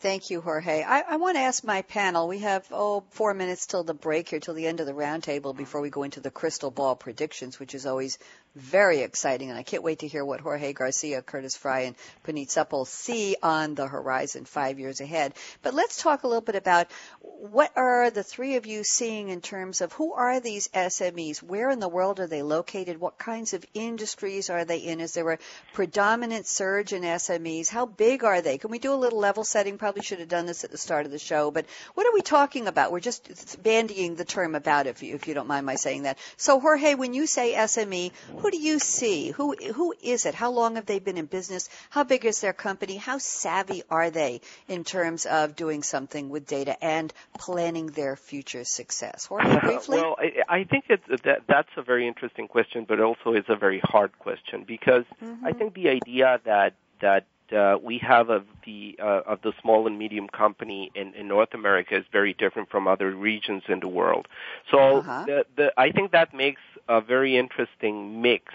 Thank 0.00 0.30
you, 0.30 0.40
Jorge. 0.40 0.84
I, 0.84 1.00
I, 1.00 1.16
want 1.16 1.36
to 1.36 1.40
ask 1.40 1.64
my 1.64 1.82
panel. 1.82 2.28
We 2.28 2.38
have 2.38 2.64
oh 2.70 3.02
four 3.10 3.34
minutes 3.34 3.66
till 3.66 3.82
the 3.82 3.94
break 3.94 4.28
here, 4.28 4.40
till 4.40 4.54
the 4.54 4.66
end 4.66 4.80
of 4.80 4.86
the 4.86 4.92
roundtable 4.92 5.54
before 5.54 5.80
we 5.80 5.90
go 5.90 6.04
into 6.04 6.20
the 6.20 6.30
crystal 6.30 6.70
ball 6.70 6.94
predictions, 6.94 7.58
which 7.58 7.74
is 7.74 7.84
always 7.84 8.18
very 8.56 9.00
exciting, 9.00 9.50
and 9.50 9.58
I 9.58 9.62
can't 9.62 9.82
wait 9.82 10.00
to 10.00 10.08
hear 10.08 10.24
what 10.24 10.40
Jorge 10.40 10.72
Garcia, 10.72 11.22
Curtis 11.22 11.56
Fry, 11.56 11.80
and 11.80 11.96
Puneet 12.24 12.48
Suppal 12.48 12.86
see 12.86 13.36
on 13.42 13.74
the 13.74 13.86
horizon 13.86 14.44
five 14.44 14.78
years 14.78 15.00
ahead. 15.00 15.34
But 15.62 15.74
let's 15.74 16.02
talk 16.02 16.22
a 16.22 16.26
little 16.26 16.42
bit 16.42 16.56
about 16.56 16.88
what 17.20 17.70
are 17.76 18.10
the 18.10 18.22
three 18.24 18.56
of 18.56 18.66
you 18.66 18.82
seeing 18.82 19.28
in 19.28 19.40
terms 19.40 19.80
of 19.80 19.92
who 19.92 20.12
are 20.12 20.40
these 20.40 20.68
SMEs? 20.68 21.42
Where 21.42 21.70
in 21.70 21.78
the 21.78 21.88
world 21.88 22.18
are 22.20 22.26
they 22.26 22.42
located? 22.42 23.00
What 23.00 23.18
kinds 23.18 23.54
of 23.54 23.64
industries 23.74 24.50
are 24.50 24.64
they 24.64 24.78
in? 24.78 25.00
Is 25.00 25.14
there 25.14 25.30
a 25.30 25.38
predominant 25.72 26.46
surge 26.46 26.92
in 26.92 27.02
SMEs? 27.02 27.68
How 27.68 27.86
big 27.86 28.24
are 28.24 28.40
they? 28.40 28.58
Can 28.58 28.70
we 28.70 28.78
do 28.78 28.92
a 28.92 28.96
little 28.96 29.20
level 29.20 29.44
setting? 29.44 29.78
Probably 29.78 30.02
should 30.02 30.18
have 30.18 30.28
done 30.28 30.46
this 30.46 30.64
at 30.64 30.72
the 30.72 30.78
start 30.78 31.06
of 31.06 31.12
the 31.12 31.18
show, 31.18 31.50
but 31.50 31.66
what 31.94 32.06
are 32.06 32.12
we 32.12 32.22
talking 32.22 32.66
about? 32.66 32.90
We're 32.90 33.00
just 33.00 33.62
bandying 33.62 34.16
the 34.16 34.24
term 34.24 34.54
about, 34.54 34.86
if 34.86 35.02
you, 35.02 35.14
if 35.14 35.28
you 35.28 35.34
don't 35.34 35.46
mind 35.46 35.66
my 35.66 35.76
saying 35.76 36.02
that. 36.02 36.18
So, 36.36 36.58
Jorge, 36.58 36.94
when 36.94 37.14
you 37.14 37.26
say 37.26 37.54
SME, 37.54 38.10
who 38.38 38.47
do 38.50 38.58
you 38.58 38.78
see? 38.78 39.30
Who 39.30 39.54
who 39.54 39.94
is 40.02 40.26
it? 40.26 40.34
How 40.34 40.50
long 40.50 40.76
have 40.76 40.86
they 40.86 40.98
been 40.98 41.16
in 41.16 41.26
business? 41.26 41.68
How 41.90 42.04
big 42.04 42.24
is 42.24 42.40
their 42.40 42.52
company? 42.52 42.96
How 42.96 43.18
savvy 43.18 43.82
are 43.90 44.10
they 44.10 44.40
in 44.68 44.84
terms 44.84 45.26
of 45.26 45.56
doing 45.56 45.82
something 45.82 46.28
with 46.28 46.46
data 46.46 46.82
and 46.84 47.12
planning 47.38 47.86
their 47.86 48.16
future 48.16 48.64
success? 48.64 49.26
Jorge, 49.26 49.58
briefly. 49.60 49.98
well, 49.98 50.16
I, 50.18 50.58
I 50.60 50.64
think 50.64 50.84
it's, 50.88 51.22
that 51.24 51.42
that's 51.46 51.70
a 51.76 51.82
very 51.82 52.06
interesting 52.06 52.48
question, 52.48 52.84
but 52.88 53.00
also 53.00 53.32
it's 53.32 53.48
a 53.48 53.56
very 53.56 53.80
hard 53.82 54.18
question 54.18 54.64
because 54.66 55.04
mm-hmm. 55.22 55.46
I 55.46 55.52
think 55.52 55.74
the 55.74 55.88
idea 55.88 56.40
that 56.44 56.74
that 57.00 57.26
uh, 57.52 57.78
we 57.82 57.98
have 57.98 58.30
of 58.30 58.44
the 58.64 58.98
uh, 59.00 59.22
of 59.26 59.42
the 59.42 59.52
small 59.60 59.86
and 59.86 59.98
medium 59.98 60.28
company 60.28 60.90
in, 60.94 61.14
in 61.14 61.28
North 61.28 61.54
America 61.54 61.96
is 61.96 62.04
very 62.12 62.34
different 62.34 62.70
from 62.70 62.86
other 62.86 63.10
regions 63.10 63.62
in 63.68 63.80
the 63.80 63.88
world. 63.88 64.28
So 64.70 64.98
uh-huh. 64.98 65.24
the, 65.26 65.46
the, 65.56 65.72
I 65.76 65.90
think 65.90 66.12
that 66.12 66.34
makes 66.34 66.62
a 66.88 67.00
very 67.00 67.36
interesting 67.36 68.22
mix 68.22 68.54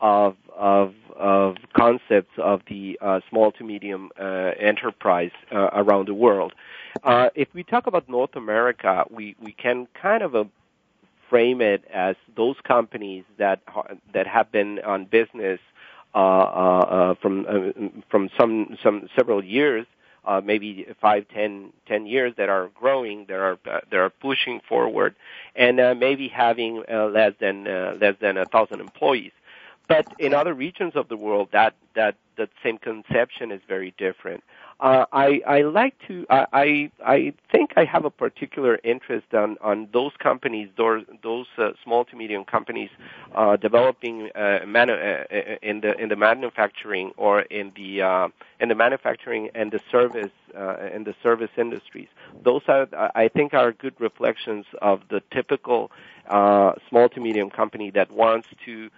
of 0.00 0.36
of 0.54 0.94
of 1.16 1.56
concepts 1.76 2.32
of 2.38 2.62
the 2.68 2.98
uh, 3.00 3.20
small 3.30 3.52
to 3.52 3.64
medium 3.64 4.10
uh, 4.18 4.52
enterprise 4.58 5.30
uh, 5.52 5.70
around 5.72 6.08
the 6.08 6.14
world. 6.14 6.52
Uh, 7.02 7.30
if 7.34 7.48
we 7.54 7.62
talk 7.62 7.86
about 7.86 8.08
North 8.08 8.36
America, 8.36 9.04
we 9.10 9.36
we 9.40 9.52
can 9.52 9.88
kind 10.00 10.22
of 10.22 10.34
uh, 10.34 10.44
frame 11.28 11.60
it 11.60 11.84
as 11.92 12.16
those 12.36 12.56
companies 12.64 13.24
that 13.38 13.60
that 14.12 14.26
have 14.26 14.52
been 14.52 14.78
on 14.80 15.04
business 15.04 15.60
from 16.14 17.46
uh, 17.48 18.00
from 18.10 18.30
some 18.38 18.76
some 18.82 19.08
several 19.16 19.44
years, 19.44 19.86
uh, 20.24 20.40
maybe 20.42 20.86
five, 21.00 21.26
ten, 21.28 21.72
ten 21.86 22.06
years 22.06 22.34
that 22.36 22.48
are 22.48 22.70
growing, 22.74 23.26
that 23.26 23.34
are 23.38 23.58
uh, 23.70 23.80
that 23.90 23.98
are 23.98 24.10
pushing 24.10 24.60
forward, 24.68 25.14
and 25.54 25.80
uh, 25.80 25.94
maybe 25.94 26.28
having 26.28 26.82
uh, 26.90 27.06
less 27.06 27.32
than 27.40 27.66
uh, 27.66 27.96
less 28.00 28.14
than 28.20 28.36
a 28.36 28.44
thousand 28.46 28.80
employees. 28.80 29.32
But 29.86 30.06
in 30.18 30.32
other 30.32 30.54
regions 30.54 30.92
of 30.96 31.08
the 31.08 31.16
world, 31.16 31.48
that 31.52 31.74
that 31.94 32.16
that 32.36 32.50
same 32.62 32.78
conception 32.78 33.50
is 33.52 33.60
very 33.68 33.92
different. 33.98 34.42
Uh, 34.80 35.04
I, 35.12 35.40
I 35.46 35.62
like 35.62 35.94
to 36.08 36.26
I 36.30 36.90
I 37.04 37.32
think 37.52 37.74
I 37.76 37.84
have 37.84 38.04
a 38.04 38.10
particular 38.10 38.80
interest 38.82 39.32
on 39.32 39.56
on 39.60 39.88
those 39.92 40.10
companies 40.18 40.68
those 40.76 41.04
those 41.22 41.46
uh, 41.58 41.70
small 41.84 42.04
to 42.06 42.16
medium 42.16 42.44
companies 42.44 42.90
uh, 43.36 43.56
developing 43.56 44.30
uh, 44.34 44.60
manu- 44.66 44.94
uh, 44.94 45.24
in 45.62 45.80
the 45.80 45.96
in 46.00 46.08
the 46.08 46.16
manufacturing 46.16 47.12
or 47.16 47.42
in 47.42 47.72
the 47.76 48.30
in 48.58 48.68
the 48.68 48.74
manufacturing 48.74 49.48
and 49.54 49.70
the 49.70 49.80
service 49.92 50.32
in 50.92 51.04
the 51.04 51.14
service 51.22 51.50
industries. 51.56 52.08
Those 52.42 52.62
are 52.66 52.88
I 53.14 53.28
think 53.28 53.54
are 53.54 53.70
good 53.72 53.94
reflections 54.00 54.66
of 54.82 55.02
the 55.08 55.22
typical 55.32 55.92
small 56.28 57.08
to 57.14 57.20
medium 57.20 57.48
company 57.48 57.90
that 57.92 58.10
wants 58.10 58.48
to 58.64 58.90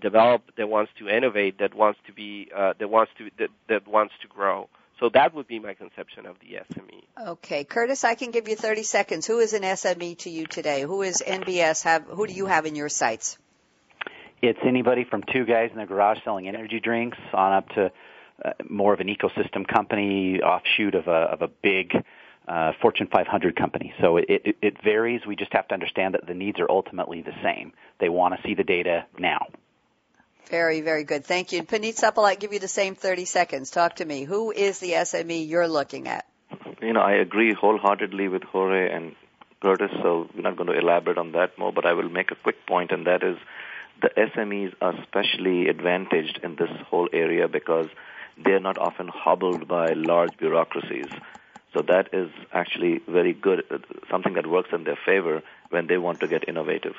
develop, 0.00 0.42
that 0.56 0.68
wants 0.68 0.90
to 0.98 1.08
innovate, 1.08 1.58
that 1.58 1.72
wants 1.74 2.00
to 2.08 2.12
be, 2.12 2.50
that 2.52 2.90
wants 2.90 3.12
to, 3.18 3.30
that, 3.38 3.50
that 3.68 3.86
wants 3.86 4.14
to 4.22 4.28
grow. 4.28 4.68
So 5.00 5.08
that 5.14 5.34
would 5.34 5.48
be 5.48 5.58
my 5.58 5.72
conception 5.72 6.26
of 6.26 6.36
the 6.40 6.58
SME. 6.74 7.28
Okay, 7.30 7.64
Curtis, 7.64 8.04
I 8.04 8.14
can 8.14 8.30
give 8.30 8.48
you 8.48 8.54
30 8.54 8.82
seconds. 8.82 9.26
Who 9.26 9.38
is 9.38 9.54
an 9.54 9.62
SME 9.62 10.18
to 10.18 10.30
you 10.30 10.46
today? 10.46 10.82
Who 10.82 11.00
is 11.00 11.22
NBS? 11.26 11.82
Have 11.84 12.04
who 12.04 12.26
do 12.26 12.34
you 12.34 12.46
have 12.46 12.66
in 12.66 12.76
your 12.76 12.90
sights? 12.90 13.38
It's 14.42 14.58
anybody 14.62 15.04
from 15.04 15.22
two 15.32 15.46
guys 15.46 15.70
in 15.72 15.78
the 15.78 15.86
garage 15.86 16.18
selling 16.22 16.48
energy 16.48 16.80
drinks 16.80 17.18
on 17.32 17.52
up 17.52 17.68
to 17.70 17.92
uh, 18.44 18.52
more 18.68 18.92
of 18.92 19.00
an 19.00 19.08
ecosystem 19.08 19.66
company, 19.66 20.40
offshoot 20.40 20.94
of 20.94 21.08
a 21.08 21.32
of 21.32 21.42
a 21.42 21.48
big 21.48 21.92
uh, 22.46 22.72
Fortune 22.82 23.06
500 23.06 23.56
company. 23.56 23.94
So 24.00 24.18
it, 24.18 24.26
it, 24.28 24.56
it 24.60 24.82
varies. 24.82 25.22
We 25.26 25.36
just 25.36 25.52
have 25.52 25.68
to 25.68 25.74
understand 25.74 26.14
that 26.14 26.26
the 26.26 26.34
needs 26.34 26.58
are 26.58 26.70
ultimately 26.70 27.22
the 27.22 27.34
same. 27.42 27.72
They 28.00 28.08
want 28.08 28.34
to 28.34 28.42
see 28.46 28.54
the 28.54 28.64
data 28.64 29.06
now. 29.18 29.46
Very, 30.48 30.80
very 30.80 31.04
good. 31.04 31.24
Thank 31.24 31.52
you. 31.52 31.58
And 31.60 31.68
Puneet 31.68 31.96
Suppal, 31.96 32.24
I 32.24 32.34
give 32.34 32.52
you 32.52 32.58
the 32.58 32.68
same 32.68 32.94
30 32.94 33.24
seconds. 33.24 33.70
Talk 33.70 33.96
to 33.96 34.04
me. 34.04 34.24
Who 34.24 34.50
is 34.50 34.78
the 34.78 34.92
SME 34.92 35.48
you're 35.48 35.68
looking 35.68 36.08
at? 36.08 36.26
You 36.82 36.92
know, 36.92 37.00
I 37.00 37.12
agree 37.12 37.54
wholeheartedly 37.54 38.28
with 38.28 38.42
Jorge 38.42 38.90
and 38.90 39.14
Curtis, 39.60 39.90
so 40.02 40.28
we're 40.34 40.42
not 40.42 40.56
going 40.56 40.68
to 40.68 40.78
elaborate 40.78 41.18
on 41.18 41.32
that 41.32 41.58
more, 41.58 41.72
but 41.72 41.84
I 41.86 41.92
will 41.92 42.08
make 42.08 42.30
a 42.30 42.34
quick 42.34 42.66
point, 42.66 42.90
and 42.90 43.06
that 43.06 43.22
is 43.22 43.36
the 44.00 44.08
SMEs 44.16 44.74
are 44.80 44.94
especially 44.98 45.68
advantaged 45.68 46.40
in 46.42 46.56
this 46.56 46.70
whole 46.88 47.08
area 47.12 47.46
because 47.48 47.88
they're 48.42 48.60
not 48.60 48.78
often 48.78 49.08
hobbled 49.08 49.68
by 49.68 49.92
large 49.92 50.36
bureaucracies. 50.38 51.08
So 51.74 51.82
that 51.82 52.08
is 52.12 52.30
actually 52.52 53.00
very 53.06 53.34
good, 53.34 53.62
something 54.10 54.34
that 54.34 54.46
works 54.46 54.70
in 54.72 54.84
their 54.84 54.98
favor 55.04 55.42
when 55.68 55.86
they 55.86 55.98
want 55.98 56.20
to 56.20 56.28
get 56.28 56.48
innovative. 56.48 56.94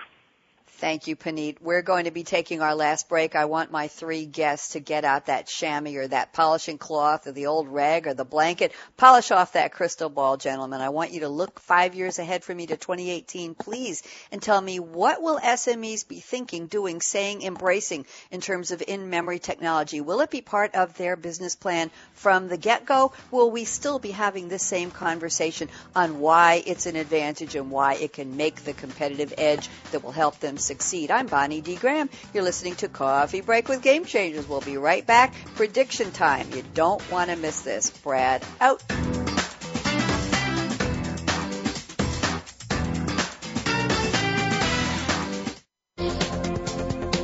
Thank 0.82 1.06
you, 1.06 1.16
Puneet. 1.16 1.62
We're 1.62 1.84
going 1.84 2.06
to 2.06 2.12
be 2.12 2.24
taking 2.24 2.60
our 2.64 2.74
last 2.74 3.08
break. 3.08 3.36
I 3.36 3.46
want 3.46 3.70
my 3.70 3.88
three 3.88 4.26
guests 4.26 4.70
to 4.70 4.80
get 4.80 5.06
out 5.06 5.28
that 5.28 5.46
chamois 5.46 5.96
or 5.96 6.08
that 6.08 6.34
polishing 6.34 6.80
cloth 6.80 7.28
or 7.28 7.34
the 7.34 7.46
old 7.46 7.68
rag 7.68 8.08
or 8.08 8.16
the 8.16 8.26
blanket. 8.26 8.72
Polish 8.98 9.30
off 9.30 9.54
that 9.54 9.74
crystal 9.74 10.10
ball, 10.10 10.38
gentlemen. 10.38 10.82
I 10.82 10.90
want 10.90 11.12
you 11.12 11.20
to 11.20 11.30
look 11.30 11.60
five 11.60 11.94
years 11.94 12.18
ahead 12.18 12.44
for 12.44 12.56
me 12.56 12.66
to 12.66 12.78
2018, 12.78 13.54
please, 13.54 14.02
and 14.32 14.42
tell 14.42 14.60
me 14.60 14.80
what 14.80 15.22
will 15.22 15.40
SMEs 15.40 16.08
be 16.08 16.20
thinking, 16.20 16.66
doing, 16.66 17.00
saying, 17.00 17.44
embracing 17.44 18.08
in 18.32 18.42
terms 18.42 18.72
of 18.72 18.82
in-memory 18.82 19.38
technology? 19.38 20.02
Will 20.02 20.22
it 20.22 20.32
be 20.32 20.42
part 20.42 20.74
of 20.74 20.98
their 20.98 21.16
business 21.16 21.56
plan 21.56 21.92
from 22.16 22.48
the 22.48 22.58
get-go? 22.58 23.14
Will 23.30 23.52
we 23.52 23.66
still 23.66 24.00
be 24.00 24.10
having 24.10 24.48
this 24.48 24.66
same 24.66 24.90
conversation 24.90 25.70
on 25.96 26.20
why 26.22 26.64
it's 26.66 26.88
an 26.88 26.96
advantage 26.96 27.54
and 27.54 27.70
why 27.70 27.94
it 27.94 28.14
can 28.14 28.36
make 28.36 28.64
the 28.64 28.74
competitive 28.74 29.36
edge 29.38 29.70
that 29.92 30.04
will 30.04 30.12
help 30.12 30.40
them 30.40 30.58
succeed. 30.72 31.12
I'm 31.12 31.28
Bonnie 31.28 31.60
D. 31.60 31.76
Graham. 31.76 32.10
You're 32.34 32.44
listening 32.44 32.76
to 32.76 32.88
Coffee 32.88 33.42
Break 33.42 33.68
with 33.68 33.82
Game 33.82 34.06
Changers. 34.06 34.48
We'll 34.48 34.62
be 34.62 34.78
right 34.78 35.06
back. 35.06 35.34
Prediction 35.56 36.12
time. 36.12 36.48
You 36.56 36.64
don't 36.74 37.12
want 37.12 37.30
to 37.30 37.36
miss 37.36 37.62
this. 37.62 37.90
Brad 37.90 38.42
out. 38.62 38.82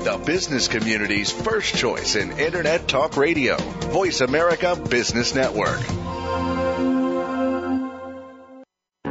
The 0.03 0.21
business 0.25 0.67
community's 0.67 1.31
first 1.31 1.73
choice 1.73 2.17
in 2.17 2.37
Internet 2.37 2.89
Talk 2.89 3.15
Radio. 3.15 3.55
Voice 3.55 4.19
America 4.19 4.75
Business 4.75 5.33
Network. 5.33 6.06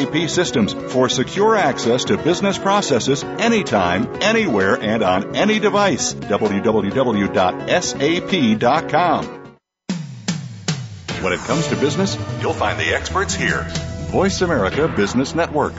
SAP 0.00 0.28
systems 0.28 0.72
for 0.92 1.08
secure 1.08 1.56
access 1.56 2.04
to 2.04 2.16
business 2.16 2.58
processes 2.58 3.24
anytime, 3.24 4.08
anywhere, 4.22 4.74
and 4.80 5.02
on 5.02 5.36
any 5.36 5.58
device. 5.58 6.14
www.sap.com. 6.14 7.30
When 11.22 11.32
it 11.34 11.40
comes 11.40 11.66
to 11.68 11.76
business, 11.76 12.16
you'll 12.40 12.54
find 12.54 12.78
the 12.78 12.94
experts 12.94 13.34
here. 13.34 13.66
Voice 14.08 14.40
America 14.40 14.88
Business 14.88 15.34
Network. 15.34 15.74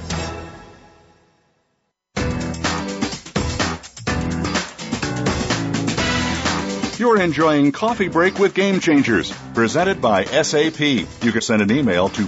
You're 7.00 7.20
enjoying 7.20 7.72
Coffee 7.72 8.10
Break 8.10 8.38
with 8.38 8.54
Game 8.54 8.80
Changers, 8.80 9.34
presented 9.56 10.00
by 10.00 10.26
SAP. 10.26 10.80
You 10.80 11.32
can 11.32 11.42
send 11.42 11.64
an 11.64 11.72
email 11.72 12.10
to 12.10 12.28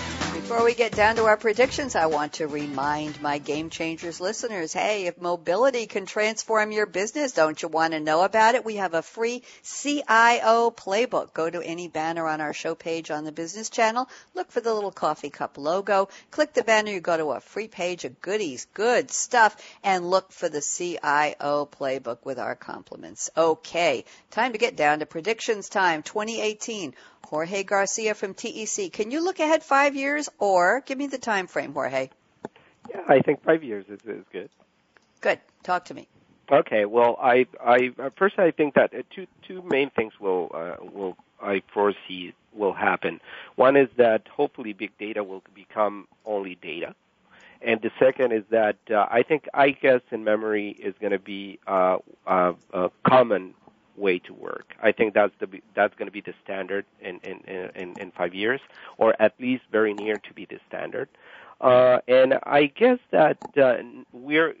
Before 0.51 0.65
we 0.65 0.73
get 0.73 0.91
down 0.91 1.15
to 1.15 1.23
our 1.27 1.37
predictions, 1.37 1.95
I 1.95 2.07
want 2.07 2.33
to 2.33 2.45
remind 2.45 3.21
my 3.21 3.37
Game 3.37 3.69
Changers 3.69 4.19
listeners, 4.19 4.73
hey, 4.73 5.05
if 5.05 5.17
mobility 5.17 5.87
can 5.87 6.05
transform 6.05 6.73
your 6.73 6.85
business, 6.85 7.31
don't 7.31 7.61
you 7.61 7.69
want 7.69 7.93
to 7.93 8.01
know 8.01 8.21
about 8.23 8.55
it? 8.55 8.65
We 8.65 8.75
have 8.75 8.93
a 8.93 9.01
free 9.01 9.43
CIO 9.63 10.69
playbook. 10.69 11.33
Go 11.33 11.49
to 11.49 11.61
any 11.61 11.87
banner 11.87 12.27
on 12.27 12.41
our 12.41 12.51
show 12.51 12.75
page 12.75 13.11
on 13.11 13.23
the 13.23 13.31
business 13.31 13.69
channel, 13.69 14.09
look 14.35 14.51
for 14.51 14.59
the 14.59 14.73
little 14.73 14.91
coffee 14.91 15.29
cup 15.29 15.57
logo, 15.57 16.09
click 16.31 16.51
the 16.51 16.65
banner, 16.65 16.91
you 16.91 16.99
go 16.99 17.15
to 17.15 17.31
a 17.31 17.39
free 17.39 17.69
page 17.69 18.03
of 18.03 18.19
goodies, 18.21 18.67
good 18.73 19.09
stuff, 19.09 19.55
and 19.85 20.09
look 20.09 20.33
for 20.33 20.49
the 20.49 20.59
CIO 20.59 21.65
playbook 21.65 22.25
with 22.25 22.39
our 22.39 22.55
compliments. 22.55 23.29
Okay, 23.37 24.03
time 24.31 24.51
to 24.51 24.57
get 24.57 24.75
down 24.75 24.99
to 24.99 25.05
predictions 25.05 25.69
time 25.69 26.03
2018. 26.03 26.93
Jorge 27.25 27.63
Garcia 27.63 28.13
from 28.13 28.33
TEC. 28.33 28.91
Can 28.91 29.11
you 29.11 29.23
look 29.23 29.39
ahead 29.39 29.63
five 29.63 29.95
years 29.95 30.29
or 30.39 30.81
give 30.81 30.97
me 30.97 31.07
the 31.07 31.17
time 31.17 31.47
frame, 31.47 31.73
Jorge? 31.73 32.09
Yeah, 32.89 33.01
I 33.07 33.19
think 33.19 33.43
five 33.43 33.63
years 33.63 33.85
is, 33.87 33.99
is 34.05 34.25
good. 34.31 34.49
Good. 35.21 35.39
Talk 35.63 35.85
to 35.85 35.93
me. 35.93 36.07
Okay. 36.51 36.85
Well, 36.85 37.17
I, 37.21 37.45
I 37.63 37.91
first 38.17 38.37
I 38.39 38.51
think 38.51 38.73
that 38.73 38.93
uh, 38.93 39.03
two 39.15 39.27
two 39.47 39.61
main 39.61 39.89
things 39.91 40.13
will 40.19 40.51
uh, 40.53 40.75
will 40.81 41.15
I 41.41 41.61
foresee 41.73 42.33
will 42.53 42.73
happen. 42.73 43.21
One 43.55 43.77
is 43.77 43.87
that 43.97 44.27
hopefully 44.27 44.73
big 44.73 44.97
data 44.97 45.23
will 45.23 45.43
become 45.55 46.07
only 46.25 46.55
data, 46.55 46.93
and 47.61 47.81
the 47.81 47.91
second 47.99 48.33
is 48.33 48.43
that 48.49 48.77
uh, 48.89 49.05
I 49.09 49.23
think 49.23 49.47
ICAS 49.53 50.01
in 50.11 50.23
memory 50.23 50.71
is 50.71 50.93
going 50.99 51.13
to 51.13 51.19
be 51.19 51.59
uh, 51.67 51.99
uh, 52.27 52.53
common 53.07 53.53
way 54.05 54.19
to 54.27 54.33
work. 54.33 54.67
I 54.81 54.91
think 54.91 55.13
that's 55.13 55.33
the 55.39 55.47
that's 55.77 55.95
going 55.97 56.07
to 56.07 56.17
be 56.19 56.25
the 56.29 56.33
standard 56.43 56.85
in 56.99 57.15
in, 57.23 57.37
in 57.81 57.87
in 57.97 58.11
five 58.11 58.33
years, 58.33 58.61
or 58.97 59.09
at 59.25 59.33
least 59.39 59.63
very 59.71 59.93
near 59.93 60.17
to 60.27 60.33
be 60.33 60.45
the 60.45 60.59
standard. 60.67 61.09
Uh, 61.69 61.99
and 62.07 62.29
I 62.43 62.61
guess 62.65 62.99
that 63.11 63.37
uh, 63.55 63.77
we're 64.11 64.55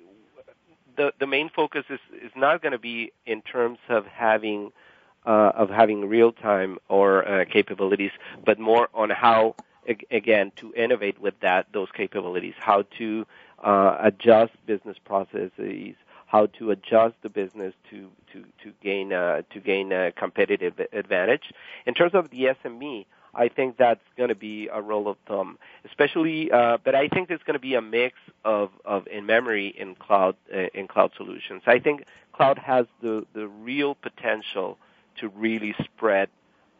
the 0.97 1.13
the 1.19 1.27
main 1.27 1.49
focus 1.49 1.85
is 1.89 1.99
is 2.27 2.31
not 2.35 2.61
going 2.61 2.73
to 2.73 2.79
be 2.93 3.11
in 3.25 3.41
terms 3.41 3.79
of 3.89 4.05
having 4.05 4.71
uh, 5.25 5.51
of 5.55 5.69
having 5.69 6.07
real 6.07 6.31
time 6.31 6.77
or 6.89 7.27
uh, 7.27 7.45
capabilities, 7.45 8.11
but 8.45 8.59
more 8.59 8.87
on 8.93 9.09
how 9.09 9.55
again 10.11 10.51
to 10.57 10.73
innovate 10.75 11.19
with 11.19 11.33
that 11.41 11.65
those 11.73 11.89
capabilities, 11.91 12.53
how 12.59 12.83
to 12.97 13.25
uh, 13.63 13.97
adjust 13.99 14.53
business 14.65 14.97
processes, 15.03 15.95
how 16.31 16.45
to 16.45 16.71
adjust 16.71 17.15
the 17.23 17.29
business 17.29 17.73
to 17.89 18.09
to 18.31 18.45
to 18.63 18.71
gain 18.81 19.11
uh, 19.11 19.41
to 19.51 19.59
gain 19.59 19.91
a 19.91 20.13
competitive 20.13 20.79
advantage. 20.93 21.51
In 21.85 21.93
terms 21.93 22.13
of 22.13 22.29
the 22.29 22.55
SME, 22.63 23.05
I 23.35 23.49
think 23.49 23.75
that's 23.77 24.07
going 24.17 24.29
to 24.29 24.35
be 24.35 24.69
a 24.71 24.81
rule 24.81 25.09
of 25.09 25.17
thumb, 25.27 25.57
especially. 25.83 26.49
Uh, 26.49 26.77
but 26.83 26.95
I 26.95 27.09
think 27.09 27.27
there's 27.27 27.43
going 27.45 27.55
to 27.55 27.67
be 27.71 27.75
a 27.75 27.81
mix 27.81 28.15
of 28.45 28.69
of 28.85 29.07
in 29.07 29.25
memory 29.25 29.75
in 29.77 29.95
cloud 29.95 30.35
uh, 30.53 30.67
in 30.73 30.87
cloud 30.87 31.11
solutions. 31.17 31.63
I 31.67 31.79
think 31.79 32.05
cloud 32.31 32.57
has 32.57 32.85
the 33.01 33.25
the 33.33 33.47
real 33.47 33.95
potential 33.95 34.77
to 35.17 35.27
really 35.27 35.75
spread 35.83 36.29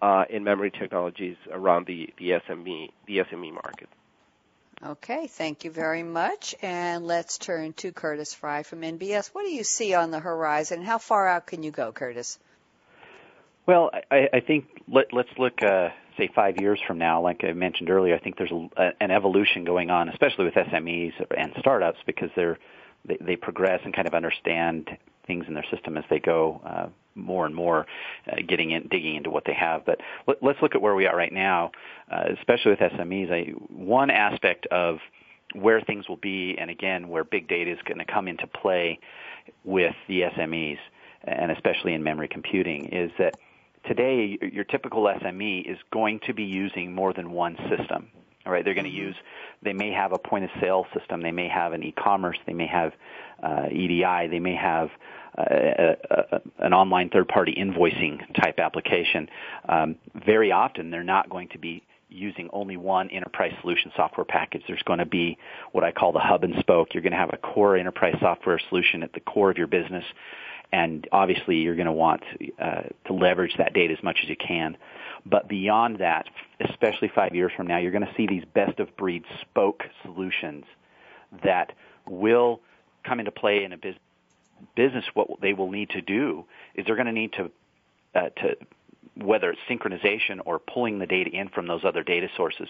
uh, 0.01 0.23
in 0.29 0.45
memory 0.45 0.71
technologies 0.71 1.35
around 1.51 1.87
the 1.87 2.09
the 2.17 2.29
SME 2.47 2.91
the 3.05 3.17
SME 3.17 3.53
market. 3.53 3.89
Okay, 4.83 5.27
thank 5.27 5.63
you 5.63 5.69
very 5.69 6.01
much. 6.01 6.55
And 6.61 7.05
let's 7.05 7.37
turn 7.37 7.73
to 7.73 7.91
Curtis 7.91 8.33
Fry 8.33 8.63
from 8.63 8.81
NBS. 8.81 9.27
What 9.27 9.43
do 9.43 9.51
you 9.51 9.63
see 9.63 9.93
on 9.93 10.09
the 10.09 10.19
horizon? 10.19 10.83
How 10.83 10.97
far 10.97 11.27
out 11.27 11.45
can 11.45 11.61
you 11.61 11.69
go, 11.69 11.91
Curtis? 11.91 12.39
Well, 13.67 13.91
I, 14.09 14.27
I 14.33 14.39
think 14.39 14.65
let, 14.87 15.13
us 15.13 15.25
look, 15.37 15.61
uh, 15.61 15.89
say, 16.17 16.29
five 16.33 16.59
years 16.59 16.79
from 16.87 16.97
now. 16.97 17.21
Like 17.21 17.43
I 17.43 17.53
mentioned 17.53 17.91
earlier, 17.91 18.15
I 18.15 18.19
think 18.19 18.37
there's 18.37 18.51
a, 18.51 18.89
an 18.99 19.11
evolution 19.11 19.65
going 19.65 19.91
on, 19.91 20.09
especially 20.09 20.45
with 20.45 20.55
SMEs 20.55 21.13
and 21.37 21.53
startups, 21.59 21.99
because 22.07 22.29
they're 22.35 22.57
they, 23.05 23.17
they 23.19 23.35
progress 23.35 23.81
and 23.83 23.95
kind 23.95 24.07
of 24.07 24.13
understand 24.13 24.89
things 25.31 25.45
in 25.47 25.53
their 25.53 25.65
system 25.71 25.97
as 25.97 26.03
they 26.09 26.19
go 26.19 26.59
uh, 26.65 26.87
more 27.15 27.45
and 27.45 27.55
more, 27.55 27.85
uh, 28.29 28.35
getting 28.45 28.71
in, 28.71 28.87
digging 28.89 29.15
into 29.15 29.29
what 29.29 29.45
they 29.45 29.53
have. 29.53 29.85
But 29.85 29.99
let, 30.27 30.43
us 30.43 30.61
look 30.61 30.75
at 30.75 30.81
where 30.81 30.93
we 30.93 31.07
are 31.07 31.15
right 31.15 31.31
now, 31.31 31.71
uh, 32.11 32.23
especially 32.37 32.71
with 32.71 32.79
SMEs. 32.79 33.31
I, 33.31 33.51
one 33.69 34.09
aspect 34.09 34.65
of 34.67 34.97
where 35.53 35.79
things 35.79 36.09
will 36.09 36.17
be, 36.17 36.57
and 36.59 36.69
again, 36.69 37.07
where 37.07 37.23
big 37.23 37.47
data 37.47 37.71
is 37.71 37.79
going 37.85 37.99
to 37.99 38.05
come 38.05 38.27
into 38.27 38.45
play, 38.47 38.99
with 39.63 39.95
the 40.07 40.21
SMEs, 40.21 40.77
and 41.23 41.51
especially 41.51 41.93
in 41.93 42.03
memory 42.03 42.27
computing, 42.27 42.89
is 42.91 43.11
that 43.17 43.35
today 43.87 44.37
your 44.41 44.63
typical 44.65 45.03
SME 45.03 45.69
is 45.69 45.77
going 45.91 46.19
to 46.27 46.33
be 46.33 46.43
using 46.43 46.93
more 46.93 47.13
than 47.13 47.31
one 47.31 47.57
system. 47.69 48.09
All 48.45 48.51
right, 48.51 48.65
they're 48.65 48.73
going 48.73 48.85
to 48.85 48.91
mm-hmm. 48.91 49.07
use. 49.07 49.15
They 49.61 49.73
may 49.73 49.91
have 49.91 50.13
a 50.13 50.17
point 50.17 50.45
of 50.45 50.49
sale 50.59 50.85
system. 50.97 51.21
They 51.21 51.31
may 51.31 51.47
have 51.47 51.73
an 51.73 51.83
e-commerce. 51.83 52.37
They 52.47 52.53
may 52.53 52.67
have 52.67 52.93
uh, 53.43 53.67
EDI. 53.71 54.27
They 54.29 54.39
may 54.39 54.55
have 54.55 54.89
an 55.37 56.73
online 56.73 57.09
third-party 57.09 57.55
invoicing 57.57 58.19
type 58.41 58.59
application. 58.59 59.29
Um, 59.67 59.95
very 60.25 60.51
often, 60.51 60.91
they're 60.91 61.03
not 61.03 61.29
going 61.29 61.49
to 61.49 61.57
be 61.57 61.83
using 62.09 62.49
only 62.51 62.75
one 62.75 63.09
enterprise 63.09 63.53
solution 63.61 63.91
software 63.95 64.25
package. 64.25 64.63
There's 64.67 64.83
going 64.83 64.99
to 64.99 65.05
be 65.05 65.37
what 65.71 65.83
I 65.83 65.91
call 65.91 66.11
the 66.11 66.19
hub 66.19 66.43
and 66.43 66.55
spoke. 66.59 66.93
You're 66.93 67.03
going 67.03 67.13
to 67.13 67.17
have 67.17 67.31
a 67.33 67.37
core 67.37 67.77
enterprise 67.77 68.15
software 68.19 68.59
solution 68.69 69.01
at 69.03 69.13
the 69.13 69.21
core 69.21 69.49
of 69.49 69.57
your 69.57 69.67
business, 69.67 70.03
and 70.73 71.07
obviously 71.11 71.57
you're 71.57 71.75
going 71.75 71.85
to 71.85 71.93
want 71.93 72.21
uh, 72.61 72.81
to 73.05 73.13
leverage 73.13 73.53
that 73.57 73.73
data 73.73 73.93
as 73.93 74.03
much 74.03 74.19
as 74.23 74.29
you 74.29 74.35
can. 74.35 74.77
But 75.25 75.47
beyond 75.47 75.99
that, 75.99 76.25
especially 76.69 77.11
five 77.13 77.33
years 77.33 77.51
from 77.55 77.67
now, 77.67 77.77
you're 77.77 77.91
going 77.91 78.05
to 78.05 78.13
see 78.17 78.27
these 78.27 78.43
best 78.53 78.79
of 78.79 78.95
breed 78.97 79.23
spoke 79.41 79.83
solutions 80.03 80.65
that 81.43 81.71
will 82.09 82.59
come 83.05 83.19
into 83.19 83.31
play 83.31 83.63
in 83.63 83.71
a 83.71 83.77
business 83.77 84.01
business 84.75 85.05
what 85.13 85.27
they 85.41 85.53
will 85.53 85.71
need 85.71 85.89
to 85.91 86.01
do 86.01 86.45
is 86.75 86.85
they're 86.85 86.95
going 86.95 87.07
to 87.07 87.11
need 87.11 87.33
to 87.33 87.51
uh, 88.15 88.29
to 88.41 88.55
whether 89.17 89.51
it's 89.51 89.59
synchronization 89.69 90.39
or 90.45 90.59
pulling 90.59 90.99
the 90.99 91.05
data 91.05 91.29
in 91.29 91.49
from 91.49 91.67
those 91.67 91.81
other 91.83 92.03
data 92.03 92.27
sources. 92.37 92.67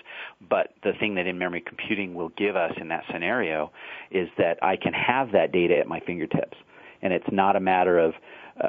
But 0.50 0.74
the 0.84 0.94
thing 1.00 1.16
that 1.16 1.28
in-memory 1.28 1.62
computing 1.62 2.16
will 2.16 2.30
give 2.30 2.56
us 2.56 2.74
in 2.78 2.88
that 2.90 3.04
scenario 3.12 3.72
is 4.10 4.28
that 4.38 4.58
I 4.64 4.76
can 4.76 4.94
have 4.94 5.32
that 5.34 5.52
data 5.52 5.78
at 5.78 5.88
my 5.88 6.00
fingertips. 6.00 6.58
And 7.04 7.14
it's 7.14 7.32
not 7.32 7.56
a 7.56 7.60
matter 7.60 8.00
of 8.00 8.14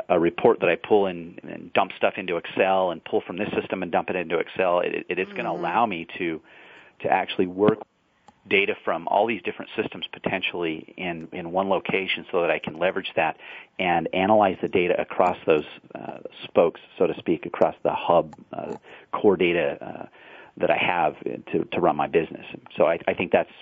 a 0.09 0.18
report 0.18 0.61
that 0.61 0.68
I 0.68 0.77
pull 0.77 1.07
in 1.07 1.39
and 1.43 1.73
dump 1.73 1.93
stuff 1.97 2.14
into 2.16 2.37
Excel 2.37 2.91
and 2.91 3.03
pull 3.05 3.23
from 3.27 3.37
this 3.37 3.49
system 3.59 3.83
and 3.83 3.91
dump 3.91 4.11
it 4.11 4.16
into 4.16 4.39
Excel. 4.39 4.81
It, 4.81 5.07
it 5.09 5.18
is 5.18 5.27
mm-hmm. 5.27 5.37
going 5.37 5.47
to 5.47 5.53
allow 5.53 5.87
me 5.87 6.07
to 6.18 6.41
to 7.01 7.09
actually 7.09 7.49
work 7.49 7.79
data 8.49 8.74
from 8.84 9.07
all 9.09 9.26
these 9.26 9.43
different 9.43 9.70
systems 9.80 10.07
potentially 10.12 10.95
in, 10.97 11.28
in 11.32 11.53
one 11.53 11.68
location 11.68 12.26
so 12.32 12.40
that 12.40 12.51
I 12.51 12.59
can 12.59 12.78
leverage 12.78 13.11
that 13.16 13.36
and 13.78 14.09
analyze 14.12 14.57
the 14.61 14.68
data 14.68 15.01
across 15.01 15.36
those 15.47 15.64
uh, 15.95 16.18
spokes, 16.45 16.80
so 16.99 17.07
to 17.07 17.14
speak, 17.18 17.47
across 17.47 17.76
the 17.82 17.93
hub 17.93 18.34
uh, 18.53 18.74
core 19.12 19.36
data 19.36 19.78
uh, 19.80 20.07
that 20.57 20.70
I 20.70 20.76
have 20.76 21.18
to, 21.53 21.64
to 21.64 21.80
run 21.80 21.97
my 21.97 22.09
business. 22.09 22.45
So 22.76 22.84
I, 22.84 22.99
I 23.07 23.14
think 23.14 23.32
that's 23.32 23.53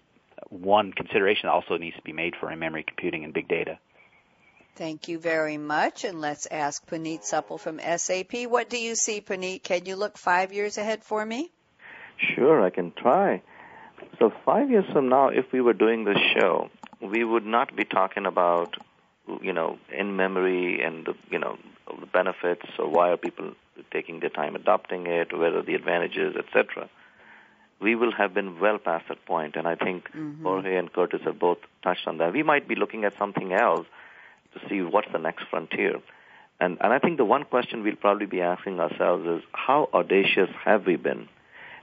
one 0.49 0.93
consideration 0.93 1.43
that 1.47 1.53
also 1.53 1.77
needs 1.77 1.97
to 1.97 2.03
be 2.03 2.13
made 2.13 2.35
for 2.41 2.51
in-memory 2.51 2.85
computing 2.87 3.25
and 3.25 3.35
big 3.35 3.49
data. 3.49 3.79
Thank 4.77 5.09
you 5.09 5.19
very 5.19 5.59
much. 5.59 6.05
And 6.05 6.21
let's 6.21 6.47
ask 6.47 6.89
Puneet 6.89 7.23
Suppal 7.23 7.61
from 7.61 7.81
SAP. 7.81 8.47
What 8.49 8.71
do 8.71 8.79
you 8.79 8.95
see, 8.95 9.21
Puneet? 9.21 9.63
Can 9.63 9.85
you 9.85 9.97
look 9.97 10.17
five 10.17 10.53
years 10.53 10.79
ahead 10.79 11.05
for 11.05 11.25
me? 11.25 11.51
Sure, 12.35 12.65
I 12.65 12.71
can 12.71 12.93
try. 12.93 13.43
So 14.19 14.33
five 14.45 14.71
years 14.71 14.85
from 14.93 15.09
now, 15.09 15.29
if 15.29 15.47
we 15.53 15.61
were 15.61 15.73
doing 15.73 16.05
this 16.05 16.19
show, 16.35 16.71
we 17.01 17.25
would 17.25 17.47
not 17.47 17.75
be 17.75 17.85
talking 17.85 18.27
about, 18.27 18.77
you 19.41 19.53
know, 19.53 19.79
in 19.97 20.17
memory 20.17 20.83
and 20.83 21.07
the, 21.07 21.15
you 21.31 21.39
know, 21.39 21.59
the 21.99 22.07
benefits 22.07 22.67
or 22.79 22.89
why 22.89 23.11
are 23.11 23.17
people 23.17 23.53
taking 23.93 24.21
their 24.21 24.31
time 24.31 24.55
adopting 24.55 25.07
it, 25.07 25.37
where 25.37 25.57
are 25.57 25.63
the 25.63 25.75
advantages, 25.75 26.37
etc. 26.37 26.89
We 27.81 27.95
will 27.95 28.13
have 28.13 28.35
been 28.35 28.61
well 28.61 28.79
past 28.79 29.07
that 29.09 29.25
point, 29.25 29.57
and 29.57 29.67
I 29.67 29.75
think 29.75 30.09
mm-hmm. 30.13 30.43
Jorge 30.45 30.77
and 30.77 30.93
Curtis 30.93 31.23
have 31.25 31.39
both 31.39 31.59
touched 31.83 32.07
on 32.07 32.19
that. 32.19 32.33
We 32.33 32.43
might 32.43 32.69
be 32.69 32.75
looking 32.75 33.05
at 33.05 33.17
something 33.19 33.53
else 33.53 33.87
to 34.55 34.69
see 34.69 34.83
what's 34.83 35.11
the 35.13 35.19
next 35.19 35.45
frontier. 35.49 36.01
And, 36.61 36.77
and 36.81 36.93
I 36.93 36.99
think 36.99 37.17
the 37.17 37.25
one 37.25 37.45
question 37.45 37.83
we'll 37.83 37.97
probably 37.97 38.27
be 38.27 38.43
asking 38.43 38.81
ourselves 38.81 39.27
is 39.27 39.43
how 39.53 39.89
audacious 39.95 40.51
have 40.63 40.85
we 40.87 40.97
been? 40.97 41.29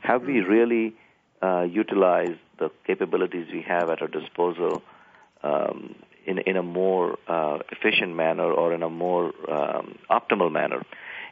Have 0.02 0.22
we 0.24 0.36
mm-hmm. 0.36 0.52
really 0.52 0.96
uh, 1.42 1.62
utilize 1.62 2.36
the 2.58 2.72
capabilities 2.86 3.48
we 3.52 3.62
have 3.62 3.90
at 3.90 4.02
our 4.02 4.08
disposal 4.08 4.82
um, 5.44 5.96
in, 6.26 6.40
in 6.40 6.58
a 6.58 6.64
more 6.64 7.18
uh, 7.28 7.60
efficient 7.72 8.16
manner 8.16 8.52
or 8.52 8.74
in 8.74 8.84
a 8.84 8.90
more 8.90 9.28
um, 9.50 9.98
optimal 10.10 10.52
manner. 10.52 10.84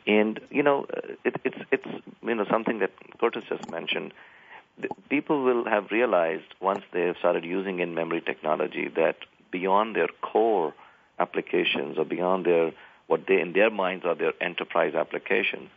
And 0.08 0.40
you 0.52 0.64
know, 0.64 0.86
it, 1.24 1.36
it's 1.44 1.58
it's 1.72 1.88
you 2.22 2.36
know 2.36 2.46
something 2.50 2.80
that 2.80 2.92
Curtis 3.20 3.44
just 3.50 3.70
mentioned. 3.70 4.14
People 5.10 5.44
will 5.44 5.66
have 5.66 5.90
realized 5.90 6.54
once 6.62 6.84
they 6.94 7.02
have 7.02 7.18
started 7.18 7.44
using 7.44 7.80
in-memory 7.80 8.22
technology 8.22 8.90
that 8.96 9.18
beyond 9.52 9.96
their 9.96 10.10
core 10.22 10.74
applications 11.18 11.98
or 11.98 12.06
beyond 12.06 12.46
their 12.46 12.72
what 13.08 13.22
they 13.28 13.42
in 13.42 13.54
their 13.54 13.72
minds 13.72 14.06
are 14.06 14.16
their 14.16 14.34
enterprise 14.40 14.94
applications, 14.94 15.70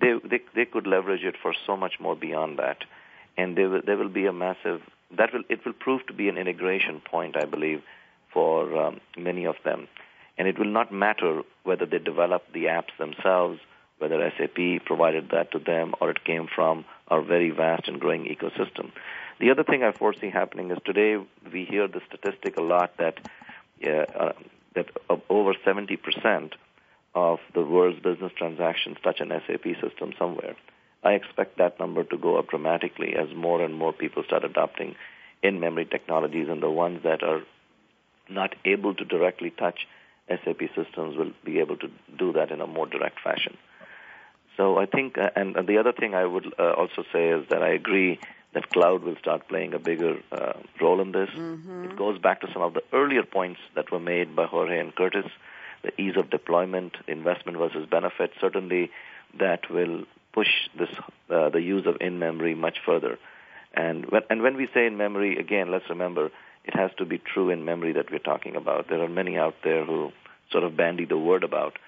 they 0.00 0.12
they, 0.24 0.40
they 0.54 0.66
could 0.66 0.86
leverage 0.86 1.24
it 1.24 1.36
for 1.40 1.54
so 1.66 1.76
much 1.76 1.94
more 1.98 2.16
beyond 2.16 2.58
that 2.58 2.84
and 3.36 3.56
there 3.56 3.68
will, 3.68 3.82
there 3.84 3.96
will 3.96 4.08
be 4.08 4.26
a 4.26 4.32
massive 4.32 4.82
that 5.16 5.32
will 5.32 5.42
it 5.48 5.64
will 5.64 5.72
prove 5.72 6.06
to 6.06 6.12
be 6.12 6.28
an 6.28 6.38
integration 6.38 7.00
point, 7.00 7.36
I 7.36 7.44
believe, 7.44 7.82
for 8.32 8.76
um, 8.76 9.00
many 9.16 9.44
of 9.44 9.56
them, 9.64 9.88
and 10.38 10.46
it 10.46 10.58
will 10.58 10.70
not 10.70 10.92
matter 10.92 11.42
whether 11.64 11.86
they 11.86 11.98
develop 11.98 12.52
the 12.52 12.64
apps 12.64 12.96
themselves, 12.98 13.60
whether 13.98 14.32
SAP 14.38 14.84
provided 14.84 15.30
that 15.30 15.52
to 15.52 15.58
them, 15.58 15.94
or 16.00 16.10
it 16.10 16.24
came 16.24 16.46
from 16.54 16.84
our 17.08 17.22
very 17.22 17.50
vast 17.50 17.88
and 17.88 18.00
growing 18.00 18.24
ecosystem. 18.24 18.92
The 19.40 19.50
other 19.50 19.64
thing 19.64 19.82
I 19.82 19.92
foresee 19.92 20.30
happening 20.30 20.70
is 20.70 20.78
today 20.84 21.16
we 21.52 21.64
hear 21.64 21.88
the 21.88 22.02
statistic 22.06 22.56
a 22.56 22.62
lot 22.62 22.96
that 22.98 23.18
uh, 23.86 24.32
that 24.74 24.88
over 25.28 25.54
70% 25.54 26.52
of 27.14 27.40
the 27.54 27.62
world's 27.62 28.00
business 28.00 28.32
transactions 28.36 28.98
touch 29.02 29.20
an 29.20 29.30
SAP 29.30 29.64
system 29.80 30.12
somewhere. 30.18 30.54
I 31.02 31.12
expect 31.12 31.58
that 31.58 31.80
number 31.80 32.04
to 32.04 32.18
go 32.18 32.36
up 32.36 32.48
dramatically 32.48 33.14
as 33.16 33.34
more 33.34 33.62
and 33.62 33.74
more 33.74 33.92
people 33.92 34.22
start 34.24 34.44
adopting 34.44 34.96
in-memory 35.42 35.86
technologies, 35.86 36.48
and 36.48 36.62
the 36.62 36.70
ones 36.70 37.02
that 37.04 37.22
are 37.22 37.42
not 38.28 38.54
able 38.64 38.94
to 38.94 39.04
directly 39.04 39.50
touch 39.50 39.86
SAP 40.28 40.60
systems 40.76 41.16
will 41.16 41.32
be 41.44 41.58
able 41.58 41.76
to 41.78 41.90
do 42.18 42.32
that 42.34 42.50
in 42.50 42.60
a 42.60 42.66
more 42.66 42.86
direct 42.86 43.20
fashion. 43.20 43.56
So 44.56 44.78
I 44.78 44.86
think, 44.86 45.16
uh, 45.16 45.30
and, 45.34 45.56
and 45.56 45.66
the 45.66 45.78
other 45.78 45.92
thing 45.92 46.14
I 46.14 46.26
would 46.26 46.52
uh, 46.58 46.72
also 46.72 47.04
say 47.12 47.28
is 47.28 47.48
that 47.48 47.62
I 47.62 47.70
agree 47.70 48.20
that 48.52 48.68
cloud 48.70 49.02
will 49.02 49.16
start 49.16 49.48
playing 49.48 49.74
a 49.74 49.78
bigger 49.78 50.18
uh, 50.30 50.52
role 50.80 51.00
in 51.00 51.12
this. 51.12 51.30
Mm-hmm. 51.30 51.84
It 51.84 51.96
goes 51.96 52.18
back 52.18 52.40
to 52.42 52.52
some 52.52 52.62
of 52.62 52.74
the 52.74 52.82
earlier 52.92 53.22
points 53.22 53.60
that 53.74 53.90
were 53.90 54.00
made 54.00 54.36
by 54.36 54.46
Jorge 54.46 54.78
and 54.78 54.94
Curtis, 54.94 55.26
the 55.82 55.98
ease 56.00 56.16
of 56.16 56.30
deployment, 56.30 56.96
investment 57.08 57.56
versus 57.56 57.88
benefit. 57.88 58.32
Certainly, 58.40 58.90
that 59.38 59.70
will 59.70 60.04
push 60.32 60.48
this 60.78 60.88
uh, 61.30 61.48
the 61.48 61.60
use 61.60 61.86
of 61.86 61.96
in 62.00 62.18
memory 62.18 62.54
much 62.54 62.78
further. 62.84 63.18
And 63.72 64.06
when, 64.10 64.22
and 64.28 64.42
when 64.42 64.56
we 64.56 64.68
say 64.74 64.86
in 64.86 64.96
memory, 64.96 65.36
again, 65.38 65.70
let's 65.70 65.88
remember 65.88 66.30
it 66.64 66.74
has 66.74 66.90
to 66.98 67.04
be 67.04 67.18
true 67.18 67.50
in 67.50 67.64
memory 67.64 67.92
that 67.92 68.10
we're 68.10 68.18
talking 68.18 68.56
about. 68.56 68.88
There 68.88 69.02
are 69.02 69.08
many 69.08 69.38
out 69.38 69.54
there 69.64 69.84
who 69.84 70.12
sort 70.50 70.64
of 70.64 70.76
bandy 70.76 71.04
the 71.04 71.16
word 71.16 71.44
about, 71.44 71.78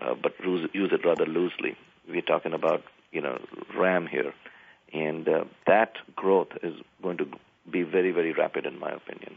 uh, 0.00 0.14
but 0.20 0.32
use 0.44 0.90
it 0.92 1.04
rather 1.04 1.26
loosely. 1.26 1.76
We're 2.08 2.22
talking 2.22 2.52
about 2.52 2.82
you 3.12 3.20
know 3.20 3.38
RAM 3.76 4.06
here, 4.06 4.34
and 4.92 5.28
uh, 5.28 5.44
that 5.66 5.94
growth 6.16 6.48
is 6.62 6.74
going 7.02 7.18
to 7.18 7.26
be 7.70 7.82
very 7.82 8.12
very 8.12 8.32
rapid 8.32 8.66
in 8.66 8.78
my 8.78 8.90
opinion. 8.90 9.36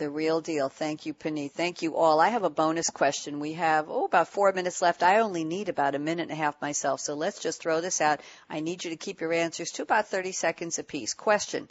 The 0.00 0.08
real 0.08 0.40
deal. 0.40 0.70
Thank 0.70 1.04
you, 1.04 1.12
Puneet. 1.12 1.52
Thank 1.52 1.82
you 1.82 1.94
all. 1.94 2.20
I 2.20 2.30
have 2.30 2.42
a 2.42 2.48
bonus 2.48 2.88
question. 2.88 3.38
We 3.38 3.52
have, 3.52 3.90
oh, 3.90 4.06
about 4.06 4.28
four 4.28 4.50
minutes 4.50 4.80
left. 4.80 5.02
I 5.02 5.18
only 5.18 5.44
need 5.44 5.68
about 5.68 5.94
a 5.94 5.98
minute 5.98 6.22
and 6.22 6.30
a 6.30 6.42
half 6.42 6.62
myself. 6.62 7.00
So 7.00 7.12
let's 7.12 7.38
just 7.38 7.60
throw 7.60 7.82
this 7.82 8.00
out. 8.00 8.22
I 8.48 8.60
need 8.60 8.82
you 8.82 8.88
to 8.92 8.96
keep 8.96 9.20
your 9.20 9.34
answers 9.34 9.72
to 9.72 9.82
about 9.82 10.08
30 10.08 10.32
seconds 10.32 10.78
apiece. 10.78 11.12
Question. 11.12 11.68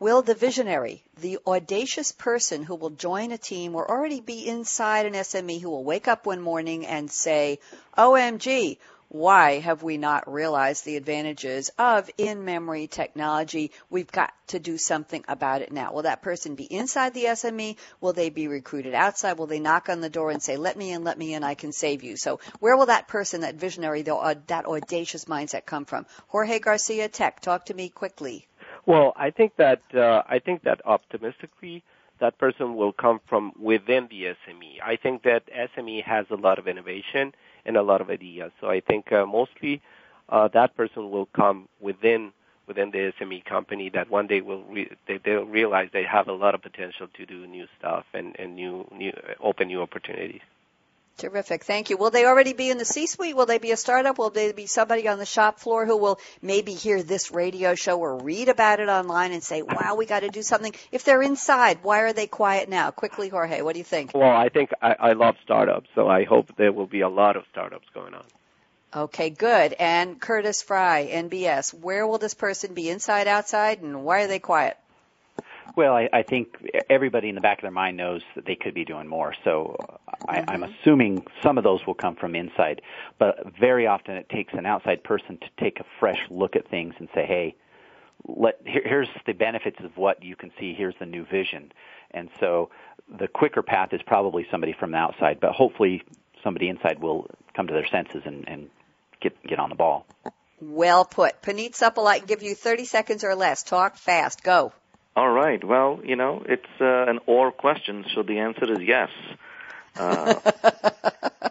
Will 0.00 0.22
the 0.22 0.34
visionary, 0.34 1.04
the 1.20 1.38
audacious 1.46 2.10
person 2.10 2.64
who 2.64 2.74
will 2.74 2.90
join 2.90 3.30
a 3.30 3.38
team 3.38 3.76
or 3.76 3.88
already 3.88 4.20
be 4.20 4.48
inside 4.48 5.06
an 5.06 5.12
SME 5.12 5.60
who 5.60 5.70
will 5.70 5.84
wake 5.84 6.08
up 6.08 6.26
one 6.26 6.40
morning 6.40 6.84
and 6.84 7.08
say, 7.08 7.60
OMG, 7.96 8.78
why 9.08 9.58
have 9.58 9.82
we 9.82 9.96
not 9.96 10.30
realized 10.30 10.84
the 10.84 10.96
advantages 10.96 11.70
of 11.78 12.10
in-memory 12.18 12.86
technology? 12.88 13.72
We've 13.88 14.10
got 14.10 14.32
to 14.48 14.58
do 14.58 14.76
something 14.76 15.24
about 15.28 15.62
it 15.62 15.72
now. 15.72 15.92
Will 15.92 16.02
that 16.02 16.22
person 16.22 16.54
be 16.54 16.64
inside 16.64 17.14
the 17.14 17.24
SME? 17.24 17.76
Will 18.00 18.12
they 18.12 18.28
be 18.28 18.48
recruited 18.48 18.94
outside? 18.94 19.38
Will 19.38 19.46
they 19.46 19.60
knock 19.60 19.88
on 19.88 20.00
the 20.00 20.10
door 20.10 20.30
and 20.30 20.42
say, 20.42 20.56
let 20.56 20.76
me 20.76 20.92
in, 20.92 21.04
let 21.04 21.18
me 21.18 21.32
in, 21.32 21.42
I 21.42 21.54
can 21.54 21.72
save 21.72 22.02
you? 22.02 22.16
So 22.16 22.40
where 22.60 22.76
will 22.76 22.86
that 22.86 23.08
person, 23.08 23.40
that 23.40 23.54
visionary, 23.54 24.02
that 24.02 24.64
audacious 24.66 25.24
mindset 25.24 25.64
come 25.64 25.84
from? 25.86 26.06
Jorge 26.26 26.58
Garcia 26.58 27.08
TEC, 27.08 27.40
talk 27.40 27.66
to 27.66 27.74
me 27.74 27.88
quickly. 27.88 28.46
Well, 28.84 29.12
I 29.16 29.30
think 29.30 29.56
that, 29.56 29.82
uh, 29.94 30.22
I 30.28 30.38
think 30.38 30.64
that 30.64 30.80
optimistically, 30.84 31.82
that 32.20 32.38
person 32.38 32.76
will 32.76 32.92
come 32.92 33.20
from 33.28 33.52
within 33.60 34.08
the 34.10 34.24
SME. 34.24 34.80
I 34.84 34.96
think 34.96 35.22
that 35.24 35.44
SME 35.76 36.02
has 36.04 36.26
a 36.30 36.36
lot 36.36 36.58
of 36.58 36.68
innovation 36.68 37.32
and 37.64 37.76
a 37.76 37.82
lot 37.82 38.00
of 38.00 38.10
ideas. 38.10 38.52
So 38.60 38.68
I 38.68 38.80
think 38.80 39.12
uh, 39.12 39.26
mostly 39.26 39.82
uh, 40.28 40.48
that 40.48 40.76
person 40.76 41.10
will 41.10 41.26
come 41.26 41.68
within 41.80 42.32
within 42.66 42.90
the 42.90 43.12
SME 43.18 43.44
company 43.46 43.88
that 43.88 44.10
one 44.10 44.26
day 44.26 44.42
will 44.42 44.62
re- 44.64 44.90
they, 45.06 45.18
they'll 45.24 45.44
realize 45.44 45.88
they 45.92 46.04
have 46.04 46.28
a 46.28 46.32
lot 46.32 46.54
of 46.54 46.60
potential 46.62 47.08
to 47.14 47.24
do 47.24 47.46
new 47.46 47.66
stuff 47.78 48.04
and, 48.12 48.36
and 48.38 48.54
new, 48.54 48.86
new 48.94 49.10
open 49.40 49.68
new 49.68 49.80
opportunities. 49.80 50.42
Terrific. 51.18 51.64
Thank 51.64 51.90
you. 51.90 51.96
Will 51.96 52.10
they 52.10 52.26
already 52.26 52.52
be 52.52 52.70
in 52.70 52.78
the 52.78 52.84
C-suite? 52.84 53.34
Will 53.34 53.44
they 53.44 53.58
be 53.58 53.72
a 53.72 53.76
startup? 53.76 54.18
Will 54.18 54.30
they 54.30 54.52
be 54.52 54.66
somebody 54.66 55.08
on 55.08 55.18
the 55.18 55.26
shop 55.26 55.58
floor 55.58 55.84
who 55.84 55.96
will 55.96 56.20
maybe 56.40 56.74
hear 56.74 57.02
this 57.02 57.32
radio 57.32 57.74
show 57.74 57.98
or 57.98 58.18
read 58.18 58.48
about 58.48 58.78
it 58.78 58.88
online 58.88 59.32
and 59.32 59.42
say, 59.42 59.62
wow, 59.62 59.96
we 59.96 60.06
got 60.06 60.20
to 60.20 60.28
do 60.28 60.42
something? 60.42 60.72
If 60.92 61.02
they're 61.02 61.20
inside, 61.20 61.80
why 61.82 62.02
are 62.02 62.12
they 62.12 62.28
quiet 62.28 62.68
now? 62.68 62.92
Quickly, 62.92 63.28
Jorge, 63.28 63.62
what 63.62 63.72
do 63.72 63.80
you 63.80 63.84
think? 63.84 64.14
Well, 64.14 64.30
I 64.30 64.48
think 64.48 64.70
I, 64.80 64.94
I 64.98 65.12
love 65.14 65.34
startups, 65.42 65.88
so 65.96 66.08
I 66.08 66.22
hope 66.22 66.56
there 66.56 66.72
will 66.72 66.86
be 66.86 67.00
a 67.00 67.08
lot 67.08 67.36
of 67.36 67.42
startups 67.50 67.88
going 67.92 68.14
on. 68.14 68.24
Okay, 68.94 69.30
good. 69.30 69.74
And 69.74 70.20
Curtis 70.20 70.62
Fry, 70.62 71.10
NBS, 71.12 71.74
where 71.74 72.06
will 72.06 72.18
this 72.18 72.34
person 72.34 72.74
be 72.74 72.88
inside, 72.88 73.26
outside, 73.26 73.82
and 73.82 74.04
why 74.04 74.22
are 74.22 74.28
they 74.28 74.38
quiet? 74.38 74.76
Well, 75.78 75.94
I, 75.94 76.08
I 76.12 76.22
think 76.24 76.56
everybody 76.90 77.28
in 77.28 77.36
the 77.36 77.40
back 77.40 77.58
of 77.58 77.62
their 77.62 77.70
mind 77.70 77.96
knows 77.96 78.20
that 78.34 78.44
they 78.44 78.56
could 78.56 78.74
be 78.74 78.84
doing 78.84 79.06
more. 79.06 79.32
So 79.44 79.76
I, 80.28 80.40
mm-hmm. 80.40 80.50
I'm 80.50 80.64
assuming 80.64 81.24
some 81.40 81.56
of 81.56 81.62
those 81.62 81.86
will 81.86 81.94
come 81.94 82.16
from 82.16 82.34
inside, 82.34 82.82
but 83.16 83.56
very 83.56 83.86
often 83.86 84.16
it 84.16 84.28
takes 84.28 84.54
an 84.54 84.66
outside 84.66 85.04
person 85.04 85.38
to 85.38 85.46
take 85.56 85.78
a 85.78 85.84
fresh 86.00 86.18
look 86.30 86.56
at 86.56 86.68
things 86.68 86.94
and 86.98 87.08
say, 87.14 87.24
"Hey, 87.24 87.54
let 88.26 88.58
here, 88.66 88.82
here's 88.84 89.08
the 89.24 89.34
benefits 89.34 89.78
of 89.84 89.96
what 89.96 90.20
you 90.20 90.34
can 90.34 90.50
see. 90.58 90.74
Here's 90.74 90.96
the 90.98 91.06
new 91.06 91.24
vision." 91.24 91.70
And 92.10 92.28
so 92.40 92.70
the 93.16 93.28
quicker 93.28 93.62
path 93.62 93.92
is 93.92 94.00
probably 94.04 94.48
somebody 94.50 94.72
from 94.72 94.90
the 94.90 94.98
outside, 94.98 95.38
but 95.38 95.52
hopefully 95.52 96.02
somebody 96.42 96.68
inside 96.68 96.98
will 96.98 97.30
come 97.54 97.68
to 97.68 97.72
their 97.72 97.86
senses 97.86 98.22
and, 98.24 98.48
and 98.48 98.68
get 99.20 99.40
get 99.44 99.60
on 99.60 99.68
the 99.68 99.76
ball. 99.76 100.08
Well 100.60 101.04
put. 101.04 101.40
Puneet 101.40 101.76
Suppal, 101.76 102.04
I 102.08 102.18
can 102.18 102.26
give 102.26 102.42
you 102.42 102.56
30 102.56 102.84
seconds 102.84 103.22
or 103.22 103.36
less. 103.36 103.62
Talk 103.62 103.94
fast. 103.94 104.42
Go. 104.42 104.72
All 105.18 105.30
right. 105.30 105.64
Well, 105.64 105.98
you 106.04 106.14
know, 106.14 106.44
it's 106.46 106.74
uh, 106.80 107.10
an 107.10 107.18
or 107.26 107.50
question, 107.50 108.04
so 108.14 108.22
the 108.22 108.38
answer 108.38 108.72
is 108.72 108.78
yes. 108.80 109.10
Uh, 109.96 110.38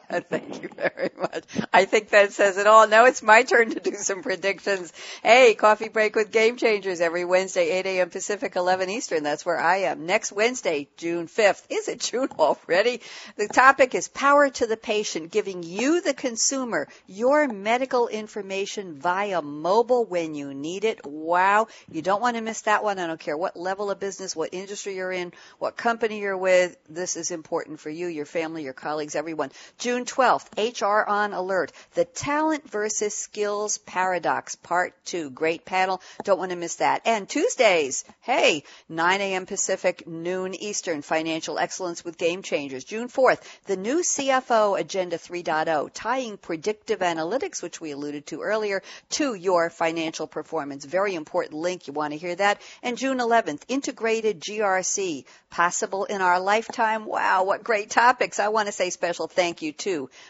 Thank 0.30 0.62
you 0.62 0.70
very 0.70 1.10
much. 1.18 1.44
I 1.74 1.84
think 1.84 2.10
that 2.10 2.32
says 2.32 2.58
it 2.58 2.66
all. 2.66 2.88
Now 2.88 3.06
it's 3.06 3.22
my 3.22 3.44
turn 3.44 3.72
to 3.72 3.80
do 3.80 3.96
some 3.96 4.24
predictions. 4.24 4.94
Hey, 5.22 5.54
coffee 5.54 5.90
break 5.90 6.16
with 6.16 6.32
game 6.32 6.56
changers 6.56 7.02
every 7.02 7.26
Wednesday, 7.26 7.72
8 7.72 7.86
a.m. 7.86 8.10
Pacific, 8.10 8.56
11 8.56 8.90
Eastern. 8.90 9.24
That's 9.24 9.46
where 9.46 9.60
I 9.60 9.78
am. 9.78 10.06
Next 10.06 10.32
Wednesday, 10.32 10.88
June 10.96 11.28
5th. 11.28 11.64
Is 11.70 11.90
it 11.90 12.00
June 12.00 12.30
already? 12.40 13.02
The 13.36 13.50
topic 13.50 13.96
is 13.96 14.08
power 14.08 14.50
to 14.50 14.66
the 14.66 14.78
patient, 14.78 15.32
giving 15.32 15.64
you, 15.64 16.00
the 16.00 16.14
consumer, 16.14 16.88
your 17.08 17.48
medical 17.50 18.08
information 18.08 19.00
via 19.00 19.42
mobile 19.42 20.06
when 20.06 20.36
you 20.36 20.54
need 20.54 20.86
it. 20.86 21.06
Wow. 21.06 21.68
You 21.92 22.02
don't 22.02 22.22
want 22.22 22.38
to 22.38 22.42
miss 22.42 22.62
that 22.62 22.84
one. 22.84 22.98
I 22.98 23.08
don't 23.08 23.20
care 23.20 23.38
what 23.38 23.58
level 23.58 23.92
of 23.92 24.00
business, 24.00 24.38
what 24.38 24.54
industry 24.54 24.96
you're 24.96 25.12
in, 25.12 25.34
what 25.60 25.76
company 25.76 26.20
you're 26.20 26.38
with. 26.38 26.78
This 26.88 27.18
is 27.18 27.32
important 27.32 27.82
for 27.82 27.90
you, 27.90 28.08
your 28.08 28.26
family, 28.26 28.64
your 28.64 28.72
colleagues, 28.72 29.16
everyone. 29.16 29.52
June 29.78 29.97
12th, 30.06 30.58
HR 30.58 31.08
on 31.08 31.34
Alert, 31.34 31.72
the 31.94 32.06
Talent 32.06 32.70
versus 32.70 33.14
Skills 33.14 33.78
Paradox, 33.80 34.56
Part 34.56 34.94
2. 35.06 35.30
Great 35.30 35.66
panel. 35.66 36.02
Don't 36.24 36.40
want 36.40 36.52
to 36.52 36.58
miss 36.58 36.76
that. 36.76 37.02
And 37.06 37.28
Tuesdays, 37.28 38.04
hey, 38.22 38.64
9 38.90 39.22
a.m. 39.22 39.46
Pacific, 39.46 40.08
noon 40.08 40.54
Eastern, 40.54 41.02
Financial 41.02 41.58
Excellence 41.58 42.04
with 42.04 42.18
Game 42.18 42.42
Changers. 42.42 42.84
June 42.84 43.08
4th, 43.08 43.42
the 43.66 43.78
new 43.78 44.02
CFO 44.02 44.80
Agenda 44.80 45.18
3.0, 45.18 45.90
tying 45.94 46.38
predictive 46.38 47.00
analytics, 47.00 47.62
which 47.62 47.80
we 47.80 47.92
alluded 47.92 48.26
to 48.28 48.42
earlier, 48.42 48.82
to 49.12 49.34
your 49.34 49.70
financial 49.70 50.28
performance. 50.28 50.86
Very 50.86 51.16
important 51.16 51.54
link. 51.54 51.88
You 51.88 51.94
want 51.94 52.14
to 52.14 52.20
hear 52.20 52.36
that. 52.36 52.62
And 52.84 52.98
June 52.98 53.20
11th, 53.20 53.64
Integrated 53.68 54.40
GRC, 54.42 55.26
possible 55.50 56.06
in 56.06 56.22
our 56.22 56.40
lifetime. 56.40 57.06
Wow, 57.06 57.44
what 57.44 57.64
great 57.64 57.90
topics. 57.90 58.40
I 58.40 58.50
want 58.50 58.68
to 58.68 58.72
say 58.72 58.90
special 58.90 59.28
thank 59.28 59.62
you 59.62 59.72
to 59.74 59.87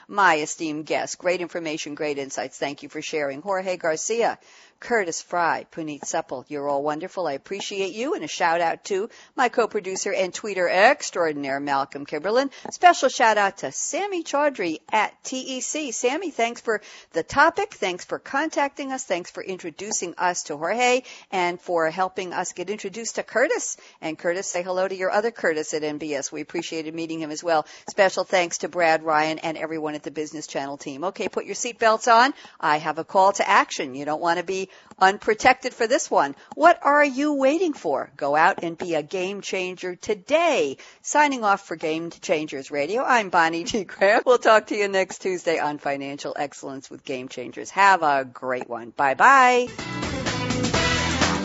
my 0.07 0.37
esteemed 0.37 0.85
guests. 0.85 1.15
Great 1.15 1.41
information, 1.41 1.95
great 1.95 2.17
insights. 2.17 2.57
Thank 2.57 2.83
you 2.83 2.89
for 2.89 3.01
sharing. 3.01 3.41
Jorge 3.41 3.77
Garcia, 3.77 4.37
Curtis 4.79 5.21
Fry, 5.21 5.65
Puneet 5.71 6.01
Suppal. 6.01 6.45
You're 6.47 6.67
all 6.67 6.83
wonderful. 6.83 7.27
I 7.27 7.33
appreciate 7.33 7.93
you. 7.93 8.13
And 8.13 8.23
a 8.23 8.27
shout 8.27 8.61
out 8.61 8.83
to 8.85 9.09
my 9.35 9.49
co-producer 9.49 10.13
and 10.13 10.33
tweeter 10.33 10.69
extraordinaire, 10.69 11.59
Malcolm 11.59 12.05
Kimberlin. 12.05 12.51
Special 12.71 13.09
shout 13.09 13.37
out 13.37 13.57
to 13.59 13.71
Sammy 13.71 14.23
Chaudhry 14.23 14.79
at 14.91 15.13
TEC. 15.23 15.93
Sammy, 15.93 16.31
thanks 16.31 16.61
for 16.61 16.81
the 17.13 17.23
topic. 17.23 17.73
Thanks 17.73 18.05
for 18.05 18.19
contacting 18.19 18.91
us. 18.91 19.03
Thanks 19.03 19.31
for 19.31 19.43
introducing 19.43 20.13
us 20.17 20.43
to 20.43 20.57
Jorge 20.57 21.01
and 21.31 21.59
for 21.59 21.89
helping 21.89 22.33
us 22.33 22.53
get 22.53 22.69
introduced 22.69 23.15
to 23.15 23.23
Curtis. 23.23 23.77
And 24.01 24.17
Curtis, 24.17 24.47
say 24.47 24.63
hello 24.63 24.87
to 24.87 24.95
your 24.95 25.11
other 25.11 25.31
Curtis 25.31 25.73
at 25.73 25.81
NBS. 25.81 26.31
We 26.31 26.41
appreciated 26.41 26.93
meeting 26.93 27.19
him 27.19 27.31
as 27.31 27.43
well. 27.43 27.65
Special 27.89 28.23
thanks 28.23 28.59
to 28.59 28.69
Brad 28.69 29.03
Ryan 29.03 29.39
and 29.39 29.57
everyone 29.57 29.95
at 29.95 30.03
the 30.03 30.11
Business 30.11 30.47
Channel 30.47 30.77
team. 30.77 31.03
Okay, 31.05 31.29
put 31.29 31.45
your 31.45 31.55
seatbelts 31.55 32.11
on. 32.11 32.33
I 32.59 32.77
have 32.77 32.99
a 32.99 33.03
call 33.03 33.31
to 33.33 33.47
action. 33.47 33.95
You 33.95 34.05
don't 34.05 34.21
want 34.21 34.39
to 34.39 34.45
be 34.45 34.66
unprotected 34.99 35.73
for 35.73 35.87
this 35.87 36.09
one. 36.09 36.35
What 36.55 36.79
are 36.83 37.03
you 37.03 37.33
waiting 37.33 37.73
for? 37.73 38.11
Go 38.17 38.35
out 38.35 38.63
and 38.63 38.77
be 38.77 38.95
a 38.95 39.03
game 39.03 39.41
changer 39.41 39.95
today. 39.95 40.77
Signing 41.01 41.43
off 41.43 41.67
for 41.67 41.75
Game 41.75 42.09
Changers 42.09 42.71
Radio, 42.71 43.03
I'm 43.03 43.29
Bonnie 43.29 43.63
D. 43.63 43.83
Graham. 43.83 44.23
We'll 44.25 44.37
talk 44.37 44.67
to 44.67 44.75
you 44.75 44.87
next 44.87 45.19
Tuesday 45.19 45.59
on 45.59 45.77
Financial 45.77 46.35
Excellence 46.37 46.89
with 46.89 47.03
Game 47.03 47.29
Changers. 47.29 47.69
Have 47.71 48.03
a 48.03 48.25
great 48.25 48.69
one. 48.69 48.91
Bye 48.91 49.13
bye. 49.13 50.06